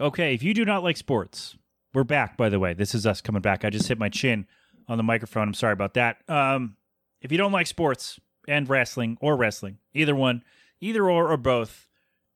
Okay. 0.00 0.34
If 0.34 0.42
you 0.44 0.54
do 0.54 0.64
not 0.64 0.84
like 0.84 0.96
sports, 0.96 1.56
we're 1.92 2.04
back, 2.04 2.36
by 2.36 2.48
the 2.48 2.60
way. 2.60 2.74
This 2.74 2.94
is 2.94 3.04
us 3.04 3.20
coming 3.20 3.42
back. 3.42 3.64
I 3.64 3.70
just 3.70 3.88
hit 3.88 3.98
my 3.98 4.08
chin 4.08 4.46
on 4.86 4.98
the 4.98 5.02
microphone. 5.02 5.48
I'm 5.48 5.54
sorry 5.54 5.72
about 5.72 5.94
that. 5.94 6.18
Um, 6.28 6.76
if 7.20 7.32
you 7.32 7.38
don't 7.38 7.50
like 7.50 7.66
sports 7.66 8.20
and 8.46 8.68
wrestling 8.68 9.18
or 9.20 9.36
wrestling, 9.36 9.78
either 9.92 10.14
one, 10.14 10.44
either 10.80 11.10
or 11.10 11.30
or 11.30 11.36
both, 11.36 11.88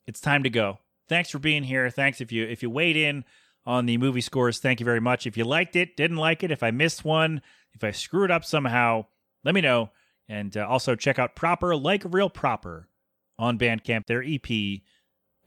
it's 0.06 0.20
time 0.20 0.42
to 0.42 0.50
go. 0.50 0.80
Thanks 1.08 1.30
for 1.30 1.38
being 1.38 1.62
here. 1.62 1.90
Thanks 1.90 2.20
if 2.20 2.32
you 2.32 2.44
if 2.44 2.62
you 2.62 2.70
weighed 2.70 2.96
in 2.96 3.24
on 3.64 3.86
the 3.86 3.98
movie 3.98 4.20
scores. 4.20 4.58
Thank 4.58 4.80
you 4.80 4.84
very 4.84 5.00
much. 5.00 5.28
If 5.28 5.36
you 5.36 5.44
liked 5.44 5.76
it, 5.76 5.96
didn't 5.96 6.16
like 6.16 6.42
it, 6.42 6.50
if 6.50 6.64
I 6.64 6.72
missed 6.72 7.04
one, 7.04 7.40
if 7.72 7.84
I 7.84 7.92
screwed 7.92 8.32
up 8.32 8.44
somehow, 8.44 9.06
let 9.44 9.54
me 9.54 9.60
know. 9.60 9.90
And 10.28 10.56
uh, 10.56 10.66
also 10.66 10.94
check 10.94 11.18
out 11.18 11.36
Proper 11.36 11.76
Like 11.76 12.02
Real 12.04 12.30
Proper 12.30 12.88
on 13.38 13.58
Bandcamp. 13.58 14.06
Their 14.06 14.24
EP, 14.24 14.80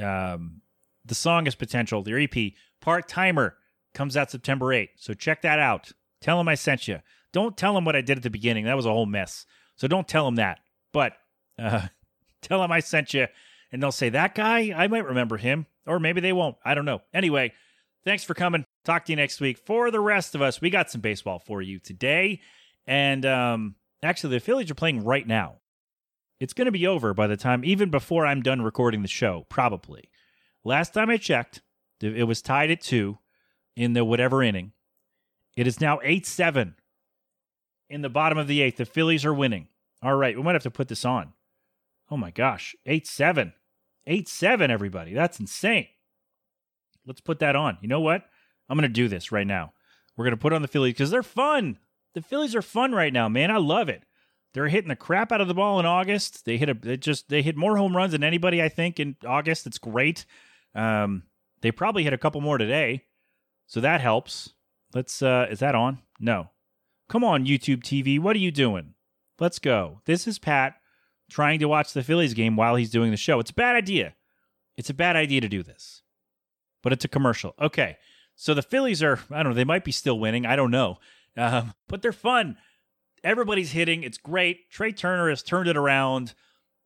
um, 0.03 0.61
the 1.05 1.15
song 1.15 1.47
is 1.47 1.55
potential. 1.55 2.01
Their 2.01 2.19
EP, 2.19 2.53
Part 2.81 3.07
Timer, 3.07 3.55
comes 3.93 4.15
out 4.15 4.31
September 4.31 4.67
8th. 4.67 4.89
So 4.95 5.13
check 5.13 5.41
that 5.41 5.59
out. 5.59 5.91
Tell 6.21 6.37
them 6.37 6.47
I 6.47 6.55
sent 6.55 6.87
you. 6.87 6.99
Don't 7.31 7.57
tell 7.57 7.73
them 7.73 7.85
what 7.85 7.95
I 7.95 8.01
did 8.01 8.17
at 8.17 8.23
the 8.23 8.29
beginning. 8.29 8.65
That 8.65 8.75
was 8.75 8.85
a 8.85 8.91
whole 8.91 9.05
mess. 9.05 9.45
So 9.75 9.87
don't 9.87 10.07
tell 10.07 10.25
them 10.25 10.35
that. 10.35 10.59
But 10.93 11.13
uh, 11.57 11.87
tell 12.41 12.61
them 12.61 12.71
I 12.71 12.79
sent 12.79 13.13
you, 13.13 13.27
and 13.71 13.81
they'll 13.81 13.91
say, 13.91 14.09
That 14.09 14.35
guy, 14.35 14.73
I 14.75 14.87
might 14.87 15.05
remember 15.05 15.37
him. 15.37 15.65
Or 15.85 15.99
maybe 15.99 16.21
they 16.21 16.33
won't. 16.33 16.55
I 16.63 16.75
don't 16.75 16.85
know. 16.85 17.01
Anyway, 17.13 17.53
thanks 18.03 18.23
for 18.23 18.35
coming. 18.35 18.65
Talk 18.85 19.05
to 19.05 19.11
you 19.11 19.15
next 19.15 19.41
week. 19.41 19.57
For 19.57 19.89
the 19.89 19.99
rest 19.99 20.35
of 20.35 20.41
us, 20.41 20.61
we 20.61 20.69
got 20.69 20.91
some 20.91 21.01
baseball 21.01 21.39
for 21.39 21.61
you 21.61 21.79
today. 21.79 22.41
And 22.85 23.25
um, 23.25 23.75
Actually, 24.01 24.35
the 24.35 24.39
Phillies 24.39 24.71
are 24.71 24.75
playing 24.75 25.03
right 25.03 25.27
now. 25.27 25.55
It's 26.39 26.53
going 26.53 26.65
to 26.65 26.71
be 26.71 26.87
over 26.87 27.13
by 27.13 27.27
the 27.27 27.35
time, 27.35 27.65
even 27.65 27.89
before 27.89 28.25
I'm 28.25 28.41
done 28.41 28.61
recording 28.61 29.01
the 29.01 29.09
show, 29.09 29.45
probably. 29.49 30.09
Last 30.63 30.93
time 30.93 31.09
I 31.09 31.17
checked, 31.17 31.61
it 32.01 32.27
was 32.27 32.41
tied 32.41 32.71
at 32.71 32.81
two 32.81 33.17
in 33.75 33.93
the 33.93 34.05
whatever 34.05 34.41
inning. 34.41 34.71
It 35.57 35.67
is 35.67 35.81
now 35.81 35.99
8 36.01 36.25
7 36.25 36.75
in 37.89 38.01
the 38.01 38.09
bottom 38.09 38.37
of 38.37 38.47
the 38.47 38.61
eighth. 38.61 38.77
The 38.77 38.85
Phillies 38.85 39.25
are 39.25 39.33
winning. 39.33 39.67
All 40.01 40.15
right, 40.15 40.37
we 40.37 40.43
might 40.43 40.55
have 40.55 40.63
to 40.63 40.71
put 40.71 40.87
this 40.87 41.03
on. 41.03 41.33
Oh 42.09 42.17
my 42.17 42.31
gosh, 42.31 42.75
8 42.85 43.05
7. 43.05 43.53
8 44.07 44.27
7, 44.29 44.71
everybody. 44.71 45.13
That's 45.13 45.39
insane. 45.39 45.87
Let's 47.05 47.21
put 47.21 47.39
that 47.39 47.55
on. 47.55 47.77
You 47.81 47.89
know 47.89 47.99
what? 47.99 48.23
I'm 48.69 48.77
going 48.77 48.87
to 48.87 48.93
do 48.93 49.07
this 49.07 49.31
right 49.31 49.47
now. 49.47 49.73
We're 50.15 50.25
going 50.25 50.37
to 50.37 50.41
put 50.41 50.53
on 50.53 50.61
the 50.61 50.67
Phillies 50.67 50.93
because 50.93 51.11
they're 51.11 51.23
fun 51.23 51.77
the 52.13 52.21
Phillies 52.21 52.55
are 52.55 52.61
fun 52.61 52.91
right 52.91 53.13
now, 53.13 53.29
man. 53.29 53.51
I 53.51 53.57
love 53.57 53.89
it. 53.89 54.03
They're 54.53 54.67
hitting 54.67 54.89
the 54.89 54.95
crap 54.95 55.31
out 55.31 55.41
of 55.41 55.47
the 55.47 55.53
ball 55.53 55.79
in 55.79 55.85
August. 55.85 56.45
They 56.45 56.57
hit 56.57 56.69
a 56.69 56.73
they 56.73 56.97
just 56.97 57.29
they 57.29 57.41
hit 57.41 57.55
more 57.55 57.77
home 57.77 57.95
runs 57.95 58.13
than 58.13 58.23
anybody 58.23 58.61
I 58.61 58.69
think 58.69 58.99
in 58.99 59.15
August. 59.25 59.67
It's 59.67 59.77
great. 59.77 60.25
Um, 60.73 61.23
they 61.61 61.71
probably 61.71 62.03
hit 62.03 62.13
a 62.13 62.17
couple 62.17 62.41
more 62.41 62.57
today, 62.57 63.05
so 63.67 63.79
that 63.81 64.01
helps. 64.01 64.53
Let's 64.93 65.21
uh, 65.21 65.47
is 65.49 65.59
that 65.59 65.75
on? 65.75 65.99
No. 66.19 66.49
Come 67.09 67.23
on, 67.23 67.45
YouTube 67.45 67.81
TV. 67.81 68.19
What 68.19 68.35
are 68.35 68.39
you 68.39 68.51
doing? 68.51 68.93
Let's 69.39 69.59
go. 69.59 70.01
This 70.05 70.27
is 70.27 70.39
Pat 70.39 70.75
trying 71.29 71.59
to 71.59 71.67
watch 71.67 71.93
the 71.93 72.03
Phillies 72.03 72.33
game 72.33 72.55
while 72.55 72.75
he's 72.75 72.89
doing 72.89 73.11
the 73.11 73.17
show. 73.17 73.39
It's 73.39 73.51
a 73.51 73.55
bad 73.55 73.75
idea. 73.75 74.15
It's 74.77 74.89
a 74.89 74.95
bad 74.95 75.15
idea 75.15 75.41
to 75.41 75.49
do 75.49 75.61
this, 75.61 76.01
but 76.81 76.91
it's 76.93 77.05
a 77.05 77.09
commercial. 77.09 77.53
Okay. 77.61 77.97
So 78.35 78.53
the 78.53 78.61
Phillies 78.61 79.03
are, 79.03 79.19
I 79.29 79.43
don't 79.43 79.51
know, 79.51 79.55
they 79.55 79.65
might 79.65 79.83
be 79.83 79.91
still 79.91 80.17
winning. 80.17 80.45
I 80.45 80.55
don't 80.55 80.71
know. 80.71 80.97
Um, 81.37 81.73
but 81.87 82.01
they're 82.01 82.11
fun. 82.11 82.57
Everybody's 83.23 83.71
hitting. 83.71 84.03
It's 84.03 84.17
great. 84.17 84.69
Trea 84.69 84.91
Turner 84.91 85.29
has 85.29 85.43
turned 85.43 85.67
it 85.67 85.77
around. 85.77 86.33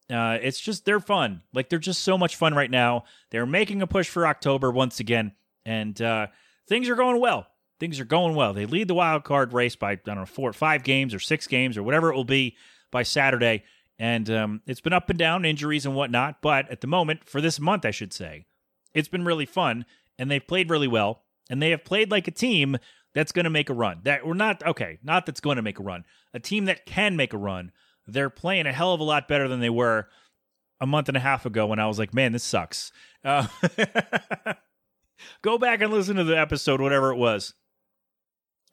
Uh, 0.10 0.38
it's 0.42 0.60
just 0.60 0.86
they're 0.86 1.00
fun. 1.00 1.42
Like 1.54 1.70
they're 1.70 1.80
just 1.80 2.04
so 2.04 2.18
much 2.18 2.36
fun 2.36 2.54
right 2.54 2.72
now. 2.72 3.06
They're 3.32 3.46
making 3.46 3.82
a 3.82 3.88
push 3.88 4.10
for 4.10 4.28
October 4.28 4.72
once 4.72 5.00
again, 5.00 5.34
and 5.66 6.00
uh, 6.02 6.28
things 6.68 6.90
are 6.90 6.96
going 6.96 7.20
well. 7.20 7.48
Things 7.80 8.00
are 8.00 8.06
going 8.06 8.36
well. 8.36 8.54
They 8.54 8.66
lead 8.66 8.88
the 8.88 8.94
wild 8.94 9.24
card 9.24 9.54
race 9.54 9.76
by 9.76 9.92
I 9.92 9.96
don't 9.96 10.16
know 10.16 10.26
four, 10.26 10.54
five 10.54 10.84
games 10.84 11.14
or 11.14 11.20
six 11.20 11.48
games 11.48 11.78
or 11.78 11.84
whatever 11.84 12.12
it 12.12 12.16
will 12.16 12.24
be 12.24 12.56
by 12.92 13.04
Saturday. 13.04 13.64
And 14.00 14.30
um, 14.30 14.62
it's 14.66 14.82
been 14.82 14.94
up 14.94 15.10
and 15.10 15.20
down, 15.20 15.46
injuries 15.46 15.86
and 15.86 15.96
whatnot. 15.96 16.42
But 16.42 16.70
at 16.70 16.82
the 16.82 16.88
moment, 16.88 17.28
for 17.28 17.42
this 17.42 17.60
month, 17.60 17.86
I 17.86 17.92
should 17.92 18.14
say, 18.14 18.46
it's 18.94 19.08
been 19.08 19.26
really 19.26 19.46
fun, 19.46 19.86
and 20.18 20.30
they've 20.30 20.46
played 20.46 20.70
really 20.70 20.88
well, 20.88 21.24
and 21.50 21.62
they 21.62 21.72
have 21.72 21.84
played 21.84 22.12
like 22.12 22.28
a 22.28 22.32
team 22.32 22.78
that's 23.14 23.32
going 23.32 23.44
to 23.44 23.50
make 23.50 23.70
a 23.70 23.74
run. 23.74 24.00
That 24.04 24.26
we're 24.26 24.34
not 24.34 24.66
okay, 24.66 25.00
not 25.04 25.26
that's 25.26 25.40
going 25.40 25.58
to 25.58 25.62
make 25.62 25.80
a 25.80 25.84
run. 25.84 26.06
A 26.34 26.40
team 26.40 26.66
that 26.66 26.86
can 26.86 27.16
make 27.16 27.34
a 27.34 27.38
run. 27.38 27.72
They're 28.08 28.30
playing 28.30 28.66
a 28.66 28.74
hell 28.74 28.94
of 28.94 29.00
a 29.00 29.04
lot 29.04 29.28
better 29.28 29.48
than 29.48 29.60
they 29.60 29.70
were 29.70 30.08
a 30.82 30.86
month 30.86 31.08
and 31.08 31.18
a 31.18 31.22
half 31.22 31.46
ago 31.46 31.66
when 31.68 31.80
I 31.80 31.88
was 31.88 31.98
like, 32.00 32.14
man, 32.14 32.34
this 32.34 32.44
sucks. 32.44 32.92
Uh, 33.24 33.48
go 35.42 35.58
back 35.58 35.82
and 35.82 35.94
listen 35.94 36.18
to 36.18 36.24
the 36.24 36.38
episode, 36.38 36.82
whatever 36.82 37.12
it 37.12 37.18
was, 37.18 37.54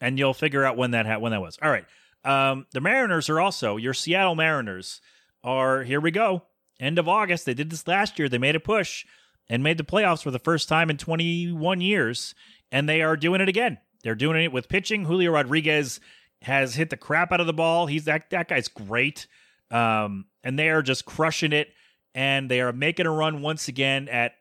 and 0.00 0.18
you'll 0.18 0.34
figure 0.34 0.64
out 0.64 0.76
when 0.76 0.92
that 0.92 1.06
ha- 1.06 1.18
when 1.18 1.32
that 1.32 1.40
was. 1.40 1.58
All 1.62 1.70
right. 1.70 1.84
Um, 2.24 2.66
the 2.72 2.80
Mariners 2.80 3.28
are 3.30 3.40
also 3.40 3.76
your 3.76 3.94
Seattle 3.94 4.34
Mariners 4.34 5.00
are 5.44 5.82
here. 5.84 6.00
We 6.00 6.10
go. 6.10 6.44
End 6.78 6.98
of 6.98 7.08
August. 7.08 7.44
They 7.44 7.52
did 7.52 7.68
this 7.68 7.86
last 7.86 8.18
year. 8.18 8.28
They 8.28 8.38
made 8.38 8.56
a 8.56 8.60
push 8.60 9.04
and 9.50 9.62
made 9.62 9.76
the 9.76 9.84
playoffs 9.84 10.22
for 10.22 10.30
the 10.30 10.38
first 10.38 10.68
time 10.68 10.88
in 10.88 10.96
21 10.96 11.80
years, 11.82 12.34
and 12.72 12.88
they 12.88 13.02
are 13.02 13.16
doing 13.16 13.42
it 13.42 13.48
again. 13.48 13.78
They're 14.02 14.14
doing 14.14 14.44
it 14.44 14.52
with 14.52 14.68
pitching. 14.68 15.04
Julio 15.04 15.32
Rodriguez 15.32 16.00
has 16.42 16.74
hit 16.74 16.90
the 16.90 16.96
crap 16.96 17.32
out 17.32 17.40
of 17.40 17.46
the 17.46 17.52
ball. 17.52 17.86
He's 17.86 18.04
that 18.04 18.30
that 18.30 18.48
guy's 18.48 18.68
great. 18.68 19.26
Um, 19.70 20.26
and 20.42 20.58
they 20.58 20.70
are 20.70 20.82
just 20.82 21.04
crushing 21.04 21.52
it, 21.52 21.68
and 22.14 22.50
they 22.50 22.60
are 22.60 22.72
making 22.72 23.06
a 23.06 23.10
run 23.10 23.40
once 23.40 23.68
again 23.68 24.08
at 24.08 24.32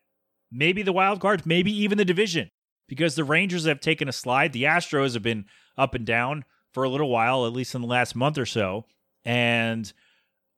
maybe 0.51 0.81
the 0.81 0.93
wild 0.93 1.19
card, 1.19 1.45
maybe 1.45 1.71
even 1.71 1.97
the 1.97 2.05
division, 2.05 2.49
because 2.87 3.15
the 3.15 3.23
Rangers 3.23 3.65
have 3.65 3.79
taken 3.79 4.07
a 4.07 4.13
slide. 4.13 4.53
The 4.53 4.63
Astros 4.63 5.13
have 5.13 5.21
been 5.21 5.45
up 5.77 5.93
and 5.93 6.05
down 6.05 6.45
for 6.73 6.83
a 6.83 6.89
little 6.89 7.09
while, 7.09 7.45
at 7.45 7.53
least 7.53 7.75
in 7.75 7.81
the 7.81 7.87
last 7.87 8.15
month 8.15 8.37
or 8.37 8.45
so, 8.45 8.85
and 9.23 9.91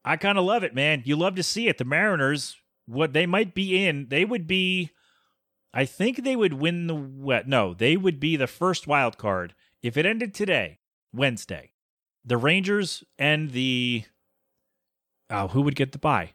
I 0.06 0.16
kind 0.16 0.38
of 0.38 0.46
love 0.46 0.64
it, 0.64 0.74
man. 0.74 1.02
You 1.06 1.16
love 1.16 1.36
to 1.36 1.44
see 1.44 1.68
it. 1.68 1.78
The 1.78 1.86
Mariners, 1.86 2.56
what 2.86 3.14
they 3.14 3.26
might 3.26 3.54
be 3.54 3.86
in, 3.86 4.08
they 4.10 4.24
would 4.26 4.48
be. 4.48 4.92
I 5.74 5.86
think 5.86 6.24
they 6.24 6.36
would 6.36 6.54
win 6.54 6.88
the 6.88 6.96
wet. 6.96 7.48
No, 7.48 7.74
they 7.74 7.96
would 7.96 8.20
be 8.20 8.36
the 8.36 8.48
first 8.48 8.88
wild 8.88 9.18
card 9.18 9.54
if 9.82 9.98
it 9.98 10.06
ended 10.06 10.34
today, 10.34 10.80
Wednesday. 11.14 11.72
The 12.26 12.38
Rangers 12.38 13.04
and 13.18 13.52
the 13.52 14.04
oh, 15.30 15.48
who 15.50 15.62
would 15.62 15.76
get 15.76 15.92
the 15.92 15.98
bye? 15.98 16.34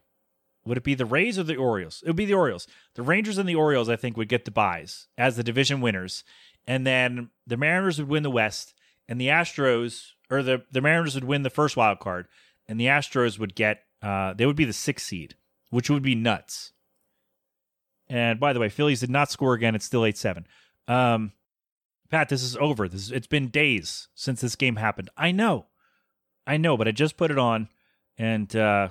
Would 0.65 0.79
it 0.79 0.85
be 0.85 0.95
the 0.95 1.07
Rays 1.07 1.39
or 1.39 1.45
the 1.45 1.57
Orioles? 1.57 2.03
It 2.05 2.09
would 2.09 2.17
be 2.17 2.25
the 2.25 2.35
Orioles. 2.35 2.67
The 2.95 3.03
Rangers 3.03 3.39
and 3.39 3.49
the 3.49 3.55
Orioles, 3.55 3.89
I 3.89 3.95
think, 3.95 4.17
would 4.17 4.29
get 4.29 4.45
the 4.45 4.51
buys 4.51 5.07
as 5.17 5.37
the 5.37 5.45
division 5.45 5.81
winners, 5.81 6.25
and 6.67 6.85
then 6.85 7.31
the 7.47 7.57
Mariners 7.57 7.99
would 7.99 8.09
win 8.09 8.25
the 8.25 8.31
West, 8.31 8.75
and 9.09 9.21
the 9.21 9.29
Astros 9.29 10.13
or 10.31 10.43
the 10.43 10.63
the 10.73 10.81
Mariners 10.81 11.15
would 11.15 11.25
win 11.25 11.43
the 11.43 11.51
first 11.51 11.77
wild 11.77 12.01
card, 12.01 12.27
and 12.67 12.81
the 12.81 12.87
Astros 12.87 13.39
would 13.39 13.55
get 13.55 13.85
uh, 14.03 14.33
they 14.33 14.47
would 14.47 14.57
be 14.57 14.65
the 14.65 14.73
sixth 14.73 15.07
seed, 15.07 15.37
which 15.71 15.91
would 15.91 16.03
be 16.03 16.15
nuts. 16.15 16.73
And 18.09 18.39
by 18.39 18.53
the 18.53 18.61
way, 18.61 18.69
Phillies 18.69 19.01
did 19.01 19.11
not 19.11 19.31
score 19.31 19.55
again. 19.55 19.75
It's 19.75 19.85
still 19.85 20.05
eight 20.05 20.17
seven. 20.17 20.47
Um, 20.87 21.33
Pat, 22.09 22.29
this 22.29 22.43
is 22.43 22.57
over. 22.57 22.89
This 22.89 23.03
is, 23.03 23.13
it's 23.13 23.27
been 23.27 23.49
days 23.49 24.09
since 24.15 24.41
this 24.41 24.55
game 24.55 24.77
happened. 24.77 25.11
I 25.17 25.33
know, 25.33 25.67
I 26.47 26.57
know, 26.57 26.77
but 26.77 26.87
I 26.87 26.93
just 26.93 27.17
put 27.17 27.33
it 27.33 27.39
on, 27.39 27.69
and 28.17 28.55
uh, 28.55 28.91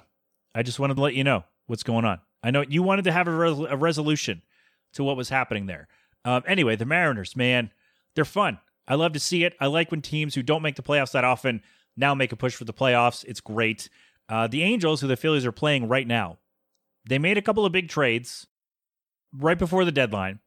I 0.53 0.63
just 0.63 0.79
wanted 0.79 0.95
to 0.95 1.01
let 1.01 1.13
you 1.13 1.23
know 1.23 1.45
what's 1.67 1.83
going 1.83 2.03
on. 2.03 2.19
I 2.43 2.51
know 2.51 2.65
you 2.67 2.83
wanted 2.83 3.05
to 3.05 3.13
have 3.13 3.27
a, 3.27 3.31
res- 3.31 3.59
a 3.69 3.77
resolution 3.77 4.41
to 4.93 5.03
what 5.03 5.15
was 5.15 5.29
happening 5.29 5.65
there. 5.65 5.87
Um, 6.25 6.43
anyway, 6.45 6.75
the 6.75 6.85
Mariners, 6.85 7.35
man, 7.35 7.71
they're 8.15 8.25
fun. 8.25 8.59
I 8.87 8.95
love 8.95 9.13
to 9.13 9.19
see 9.19 9.45
it. 9.45 9.55
I 9.59 9.67
like 9.67 9.91
when 9.91 10.01
teams 10.01 10.35
who 10.35 10.43
don't 10.43 10.61
make 10.61 10.75
the 10.75 10.83
playoffs 10.83 11.13
that 11.13 11.23
often 11.23 11.61
now 11.95 12.13
make 12.13 12.31
a 12.31 12.35
push 12.35 12.53
for 12.53 12.65
the 12.65 12.73
playoffs. 12.73 13.23
It's 13.25 13.41
great. 13.41 13.89
Uh, 14.27 14.47
the 14.47 14.63
Angels, 14.63 15.01
who 15.01 15.07
the 15.07 15.15
Phillies 15.15 15.45
are 15.45 15.51
playing 15.51 15.87
right 15.87 16.05
now, 16.05 16.37
they 17.07 17.17
made 17.17 17.37
a 17.37 17.41
couple 17.41 17.65
of 17.65 17.71
big 17.71 17.87
trades 17.87 18.47
right 19.37 19.57
before 19.57 19.85
the 19.85 19.91
deadline 19.91 20.39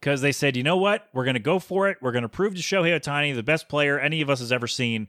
because 0.00 0.20
they 0.20 0.32
said, 0.32 0.56
you 0.56 0.62
know 0.62 0.76
what? 0.76 1.08
We're 1.12 1.24
going 1.24 1.34
to 1.34 1.40
go 1.40 1.58
for 1.58 1.88
it. 1.88 1.98
We're 2.00 2.12
going 2.12 2.22
to 2.22 2.28
prove 2.28 2.54
to 2.54 2.60
Shohei 2.60 2.98
Ohtani, 2.98 3.34
the 3.34 3.42
best 3.42 3.68
player 3.68 3.98
any 3.98 4.20
of 4.20 4.30
us 4.30 4.40
has 4.40 4.52
ever 4.52 4.66
seen. 4.66 5.08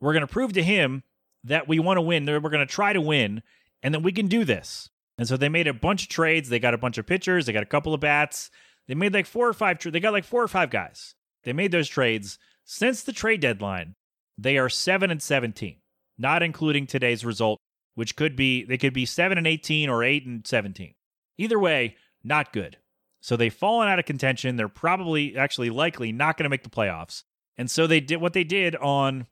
We're 0.00 0.12
going 0.12 0.26
to 0.26 0.32
prove 0.32 0.52
to 0.52 0.62
him 0.62 1.02
that 1.44 1.66
we 1.68 1.78
want 1.78 1.96
to 1.96 2.02
win. 2.02 2.24
that 2.24 2.42
We're 2.42 2.50
going 2.50 2.66
to 2.66 2.72
try 2.72 2.92
to 2.92 3.00
win 3.00 3.42
and 3.82 3.94
that 3.94 4.02
we 4.02 4.12
can 4.12 4.28
do 4.28 4.44
this. 4.44 4.90
And 5.18 5.26
so 5.26 5.36
they 5.36 5.48
made 5.48 5.66
a 5.66 5.74
bunch 5.74 6.04
of 6.04 6.08
trades. 6.08 6.48
They 6.48 6.60
got 6.60 6.74
a 6.74 6.78
bunch 6.78 6.98
of 6.98 7.06
pitchers. 7.06 7.46
They 7.46 7.52
got 7.52 7.64
a 7.64 7.66
couple 7.66 7.92
of 7.92 8.00
bats. 8.00 8.50
They 8.86 8.94
made 8.94 9.12
like 9.12 9.26
four 9.26 9.48
or 9.48 9.52
five. 9.52 9.78
Tra- 9.78 9.90
they 9.90 10.00
got 10.00 10.12
like 10.12 10.24
four 10.24 10.42
or 10.42 10.48
five 10.48 10.70
guys. 10.70 11.14
They 11.42 11.52
made 11.52 11.72
those 11.72 11.88
trades 11.88 12.38
since 12.64 13.02
the 13.02 13.12
trade 13.12 13.40
deadline. 13.40 13.96
They 14.36 14.56
are 14.56 14.68
seven 14.68 15.10
and 15.10 15.20
seventeen, 15.20 15.78
not 16.16 16.44
including 16.44 16.86
today's 16.86 17.24
result, 17.24 17.60
which 17.96 18.14
could 18.14 18.36
be 18.36 18.64
they 18.64 18.78
could 18.78 18.94
be 18.94 19.04
seven 19.04 19.36
and 19.36 19.46
eighteen 19.46 19.88
or 19.88 20.04
eight 20.04 20.24
and 20.24 20.46
seventeen. 20.46 20.94
Either 21.36 21.58
way, 21.58 21.96
not 22.22 22.52
good. 22.52 22.78
So 23.20 23.36
they've 23.36 23.52
fallen 23.52 23.88
out 23.88 23.98
of 23.98 24.04
contention. 24.04 24.56
They're 24.56 24.68
probably 24.68 25.36
actually 25.36 25.70
likely 25.70 26.12
not 26.12 26.36
going 26.36 26.44
to 26.44 26.50
make 26.50 26.62
the 26.62 26.70
playoffs. 26.70 27.24
And 27.56 27.70
so 27.70 27.86
they 27.86 28.00
did 28.00 28.20
what 28.20 28.32
they 28.32 28.44
did 28.44 28.76
on 28.76 29.26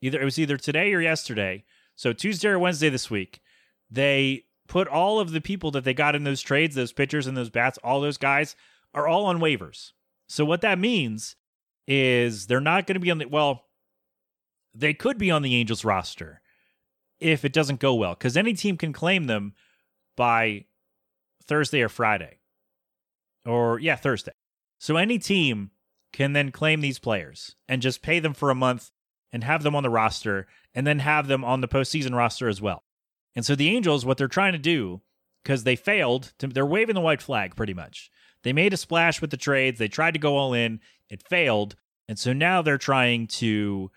either 0.00 0.20
it 0.20 0.24
was 0.24 0.38
either 0.38 0.56
today 0.56 0.92
or 0.92 1.00
yesterday. 1.00 1.64
So 1.96 2.12
Tuesday 2.12 2.48
or 2.48 2.58
Wednesday 2.58 2.88
this 2.88 3.10
week, 3.10 3.40
they 3.90 4.44
put 4.68 4.88
all 4.88 5.20
of 5.20 5.32
the 5.32 5.40
people 5.40 5.70
that 5.72 5.84
they 5.84 5.94
got 5.94 6.14
in 6.14 6.24
those 6.24 6.42
trades, 6.42 6.74
those 6.74 6.92
pitchers 6.92 7.26
and 7.26 7.36
those 7.36 7.50
bats, 7.50 7.78
all 7.82 8.00
those 8.00 8.18
guys 8.18 8.56
are 8.92 9.06
all 9.06 9.26
on 9.26 9.40
waivers. 9.40 9.92
So 10.28 10.44
what 10.44 10.60
that 10.62 10.78
means 10.78 11.36
is 11.86 12.46
they're 12.46 12.60
not 12.60 12.86
going 12.86 12.94
to 12.94 13.00
be 13.00 13.10
on 13.10 13.18
the 13.18 13.26
well, 13.26 13.64
they 14.74 14.94
could 14.94 15.18
be 15.18 15.30
on 15.30 15.42
the 15.42 15.54
Angels 15.54 15.84
roster 15.84 16.40
if 17.20 17.44
it 17.44 17.52
doesn't 17.52 17.80
go 17.80 17.94
well 17.94 18.14
cuz 18.14 18.36
any 18.36 18.54
team 18.54 18.76
can 18.76 18.92
claim 18.92 19.26
them 19.26 19.54
by 20.16 20.64
Thursday 21.48 21.82
or 21.82 21.88
Friday. 21.88 22.38
Or 23.46 23.78
yeah, 23.78 23.96
Thursday. 23.96 24.32
So 24.78 24.96
any 24.96 25.18
team 25.18 25.70
can 26.12 26.32
then 26.32 26.50
claim 26.50 26.80
these 26.80 26.98
players 26.98 27.56
and 27.68 27.82
just 27.82 28.02
pay 28.02 28.18
them 28.20 28.34
for 28.34 28.50
a 28.50 28.54
month 28.54 28.90
and 29.32 29.42
have 29.44 29.62
them 29.62 29.74
on 29.74 29.82
the 29.82 29.90
roster 29.90 30.46
and 30.74 30.86
then 30.86 31.00
have 31.00 31.26
them 31.26 31.44
on 31.44 31.60
the 31.60 31.68
postseason 31.68 32.14
roster 32.14 32.48
as 32.48 32.62
well. 32.62 32.84
And 33.34 33.44
so 33.44 33.56
the 33.56 33.68
Angels, 33.68 34.06
what 34.06 34.16
they're 34.16 34.28
trying 34.28 34.52
to 34.52 34.58
do, 34.58 35.02
because 35.42 35.64
they 35.64 35.76
failed, 35.76 36.32
to, 36.38 36.46
they're 36.46 36.64
waving 36.64 36.94
the 36.94 37.00
white 37.00 37.20
flag 37.20 37.56
pretty 37.56 37.74
much. 37.74 38.10
They 38.44 38.52
made 38.52 38.72
a 38.72 38.76
splash 38.76 39.20
with 39.20 39.30
the 39.30 39.36
trades. 39.36 39.78
They 39.78 39.88
tried 39.88 40.14
to 40.14 40.20
go 40.20 40.36
all 40.36 40.54
in. 40.54 40.80
It 41.10 41.26
failed. 41.28 41.76
And 42.08 42.18
so 42.18 42.32
now 42.32 42.62
they're 42.62 42.78
trying 42.78 43.26
to 43.28 43.90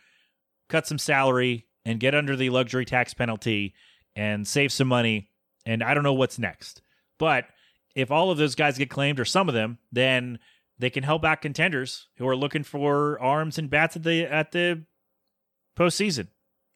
cut 0.69 0.87
some 0.87 0.97
salary 0.97 1.67
and 1.85 1.99
get 1.99 2.15
under 2.15 2.35
the 2.35 2.49
luxury 2.49 2.85
tax 2.85 3.13
penalty 3.13 3.73
and 4.15 4.47
save 4.47 4.71
some 4.71 4.87
money. 4.87 5.29
And 5.65 5.83
I 5.83 5.93
don't 5.93 6.03
know 6.03 6.13
what's 6.13 6.39
next. 6.39 6.81
But 7.18 7.45
if 7.95 8.11
all 8.11 8.32
of 8.32 8.38
those 8.38 8.55
guys 8.55 8.78
get 8.78 8.89
claimed 8.89 9.20
or 9.20 9.26
some 9.26 9.47
of 9.47 9.55
them, 9.55 9.80
then 9.91 10.39
they 10.80 10.89
can 10.89 11.03
help 11.03 11.26
out 11.26 11.41
contenders 11.41 12.07
who 12.18 12.28
are 12.28 12.36
looking 12.36 12.63
for 12.63 13.20
arms 13.20 13.57
and 13.57 13.70
bats 13.70 13.95
at 13.95 14.03
the 14.03 14.24
at 14.24 14.51
the 14.51 14.84
postseason 15.76 16.28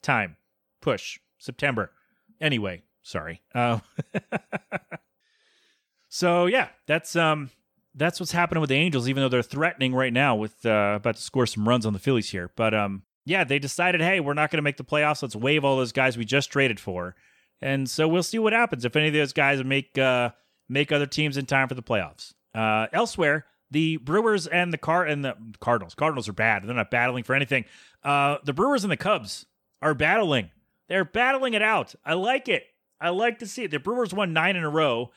time 0.02 0.38
push 0.82 1.20
September. 1.38 1.92
Anyway, 2.40 2.82
sorry. 3.04 3.42
Uh, 3.54 3.80
so 6.10 6.48
yeah, 6.48 6.70
that's 6.88 7.16
um 7.16 7.52
that's 7.94 8.20
what's 8.20 8.32
happening 8.32 8.62
with 8.62 8.70
the 8.70 8.76
Angels, 8.76 9.08
even 9.08 9.22
though 9.22 9.30
they're 9.30 9.44
threatening 9.44 9.94
right 9.94 10.14
now 10.14 10.36
with 10.36 10.66
uh, 10.66 10.94
about 10.96 11.18
to 11.18 11.22
score 11.22 11.46
some 11.46 11.68
runs 11.68 11.86
on 11.86 11.94
the 11.94 12.00
Phillies 12.00 12.32
here. 12.32 12.52
But 12.56 12.74
um 12.74 13.04
yeah, 13.26 13.44
they 13.44 13.60
decided, 13.60 14.02
hey, 14.02 14.20
we're 14.20 14.34
not 14.34 14.50
going 14.50 14.58
to 14.58 14.64
make 14.64 14.78
the 14.78 14.84
playoffs. 14.84 15.22
Let's 15.22 15.36
waive 15.36 15.64
all 15.64 15.78
those 15.78 15.92
guys 15.92 16.18
we 16.18 16.26
just 16.26 16.52
traded 16.52 16.80
for, 16.80 17.16
and 17.62 17.90
so 17.90 18.08
we'll 18.08 18.24
see 18.24 18.40
what 18.40 18.54
happens 18.54 18.86
if 18.86 18.96
any 18.96 19.08
of 19.08 19.14
those 19.14 19.34
guys 19.34 19.64
make 19.64 19.98
uh, 19.98 20.32
make 20.70 20.92
other 20.92 21.06
teams 21.06 21.38
in 21.38 21.46
time 21.46 21.68
for 21.68 21.76
the 21.76 21.84
playoffs. 21.84 22.34
Uh, 22.56 22.88
elsewhere, 22.92 23.46
the 23.70 23.98
Brewers 23.98 24.48
and 24.48 24.74
the 24.74 24.78
Car 24.78 25.06
and 25.06 25.24
the 25.24 25.36
Cardinals. 25.60 25.96
Cardinals 25.96 26.28
are 26.28 26.34
bad. 26.34 26.64
They're 26.64 26.76
not 26.76 26.92
battling 26.92 27.24
for 27.24 27.36
anything. 27.36 27.66
Uh, 28.04 28.38
the 28.44 28.54
Brewers 28.54 28.84
and 28.84 28.92
the 28.92 28.98
Cubs 28.98 29.46
are 29.82 29.94
battling. 29.94 30.50
They're 30.90 31.06
battling 31.06 31.54
it 31.54 31.62
out. 31.62 31.96
I 32.06 32.14
like 32.16 32.50
it. 32.50 32.64
I 33.00 33.10
like 33.10 33.40
to 33.40 33.48
see 33.48 33.64
it. 33.64 33.72
The 33.72 33.80
Brewers 33.80 34.14
won 34.14 34.34
nine 34.34 34.56
in 34.56 34.64
a 34.64 34.70
row 34.70 35.12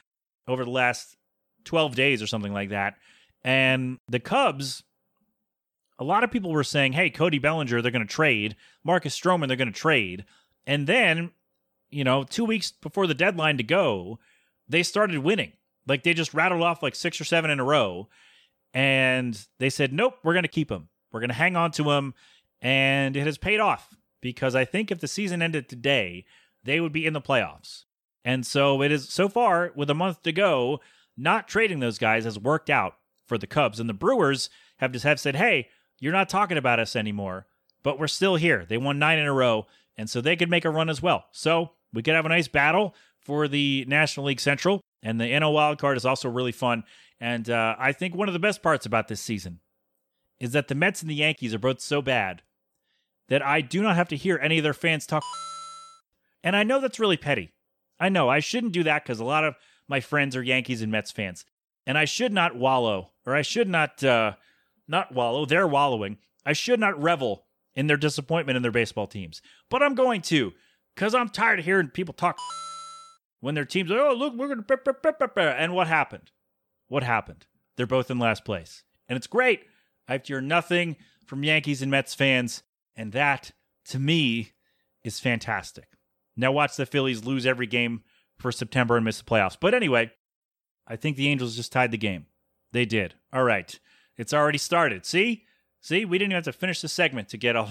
over 0.46 0.64
the 0.64 0.70
last 0.70 1.16
12 1.64 1.94
days 1.94 2.22
or 2.22 2.26
something 2.26 2.52
like 2.52 2.70
that. 2.70 2.94
And 3.42 3.98
the 4.08 4.20
Cubs, 4.20 4.84
a 5.98 6.04
lot 6.04 6.24
of 6.24 6.30
people 6.30 6.52
were 6.52 6.64
saying, 6.64 6.92
hey, 6.92 7.10
Cody 7.10 7.38
Bellinger, 7.38 7.82
they're 7.82 7.90
going 7.90 8.06
to 8.06 8.12
trade. 8.12 8.56
Marcus 8.84 9.18
Stroman, 9.18 9.48
they're 9.48 9.56
going 9.56 9.72
to 9.72 9.78
trade. 9.78 10.24
And 10.66 10.86
then, 10.86 11.32
you 11.94 12.04
know, 12.04 12.24
two 12.24 12.44
weeks 12.44 12.72
before 12.72 13.06
the 13.06 13.14
deadline 13.14 13.56
to 13.56 13.62
go, 13.62 14.18
they 14.68 14.82
started 14.82 15.18
winning. 15.18 15.52
Like 15.86 16.02
they 16.02 16.12
just 16.12 16.34
rattled 16.34 16.62
off 16.62 16.82
like 16.82 16.94
six 16.94 17.20
or 17.20 17.24
seven 17.24 17.50
in 17.50 17.60
a 17.60 17.64
row. 17.64 18.08
And 18.72 19.38
they 19.60 19.70
said, 19.70 19.92
nope, 19.92 20.14
we're 20.24 20.32
going 20.32 20.42
to 20.42 20.48
keep 20.48 20.70
him. 20.70 20.88
We're 21.12 21.20
going 21.20 21.28
to 21.28 21.34
hang 21.34 21.54
on 21.56 21.70
to 21.72 21.90
him. 21.90 22.14
And 22.60 23.16
it 23.16 23.24
has 23.24 23.38
paid 23.38 23.60
off 23.60 23.94
because 24.20 24.56
I 24.56 24.64
think 24.64 24.90
if 24.90 24.98
the 24.98 25.06
season 25.06 25.40
ended 25.40 25.68
today, 25.68 26.24
they 26.64 26.80
would 26.80 26.92
be 26.92 27.06
in 27.06 27.12
the 27.12 27.20
playoffs. 27.20 27.84
And 28.24 28.44
so 28.44 28.82
it 28.82 28.90
is 28.90 29.08
so 29.08 29.28
far 29.28 29.70
with 29.76 29.90
a 29.90 29.94
month 29.94 30.22
to 30.22 30.32
go, 30.32 30.80
not 31.16 31.46
trading 31.46 31.78
those 31.78 31.98
guys 31.98 32.24
has 32.24 32.38
worked 32.38 32.70
out 32.70 32.96
for 33.28 33.38
the 33.38 33.46
Cubs. 33.46 33.78
And 33.78 33.88
the 33.88 33.94
Brewers 33.94 34.50
have 34.78 34.90
just 34.90 35.04
have 35.04 35.20
said, 35.20 35.36
hey, 35.36 35.68
you're 36.00 36.12
not 36.12 36.28
talking 36.28 36.58
about 36.58 36.80
us 36.80 36.96
anymore, 36.96 37.46
but 37.84 37.98
we're 37.98 38.08
still 38.08 38.34
here. 38.34 38.64
They 38.68 38.78
won 38.78 38.98
nine 38.98 39.18
in 39.18 39.26
a 39.26 39.32
row, 39.32 39.66
and 39.96 40.10
so 40.10 40.20
they 40.20 40.34
could 40.34 40.50
make 40.50 40.64
a 40.64 40.70
run 40.70 40.90
as 40.90 41.00
well. 41.00 41.26
So 41.30 41.72
we 41.94 42.02
could 42.02 42.14
have 42.14 42.26
a 42.26 42.30
nice 42.30 42.48
battle 42.48 42.94
for 43.20 43.48
the 43.48 43.84
National 43.88 44.26
League 44.26 44.40
Central. 44.40 44.80
And 45.02 45.20
the 45.20 45.24
NL 45.24 45.52
wild 45.52 45.78
card 45.78 45.96
is 45.96 46.06
also 46.06 46.28
really 46.28 46.52
fun. 46.52 46.84
And 47.20 47.48
uh, 47.48 47.76
I 47.78 47.92
think 47.92 48.14
one 48.14 48.28
of 48.28 48.32
the 48.32 48.38
best 48.38 48.62
parts 48.62 48.86
about 48.86 49.08
this 49.08 49.20
season 49.20 49.60
is 50.40 50.52
that 50.52 50.68
the 50.68 50.74
Mets 50.74 51.02
and 51.02 51.10
the 51.10 51.14
Yankees 51.14 51.54
are 51.54 51.58
both 51.58 51.80
so 51.80 52.02
bad 52.02 52.42
that 53.28 53.44
I 53.44 53.60
do 53.60 53.82
not 53.82 53.96
have 53.96 54.08
to 54.08 54.16
hear 54.16 54.38
any 54.42 54.58
of 54.58 54.64
their 54.64 54.74
fans 54.74 55.06
talk. 55.06 55.22
And 56.42 56.54
I 56.54 56.62
know 56.62 56.80
that's 56.80 57.00
really 57.00 57.16
petty. 57.16 57.52
I 57.98 58.08
know 58.08 58.28
I 58.28 58.40
shouldn't 58.40 58.72
do 58.72 58.82
that 58.82 59.04
because 59.04 59.20
a 59.20 59.24
lot 59.24 59.44
of 59.44 59.56
my 59.88 60.00
friends 60.00 60.36
are 60.36 60.42
Yankees 60.42 60.82
and 60.82 60.90
Mets 60.90 61.10
fans, 61.10 61.44
and 61.86 61.96
I 61.96 62.04
should 62.04 62.32
not 62.32 62.56
wallow, 62.56 63.12
or 63.26 63.34
I 63.34 63.42
should 63.42 63.68
not 63.68 64.02
uh, 64.02 64.34
not 64.88 65.14
wallow. 65.14 65.46
They're 65.46 65.66
wallowing. 65.66 66.18
I 66.44 66.52
should 66.52 66.80
not 66.80 67.00
revel 67.00 67.44
in 67.74 67.86
their 67.86 67.96
disappointment 67.96 68.56
in 68.56 68.62
their 68.62 68.72
baseball 68.72 69.06
teams, 69.06 69.40
but 69.70 69.82
I'm 69.82 69.94
going 69.94 70.20
to 70.22 70.52
because 70.94 71.14
I'm 71.14 71.28
tired 71.28 71.58
of 71.58 71.64
hearing 71.64 71.88
people 71.88 72.14
talk 72.14 72.38
when 73.40 73.54
their 73.54 73.64
teams. 73.64 73.90
Like, 73.90 74.00
oh, 74.00 74.14
look, 74.14 74.34
we're 74.34 74.54
gonna. 74.54 75.50
And 75.58 75.74
what 75.74 75.86
happened? 75.86 76.30
What 76.88 77.02
happened? 77.02 77.46
They're 77.76 77.86
both 77.86 78.10
in 78.10 78.18
last 78.18 78.44
place, 78.44 78.84
and 79.08 79.16
it's 79.16 79.26
great. 79.26 79.64
I 80.08 80.12
have 80.12 80.22
to 80.24 80.34
hear 80.34 80.40
nothing 80.40 80.96
from 81.26 81.44
Yankees 81.44 81.82
and 81.82 81.90
Mets 81.90 82.14
fans, 82.14 82.62
and 82.94 83.12
that 83.12 83.52
to 83.86 83.98
me 83.98 84.52
is 85.02 85.20
fantastic. 85.20 85.88
Now 86.36 86.52
watch 86.52 86.76
the 86.76 86.86
Phillies 86.86 87.24
lose 87.24 87.46
every 87.46 87.66
game 87.66 88.02
for 88.38 88.50
September 88.52 88.96
and 88.96 89.04
miss 89.04 89.18
the 89.18 89.24
playoffs. 89.24 89.56
But 89.58 89.74
anyway, 89.74 90.10
I 90.86 90.96
think 90.96 91.16
the 91.16 91.28
Angels 91.28 91.56
just 91.56 91.72
tied 91.72 91.90
the 91.90 91.98
game. 91.98 92.26
They 92.72 92.84
did. 92.84 93.14
All 93.32 93.44
right. 93.44 93.78
It's 94.16 94.34
already 94.34 94.58
started. 94.58 95.06
See? 95.06 95.44
See, 95.80 96.04
we 96.04 96.18
didn't 96.18 96.32
even 96.32 96.44
have 96.44 96.52
to 96.52 96.58
finish 96.58 96.80
the 96.80 96.88
segment 96.88 97.28
to 97.28 97.36
get 97.36 97.56
all. 97.56 97.70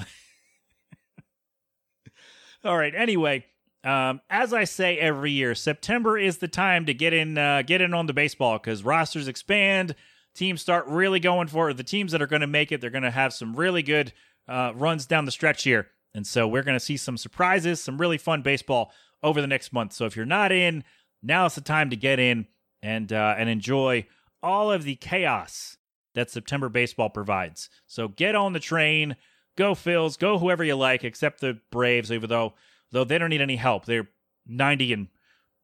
All 2.63 2.77
right. 2.77 2.93
Anyway, 2.95 3.45
um, 3.83 4.21
as 4.29 4.53
I 4.53 4.63
say 4.63 4.97
every 4.97 5.31
year, 5.31 5.55
September 5.55 6.17
is 6.17 6.37
the 6.37 6.47
time 6.47 6.85
to 6.85 6.93
get 6.93 7.13
in, 7.13 7.37
uh, 7.37 7.63
get 7.63 7.81
in 7.81 7.93
on 7.93 8.07
the 8.07 8.13
baseball 8.13 8.57
because 8.57 8.83
rosters 8.83 9.27
expand, 9.27 9.95
teams 10.33 10.61
start 10.61 10.87
really 10.87 11.19
going 11.19 11.47
for 11.47 11.69
it. 11.69 11.77
The 11.77 11.83
teams 11.83 12.11
that 12.13 12.21
are 12.21 12.27
going 12.27 12.41
to 12.41 12.47
make 12.47 12.71
it, 12.71 12.81
they're 12.81 12.89
going 12.89 13.03
to 13.03 13.11
have 13.11 13.33
some 13.33 13.55
really 13.55 13.83
good 13.83 14.13
uh, 14.47 14.71
runs 14.75 15.05
down 15.05 15.25
the 15.25 15.31
stretch 15.31 15.63
here, 15.63 15.87
and 16.13 16.25
so 16.25 16.47
we're 16.47 16.63
going 16.63 16.77
to 16.77 16.85
see 16.85 16.97
some 16.97 17.17
surprises, 17.17 17.81
some 17.81 17.97
really 17.97 18.17
fun 18.17 18.41
baseball 18.41 18.91
over 19.21 19.41
the 19.41 19.47
next 19.47 19.71
month. 19.73 19.93
So 19.93 20.05
if 20.05 20.15
you're 20.15 20.25
not 20.25 20.51
in, 20.51 20.83
now 21.21 21.45
it's 21.45 21.55
the 21.55 21.61
time 21.61 21.89
to 21.89 21.95
get 21.95 22.19
in 22.19 22.47
and 22.81 23.11
uh, 23.11 23.35
and 23.37 23.49
enjoy 23.49 24.05
all 24.41 24.71
of 24.71 24.83
the 24.83 24.95
chaos 24.95 25.77
that 26.15 26.29
September 26.29 26.69
baseball 26.69 27.09
provides. 27.09 27.69
So 27.87 28.07
get 28.07 28.35
on 28.35 28.53
the 28.53 28.59
train, 28.59 29.15
go 29.55 29.73
Phils, 29.73 30.17
go 30.17 30.37
whoever 30.37 30.63
you 30.63 30.75
like, 30.75 31.03
except 31.03 31.41
the 31.41 31.59
Braves, 31.71 32.11
even 32.11 32.29
though 32.29 32.53
though 32.91 33.03
they 33.03 33.17
don't 33.17 33.29
need 33.29 33.41
any 33.41 33.55
help. 33.55 33.85
They're 33.85 34.07
90 34.47 34.93
and 34.93 35.07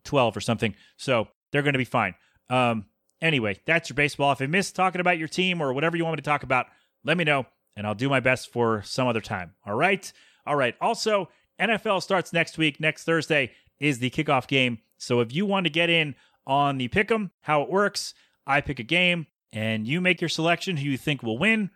12 0.03 0.37
or 0.37 0.41
something, 0.41 0.75
so 0.97 1.27
they're 1.51 1.61
going 1.61 1.73
to 1.73 1.79
be 1.79 1.85
fine. 1.85 2.15
Um, 2.49 2.85
anyway, 3.21 3.59
that's 3.65 3.89
your 3.89 3.95
baseball. 3.95 4.31
If 4.31 4.41
I 4.41 4.47
miss 4.47 4.71
talking 4.71 5.01
about 5.01 5.17
your 5.17 5.27
team 5.27 5.61
or 5.61 5.73
whatever 5.73 5.95
you 5.97 6.03
want 6.03 6.13
me 6.13 6.21
to 6.21 6.29
talk 6.29 6.43
about, 6.43 6.67
let 7.03 7.17
me 7.17 7.23
know, 7.23 7.45
and 7.75 7.85
I'll 7.85 7.95
do 7.95 8.09
my 8.09 8.19
best 8.19 8.51
for 8.51 8.81
some 8.83 9.07
other 9.07 9.21
time. 9.21 9.53
All 9.65 9.75
right, 9.75 10.11
all 10.45 10.55
right. 10.55 10.75
Also, 10.81 11.29
NFL 11.59 12.01
starts 12.01 12.33
next 12.33 12.57
week. 12.57 12.79
Next 12.79 13.03
Thursday 13.03 13.51
is 13.79 13.99
the 13.99 14.09
kickoff 14.09 14.47
game. 14.47 14.79
So 14.97 15.19
if 15.19 15.33
you 15.33 15.45
want 15.45 15.65
to 15.65 15.69
get 15.69 15.89
in 15.89 16.15
on 16.47 16.77
the 16.77 16.87
pick 16.87 17.11
'em, 17.11 17.31
how 17.41 17.61
it 17.61 17.69
works, 17.69 18.13
I 18.47 18.61
pick 18.61 18.79
a 18.79 18.83
game 18.83 19.27
and 19.51 19.87
you 19.87 20.01
make 20.01 20.21
your 20.21 20.29
selection 20.29 20.77
who 20.77 20.89
you 20.89 20.97
think 20.97 21.23
will 21.23 21.37
win. 21.37 21.69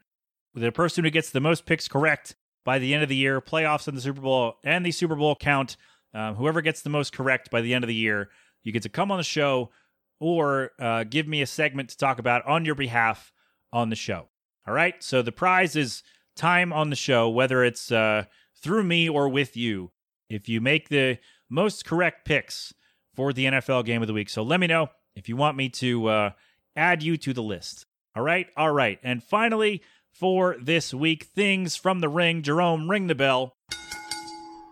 The 0.55 0.71
person 0.71 1.03
who 1.03 1.09
gets 1.09 1.31
the 1.31 1.39
most 1.39 1.65
picks 1.65 1.87
correct 1.87 2.35
by 2.63 2.79
the 2.79 2.93
end 2.93 3.03
of 3.03 3.09
the 3.09 3.15
year, 3.15 3.41
playoffs 3.41 3.87
and 3.87 3.97
the 3.97 4.01
Super 4.01 4.21
Bowl 4.21 4.57
and 4.63 4.85
the 4.85 4.91
Super 4.91 5.15
Bowl 5.15 5.35
count. 5.35 5.77
Um, 6.13 6.35
whoever 6.35 6.61
gets 6.61 6.81
the 6.81 6.91
most 6.91 7.11
correct 7.11 7.49
by 7.49 7.61
the 7.61 7.73
end 7.73 7.83
of 7.83 7.87
the 7.87 7.95
year, 7.95 8.29
you 8.61 8.71
get 8.71 8.83
to 8.83 8.89
come 8.89 9.11
on 9.11 9.17
the 9.17 9.23
show 9.23 9.71
or 10.19 10.71
uh, 10.79 11.03
give 11.03 11.27
me 11.27 11.41
a 11.41 11.47
segment 11.47 11.89
to 11.89 11.97
talk 11.97 12.19
about 12.19 12.45
on 12.45 12.65
your 12.65 12.75
behalf 12.75 13.33
on 13.71 13.89
the 13.89 13.95
show. 13.95 14.27
All 14.67 14.73
right. 14.73 15.01
So 15.03 15.21
the 15.21 15.31
prize 15.31 15.75
is 15.75 16.03
time 16.35 16.71
on 16.71 16.89
the 16.89 16.95
show, 16.95 17.29
whether 17.29 17.63
it's 17.63 17.91
uh, 17.91 18.25
through 18.55 18.83
me 18.83 19.09
or 19.09 19.27
with 19.27 19.57
you, 19.57 19.91
if 20.29 20.47
you 20.47 20.61
make 20.61 20.89
the 20.89 21.17
most 21.49 21.85
correct 21.85 22.25
picks 22.25 22.73
for 23.15 23.33
the 23.33 23.45
NFL 23.45 23.85
game 23.85 24.01
of 24.01 24.07
the 24.07 24.13
week. 24.13 24.29
So 24.29 24.43
let 24.43 24.59
me 24.59 24.67
know 24.67 24.87
if 25.15 25.27
you 25.27 25.35
want 25.35 25.57
me 25.57 25.69
to 25.69 26.07
uh, 26.07 26.29
add 26.75 27.03
you 27.03 27.17
to 27.17 27.33
the 27.33 27.43
list. 27.43 27.85
All 28.15 28.23
right. 28.23 28.47
All 28.55 28.71
right. 28.71 28.99
And 29.03 29.23
finally, 29.23 29.81
for 30.13 30.55
this 30.61 30.93
week, 30.93 31.23
things 31.23 31.75
from 31.75 31.99
the 31.99 32.09
ring. 32.09 32.41
Jerome, 32.41 32.89
ring 32.89 33.07
the 33.07 33.15
bell. 33.15 33.55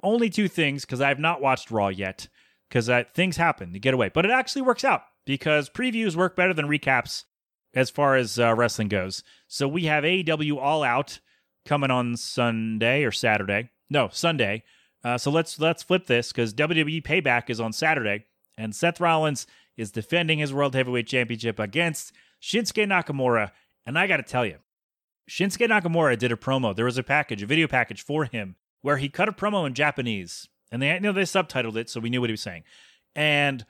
Only 0.04 0.30
two 0.30 0.48
things 0.48 0.86
because 0.86 1.02
I 1.02 1.10
have 1.10 1.20
not 1.20 1.42
watched 1.42 1.72
Raw 1.72 1.90
yet 1.90 2.28
because 2.70 2.90
uh, 2.90 3.04
things 3.14 3.38
happen 3.38 3.74
to 3.74 3.80
get 3.80 3.94
away. 3.94 4.10
But 4.14 4.26
it 4.26 4.32
actually 4.32 4.62
works 4.62 4.84
out 4.84 5.04
because 5.26 5.70
previews 5.70 6.16
work 6.16 6.36
better 6.36 6.54
than 6.54 6.68
recaps 6.68 7.26
as 7.74 7.90
far 7.90 8.16
as 8.16 8.40
uh, 8.40 8.54
wrestling 8.56 8.88
goes. 8.88 9.24
So 9.48 9.68
we 9.68 9.86
have 9.86 10.04
AEW 10.04 10.58
All 10.58 10.84
Out 10.84 11.20
coming 11.66 11.92
on 11.92 12.18
Sunday 12.18 13.04
or 13.04 13.12
Saturday. 13.12 13.70
No, 13.90 14.10
Sunday. 14.12 14.64
Uh, 15.04 15.18
so 15.18 15.32
let's 15.32 15.60
let's 15.60 15.84
flip 15.84 16.06
this 16.06 16.32
because 16.32 16.54
WWE 16.54 17.04
Payback 17.04 17.50
is 17.50 17.60
on 17.60 17.74
Saturday, 17.74 18.26
and 18.58 18.76
Seth 18.76 19.00
Rollins 19.00 19.48
is 19.78 19.92
defending 19.92 20.40
his 20.40 20.54
World 20.54 20.76
Heavyweight 20.76 21.08
Championship 21.08 21.60
against 21.60 22.14
Shinsuke 22.42 22.88
Nakamura. 22.88 23.52
And 23.86 23.98
I 23.98 24.06
got 24.06 24.18
to 24.18 24.24
tell 24.24 24.46
you, 24.46 24.58
Shinsuke 25.32 25.70
Nakamura 25.70 26.18
did 26.18 26.34
a 26.34 26.36
promo. 26.36 26.76
There 26.76 26.84
was 26.84 26.98
a 26.98 27.04
package, 27.04 27.42
a 27.42 27.46
video 27.46 27.66
package 27.66 28.04
for 28.04 28.26
him, 28.26 28.58
where 28.82 28.98
he 28.98 29.08
cut 29.08 29.30
a 29.30 29.32
promo 29.32 29.66
in 29.66 29.74
Japanese, 29.74 30.50
and 30.70 30.82
they 30.82 30.94
you 30.94 31.00
know 31.00 31.14
they 31.14 31.22
subtitled 31.22 31.78
it, 31.78 31.90
so 31.90 32.02
we 32.02 32.10
knew 32.10 32.20
what 32.20 32.30
he 32.30 32.34
was 32.34 32.42
saying, 32.42 32.64
and 33.16 33.66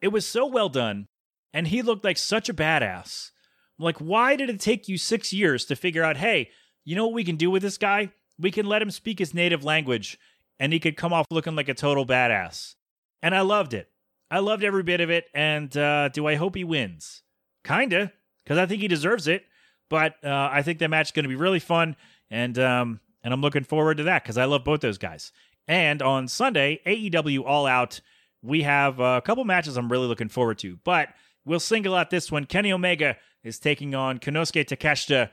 it 0.00 0.08
was 0.08 0.24
so 0.24 0.46
well 0.46 0.68
done, 0.68 1.08
and 1.52 1.66
he 1.66 1.82
looked 1.82 2.04
like 2.04 2.18
such 2.18 2.48
a 2.48 2.54
badass. 2.54 3.32
I'm 3.80 3.84
like, 3.84 3.98
why 3.98 4.36
did 4.36 4.48
it 4.48 4.60
take 4.60 4.86
you 4.86 4.96
six 4.96 5.32
years 5.32 5.64
to 5.64 5.74
figure 5.74 6.04
out? 6.04 6.18
Hey, 6.18 6.50
you 6.84 6.94
know 6.94 7.06
what 7.06 7.14
we 7.14 7.24
can 7.24 7.34
do 7.34 7.50
with 7.50 7.62
this 7.62 7.78
guy? 7.78 8.12
We 8.38 8.52
can 8.52 8.66
let 8.66 8.80
him 8.80 8.92
speak 8.92 9.18
his 9.18 9.34
native 9.34 9.64
language, 9.64 10.20
and 10.60 10.72
he 10.72 10.78
could 10.78 10.96
come 10.96 11.12
off 11.12 11.26
looking 11.32 11.56
like 11.56 11.68
a 11.68 11.74
total 11.74 12.06
badass. 12.06 12.76
And 13.20 13.34
I 13.34 13.40
loved 13.40 13.74
it. 13.74 13.88
I 14.30 14.38
loved 14.38 14.62
every 14.62 14.84
bit 14.84 15.00
of 15.00 15.10
it. 15.10 15.24
And 15.34 15.76
uh, 15.76 16.10
do 16.10 16.28
I 16.28 16.36
hope 16.36 16.54
he 16.54 16.62
wins? 16.62 17.24
Kinda, 17.64 18.12
because 18.44 18.58
I 18.58 18.66
think 18.66 18.82
he 18.82 18.88
deserves 18.88 19.26
it. 19.26 19.44
But 19.92 20.24
uh, 20.24 20.48
I 20.50 20.62
think 20.62 20.78
that 20.78 20.88
match 20.88 21.08
is 21.08 21.12
going 21.12 21.24
to 21.24 21.28
be 21.28 21.36
really 21.36 21.58
fun, 21.58 21.96
and 22.30 22.58
um, 22.58 22.98
and 23.22 23.34
I'm 23.34 23.42
looking 23.42 23.62
forward 23.62 23.98
to 23.98 24.04
that 24.04 24.22
because 24.22 24.38
I 24.38 24.46
love 24.46 24.64
both 24.64 24.80
those 24.80 24.96
guys. 24.96 25.32
And 25.68 26.00
on 26.00 26.28
Sunday, 26.28 26.80
AEW 26.86 27.44
All 27.44 27.66
Out, 27.66 28.00
we 28.40 28.62
have 28.62 29.00
a 29.00 29.20
couple 29.20 29.44
matches 29.44 29.76
I'm 29.76 29.92
really 29.92 30.06
looking 30.06 30.30
forward 30.30 30.56
to. 30.60 30.78
But 30.82 31.10
we'll 31.44 31.60
single 31.60 31.94
out 31.94 32.08
this 32.08 32.32
one. 32.32 32.46
Kenny 32.46 32.72
Omega 32.72 33.18
is 33.44 33.58
taking 33.58 33.94
on 33.94 34.18
Konosuke 34.18 34.64
Takeshita. 34.64 35.28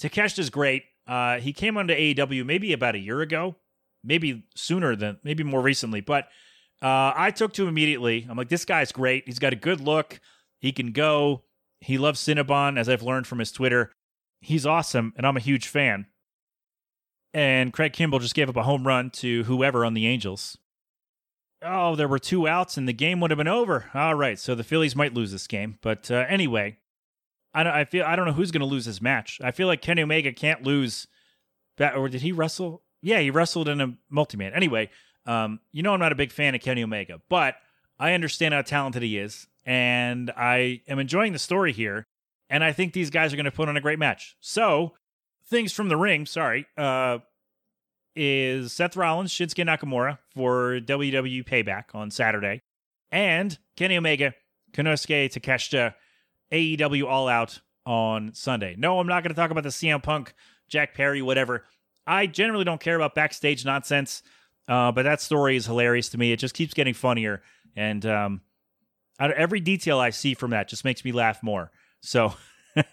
Takeshita's 0.00 0.48
great. 0.48 0.84
Uh, 1.08 1.40
he 1.40 1.52
came 1.52 1.76
onto 1.76 1.92
AEW 1.92 2.46
maybe 2.46 2.72
about 2.72 2.94
a 2.94 3.00
year 3.00 3.20
ago, 3.20 3.56
maybe 4.04 4.44
sooner 4.54 4.94
than 4.94 5.18
maybe 5.24 5.42
more 5.42 5.60
recently. 5.60 6.02
But 6.02 6.26
uh, 6.80 7.12
I 7.16 7.32
took 7.32 7.52
to 7.54 7.62
him 7.62 7.68
immediately. 7.68 8.28
I'm 8.30 8.36
like, 8.36 8.48
this 8.48 8.64
guy's 8.64 8.92
great. 8.92 9.24
He's 9.26 9.40
got 9.40 9.52
a 9.52 9.56
good 9.56 9.80
look. 9.80 10.20
He 10.60 10.70
can 10.70 10.92
go. 10.92 11.42
He 11.80 11.98
loves 11.98 12.20
Cinnabon, 12.20 12.78
as 12.78 12.88
I've 12.88 13.02
learned 13.02 13.26
from 13.26 13.40
his 13.40 13.50
Twitter 13.50 13.90
he's 14.44 14.66
awesome, 14.66 15.12
and 15.16 15.26
I'm 15.26 15.36
a 15.36 15.40
huge 15.40 15.66
fan. 15.66 16.06
And 17.32 17.72
Craig 17.72 17.92
Kimbrel 17.92 18.20
just 18.20 18.34
gave 18.34 18.48
up 18.48 18.56
a 18.56 18.62
home 18.62 18.86
run 18.86 19.10
to 19.10 19.42
whoever 19.44 19.84
on 19.84 19.94
the 19.94 20.06
Angels. 20.06 20.56
Oh, 21.62 21.96
there 21.96 22.08
were 22.08 22.18
two 22.18 22.46
outs, 22.46 22.76
and 22.76 22.86
the 22.86 22.92
game 22.92 23.20
would 23.20 23.30
have 23.30 23.38
been 23.38 23.48
over. 23.48 23.90
All 23.94 24.14
right, 24.14 24.38
so 24.38 24.54
the 24.54 24.62
Phillies 24.62 24.94
might 24.94 25.14
lose 25.14 25.32
this 25.32 25.46
game, 25.46 25.78
but 25.82 26.10
uh, 26.10 26.26
anyway, 26.28 26.76
I 27.54 27.62
don't. 27.62 27.72
I 27.72 27.84
feel 27.84 28.04
I 28.04 28.16
don't 28.16 28.26
know 28.26 28.32
who's 28.32 28.50
going 28.50 28.60
to 28.60 28.66
lose 28.66 28.84
this 28.84 29.00
match. 29.00 29.40
I 29.42 29.50
feel 29.50 29.66
like 29.66 29.80
Kenny 29.80 30.02
Omega 30.02 30.32
can't 30.32 30.62
lose. 30.62 31.06
That 31.78 31.96
or 31.96 32.08
did 32.08 32.20
he 32.20 32.32
wrestle? 32.32 32.82
Yeah, 33.02 33.20
he 33.20 33.30
wrestled 33.30 33.68
in 33.68 33.80
a 33.80 33.94
multi-man. 34.10 34.52
Anyway, 34.54 34.90
um, 35.26 35.60
you 35.72 35.82
know 35.82 35.94
I'm 35.94 36.00
not 36.00 36.12
a 36.12 36.16
big 36.16 36.32
fan 36.32 36.54
of 36.54 36.60
Kenny 36.60 36.82
Omega, 36.84 37.20
but 37.28 37.56
I 37.98 38.12
understand 38.12 38.54
how 38.54 38.62
talented 38.62 39.02
he 39.02 39.18
is, 39.18 39.46
and 39.64 40.30
I 40.36 40.82
am 40.86 40.98
enjoying 40.98 41.32
the 41.32 41.38
story 41.38 41.72
here. 41.72 42.06
And 42.54 42.62
I 42.62 42.70
think 42.72 42.92
these 42.92 43.10
guys 43.10 43.32
are 43.32 43.36
going 43.36 43.46
to 43.46 43.50
put 43.50 43.68
on 43.68 43.76
a 43.76 43.80
great 43.80 43.98
match. 43.98 44.36
So, 44.38 44.92
things 45.50 45.72
from 45.72 45.88
the 45.88 45.96
ring, 45.96 46.24
sorry, 46.24 46.66
uh, 46.78 47.18
is 48.14 48.72
Seth 48.72 48.96
Rollins, 48.96 49.32
Shinsuke 49.32 49.66
Nakamura 49.66 50.18
for 50.32 50.78
WWE 50.78 51.44
Payback 51.44 51.86
on 51.94 52.12
Saturday, 52.12 52.62
and 53.10 53.58
Kenny 53.74 53.96
Omega, 53.96 54.34
Konosuke 54.70 55.32
Takeshita, 55.32 55.94
AEW 56.52 57.08
All 57.08 57.26
Out 57.26 57.58
on 57.86 58.32
Sunday. 58.34 58.76
No, 58.78 59.00
I'm 59.00 59.08
not 59.08 59.24
going 59.24 59.34
to 59.34 59.40
talk 59.40 59.50
about 59.50 59.64
the 59.64 59.70
CM 59.70 60.00
Punk, 60.00 60.32
Jack 60.68 60.94
Perry, 60.94 61.22
whatever. 61.22 61.64
I 62.06 62.28
generally 62.28 62.64
don't 62.64 62.80
care 62.80 62.94
about 62.94 63.16
backstage 63.16 63.64
nonsense, 63.64 64.22
uh, 64.68 64.92
but 64.92 65.02
that 65.02 65.20
story 65.20 65.56
is 65.56 65.66
hilarious 65.66 66.08
to 66.10 66.18
me. 66.18 66.30
It 66.30 66.38
just 66.38 66.54
keeps 66.54 66.72
getting 66.72 66.94
funnier, 66.94 67.42
and 67.74 68.06
um, 68.06 68.42
every 69.18 69.58
detail 69.58 69.98
I 69.98 70.10
see 70.10 70.34
from 70.34 70.52
that 70.52 70.68
just 70.68 70.84
makes 70.84 71.04
me 71.04 71.10
laugh 71.10 71.42
more. 71.42 71.72
So 72.04 72.34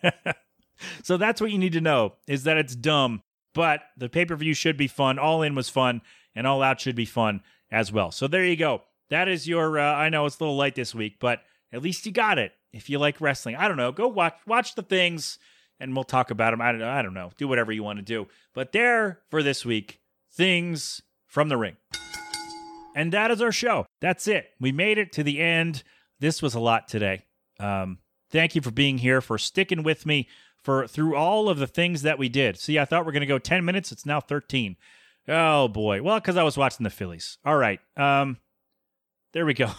So 1.03 1.17
that's 1.17 1.41
what 1.41 1.51
you 1.51 1.57
need 1.57 1.73
to 1.73 1.81
know 1.81 2.13
is 2.27 2.43
that 2.43 2.57
it's 2.57 2.75
dumb, 2.75 3.21
but 3.53 3.81
the 3.97 4.09
pay-per-view 4.09 4.53
should 4.53 4.77
be 4.77 4.87
fun. 4.87 5.19
All 5.19 5.41
in 5.41 5.55
was 5.55 5.69
fun 5.69 6.01
and 6.35 6.47
all 6.47 6.63
out 6.63 6.81
should 6.81 6.95
be 6.95 7.05
fun 7.05 7.41
as 7.71 7.91
well. 7.91 8.11
So 8.11 8.27
there 8.27 8.45
you 8.45 8.55
go. 8.55 8.83
That 9.09 9.27
is 9.27 9.47
your 9.47 9.77
uh, 9.77 9.93
I 9.93 10.09
know 10.09 10.25
it's 10.25 10.39
a 10.39 10.43
little 10.43 10.57
late 10.57 10.75
this 10.75 10.95
week, 10.95 11.17
but 11.19 11.41
at 11.71 11.81
least 11.81 12.05
you 12.05 12.11
got 12.11 12.37
it. 12.37 12.53
If 12.71 12.89
you 12.89 12.99
like 12.99 13.19
wrestling, 13.19 13.55
I 13.55 13.67
don't 13.67 13.77
know, 13.77 13.91
go 13.91 14.07
watch 14.07 14.35
watch 14.47 14.75
the 14.75 14.83
things 14.83 15.37
and 15.79 15.95
we'll 15.95 16.03
talk 16.03 16.31
about 16.31 16.51
them. 16.51 16.61
I 16.61 16.71
don't, 16.71 16.81
I 16.81 17.01
don't 17.01 17.13
know. 17.13 17.31
Do 17.37 17.47
whatever 17.47 17.71
you 17.71 17.83
want 17.83 17.99
to 17.99 18.03
do. 18.03 18.27
But 18.53 18.71
there 18.71 19.19
for 19.29 19.43
this 19.43 19.65
week, 19.65 19.99
things 20.31 21.01
from 21.27 21.49
the 21.49 21.57
ring. 21.57 21.77
And 22.95 23.11
that 23.13 23.31
is 23.31 23.41
our 23.41 23.51
show. 23.51 23.85
That's 23.99 24.27
it. 24.27 24.51
We 24.59 24.71
made 24.71 24.97
it 24.97 25.13
to 25.13 25.23
the 25.23 25.39
end. 25.39 25.83
This 26.19 26.41
was 26.41 26.55
a 26.55 26.59
lot 26.59 26.87
today. 26.87 27.23
Um, 27.59 27.99
thank 28.31 28.55
you 28.55 28.61
for 28.61 28.71
being 28.71 28.99
here, 28.99 29.21
for 29.21 29.37
sticking 29.37 29.83
with 29.83 30.05
me 30.05 30.27
for 30.63 30.87
through 30.87 31.15
all 31.15 31.49
of 31.49 31.57
the 31.57 31.67
things 31.67 32.01
that 32.03 32.19
we 32.19 32.29
did. 32.29 32.57
See, 32.57 32.79
I 32.79 32.85
thought 32.85 33.05
we 33.05 33.09
are 33.09 33.13
going 33.13 33.21
to 33.21 33.27
go 33.27 33.39
10 33.39 33.65
minutes. 33.65 33.91
It's 33.91 34.05
now 34.05 34.19
13. 34.19 34.75
Oh 35.27 35.67
boy. 35.67 36.01
Well, 36.01 36.19
because 36.19 36.37
I 36.37 36.43
was 36.43 36.57
watching 36.57 36.83
the 36.83 36.89
Phillies. 36.89 37.37
All 37.45 37.57
right. 37.57 37.79
Um, 37.95 38.37
there 39.33 39.45
we 39.45 39.53
go. 39.53 39.69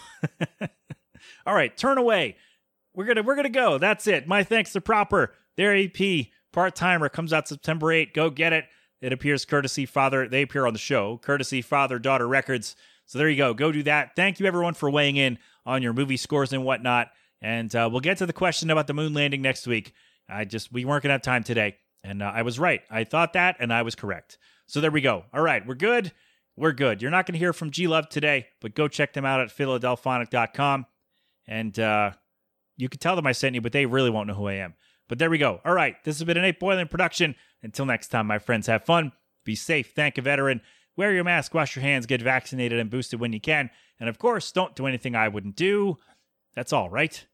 all 1.45 1.53
right, 1.53 1.75
turn 1.75 1.97
away. 1.97 2.37
We're 2.95 3.05
gonna 3.05 3.23
we're 3.23 3.35
gonna 3.35 3.49
go. 3.49 3.77
That's 3.77 4.07
it. 4.07 4.27
My 4.27 4.43
thanks 4.43 4.71
to 4.73 4.81
Proper. 4.81 5.33
Their 5.57 5.75
EP 5.75 6.27
part 6.51 6.75
timer 6.75 7.09
comes 7.09 7.33
out 7.33 7.47
September 7.47 7.91
8. 7.91 8.13
Go 8.13 8.29
get 8.29 8.53
it. 8.53 8.65
It 9.01 9.11
appears 9.11 9.45
courtesy 9.45 9.85
father. 9.85 10.27
They 10.27 10.43
appear 10.43 10.65
on 10.65 10.73
the 10.73 10.79
show. 10.79 11.17
Courtesy 11.17 11.61
father 11.61 11.99
daughter 11.99 12.27
records. 12.27 12.75
So 13.05 13.17
there 13.17 13.29
you 13.29 13.37
go. 13.37 13.53
Go 13.53 13.71
do 13.71 13.83
that. 13.83 14.15
Thank 14.15 14.39
you 14.39 14.45
everyone 14.45 14.75
for 14.75 14.89
weighing 14.89 15.17
in 15.17 15.37
on 15.65 15.83
your 15.83 15.93
movie 15.93 16.17
scores 16.17 16.53
and 16.53 16.63
whatnot. 16.63 17.09
And 17.43 17.75
uh, 17.75 17.89
we'll 17.91 18.01
get 18.01 18.17
to 18.19 18.25
the 18.25 18.33
question 18.33 18.71
about 18.71 18.87
the 18.87 18.93
moon 18.93 19.13
landing 19.13 19.41
next 19.41 19.67
week. 19.67 19.93
I 20.27 20.45
just 20.45 20.71
we 20.71 20.85
weren't 20.85 21.03
gonna 21.03 21.13
have 21.13 21.21
time 21.21 21.43
today, 21.43 21.75
and 22.03 22.23
uh, 22.23 22.31
I 22.33 22.41
was 22.41 22.57
right. 22.57 22.81
I 22.89 23.03
thought 23.03 23.33
that, 23.33 23.57
and 23.59 23.71
I 23.71 23.83
was 23.83 23.93
correct. 23.93 24.39
So 24.65 24.79
there 24.81 24.89
we 24.89 25.01
go. 25.01 25.25
All 25.33 25.41
right, 25.41 25.65
we're 25.67 25.75
good. 25.75 26.13
We're 26.55 26.71
good. 26.71 27.01
You're 27.01 27.11
not 27.11 27.25
going 27.25 27.33
to 27.33 27.39
hear 27.39 27.53
from 27.53 27.71
G 27.71 27.87
Love 27.87 28.09
today, 28.09 28.47
but 28.61 28.75
go 28.75 28.87
check 28.87 29.13
them 29.13 29.25
out 29.25 29.41
at 29.41 29.49
philadelphonic.com. 29.49 30.85
And 31.47 31.79
uh, 31.79 32.11
you 32.77 32.89
can 32.89 32.99
tell 32.99 33.15
them 33.15 33.27
I 33.27 33.31
sent 33.31 33.55
you, 33.55 33.61
but 33.61 33.71
they 33.71 33.85
really 33.85 34.09
won't 34.09 34.27
know 34.27 34.35
who 34.35 34.47
I 34.47 34.53
am. 34.53 34.75
But 35.09 35.19
there 35.19 35.29
we 35.29 35.37
go. 35.37 35.59
All 35.65 35.73
right, 35.73 35.95
this 36.03 36.19
has 36.19 36.25
been 36.25 36.37
an 36.37 36.43
Nate 36.43 36.59
Boylan 36.59 36.87
production. 36.87 37.35
Until 37.61 37.85
next 37.85 38.07
time, 38.09 38.27
my 38.27 38.39
friends, 38.39 38.67
have 38.67 38.85
fun, 38.85 39.11
be 39.43 39.55
safe, 39.55 39.93
thank 39.95 40.17
a 40.17 40.21
veteran, 40.21 40.61
wear 40.95 41.13
your 41.13 41.23
mask, 41.23 41.53
wash 41.53 41.75
your 41.75 41.83
hands, 41.83 42.05
get 42.05 42.21
vaccinated 42.21 42.79
and 42.79 42.89
boosted 42.89 43.19
when 43.19 43.33
you 43.33 43.39
can. 43.39 43.69
And 43.99 44.07
of 44.07 44.19
course, 44.19 44.51
don't 44.51 44.75
do 44.75 44.85
anything 44.85 45.15
I 45.15 45.27
wouldn't 45.27 45.55
do. 45.55 45.97
That's 46.55 46.73
all, 46.73 46.89
right? 46.89 47.25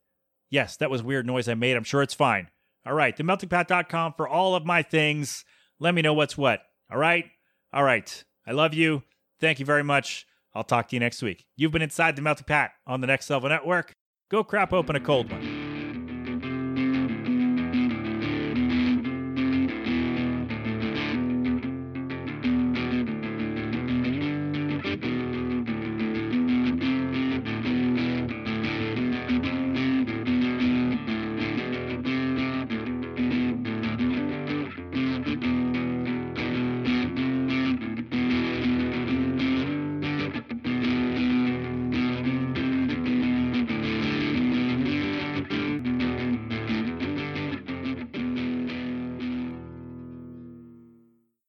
Yes, 0.49 0.77
that 0.77 0.89
was 0.89 1.03
weird 1.03 1.25
noise 1.25 1.47
I 1.47 1.53
made. 1.53 1.75
I'm 1.77 1.83
sure 1.83 2.01
it's 2.01 2.13
fine. 2.13 2.49
All 2.85 2.93
right, 2.93 3.15
themeltingpat.com 3.15 4.13
for 4.17 4.27
all 4.27 4.55
of 4.55 4.65
my 4.65 4.81
things. 4.81 5.45
Let 5.79 5.93
me 5.93 6.01
know 6.01 6.13
what's 6.13 6.37
what. 6.37 6.61
All 6.91 6.97
right? 6.97 7.25
All 7.71 7.83
right. 7.83 8.23
I 8.47 8.51
love 8.51 8.73
you. 8.73 9.03
Thank 9.39 9.59
you 9.59 9.65
very 9.65 9.83
much. 9.83 10.25
I'll 10.55 10.63
talk 10.63 10.89
to 10.89 10.95
you 10.95 10.99
next 10.99 11.21
week. 11.21 11.45
You've 11.55 11.71
been 11.71 11.81
inside 11.81 12.15
the 12.15 12.21
Melting 12.21 12.45
Pat 12.45 12.71
on 12.87 13.01
the 13.01 13.07
Next 13.07 13.29
Level 13.29 13.49
Network. 13.49 13.93
Go 14.31 14.43
crap 14.43 14.73
open 14.73 14.95
a 14.95 14.99
cold 14.99 15.31
one. 15.31 15.58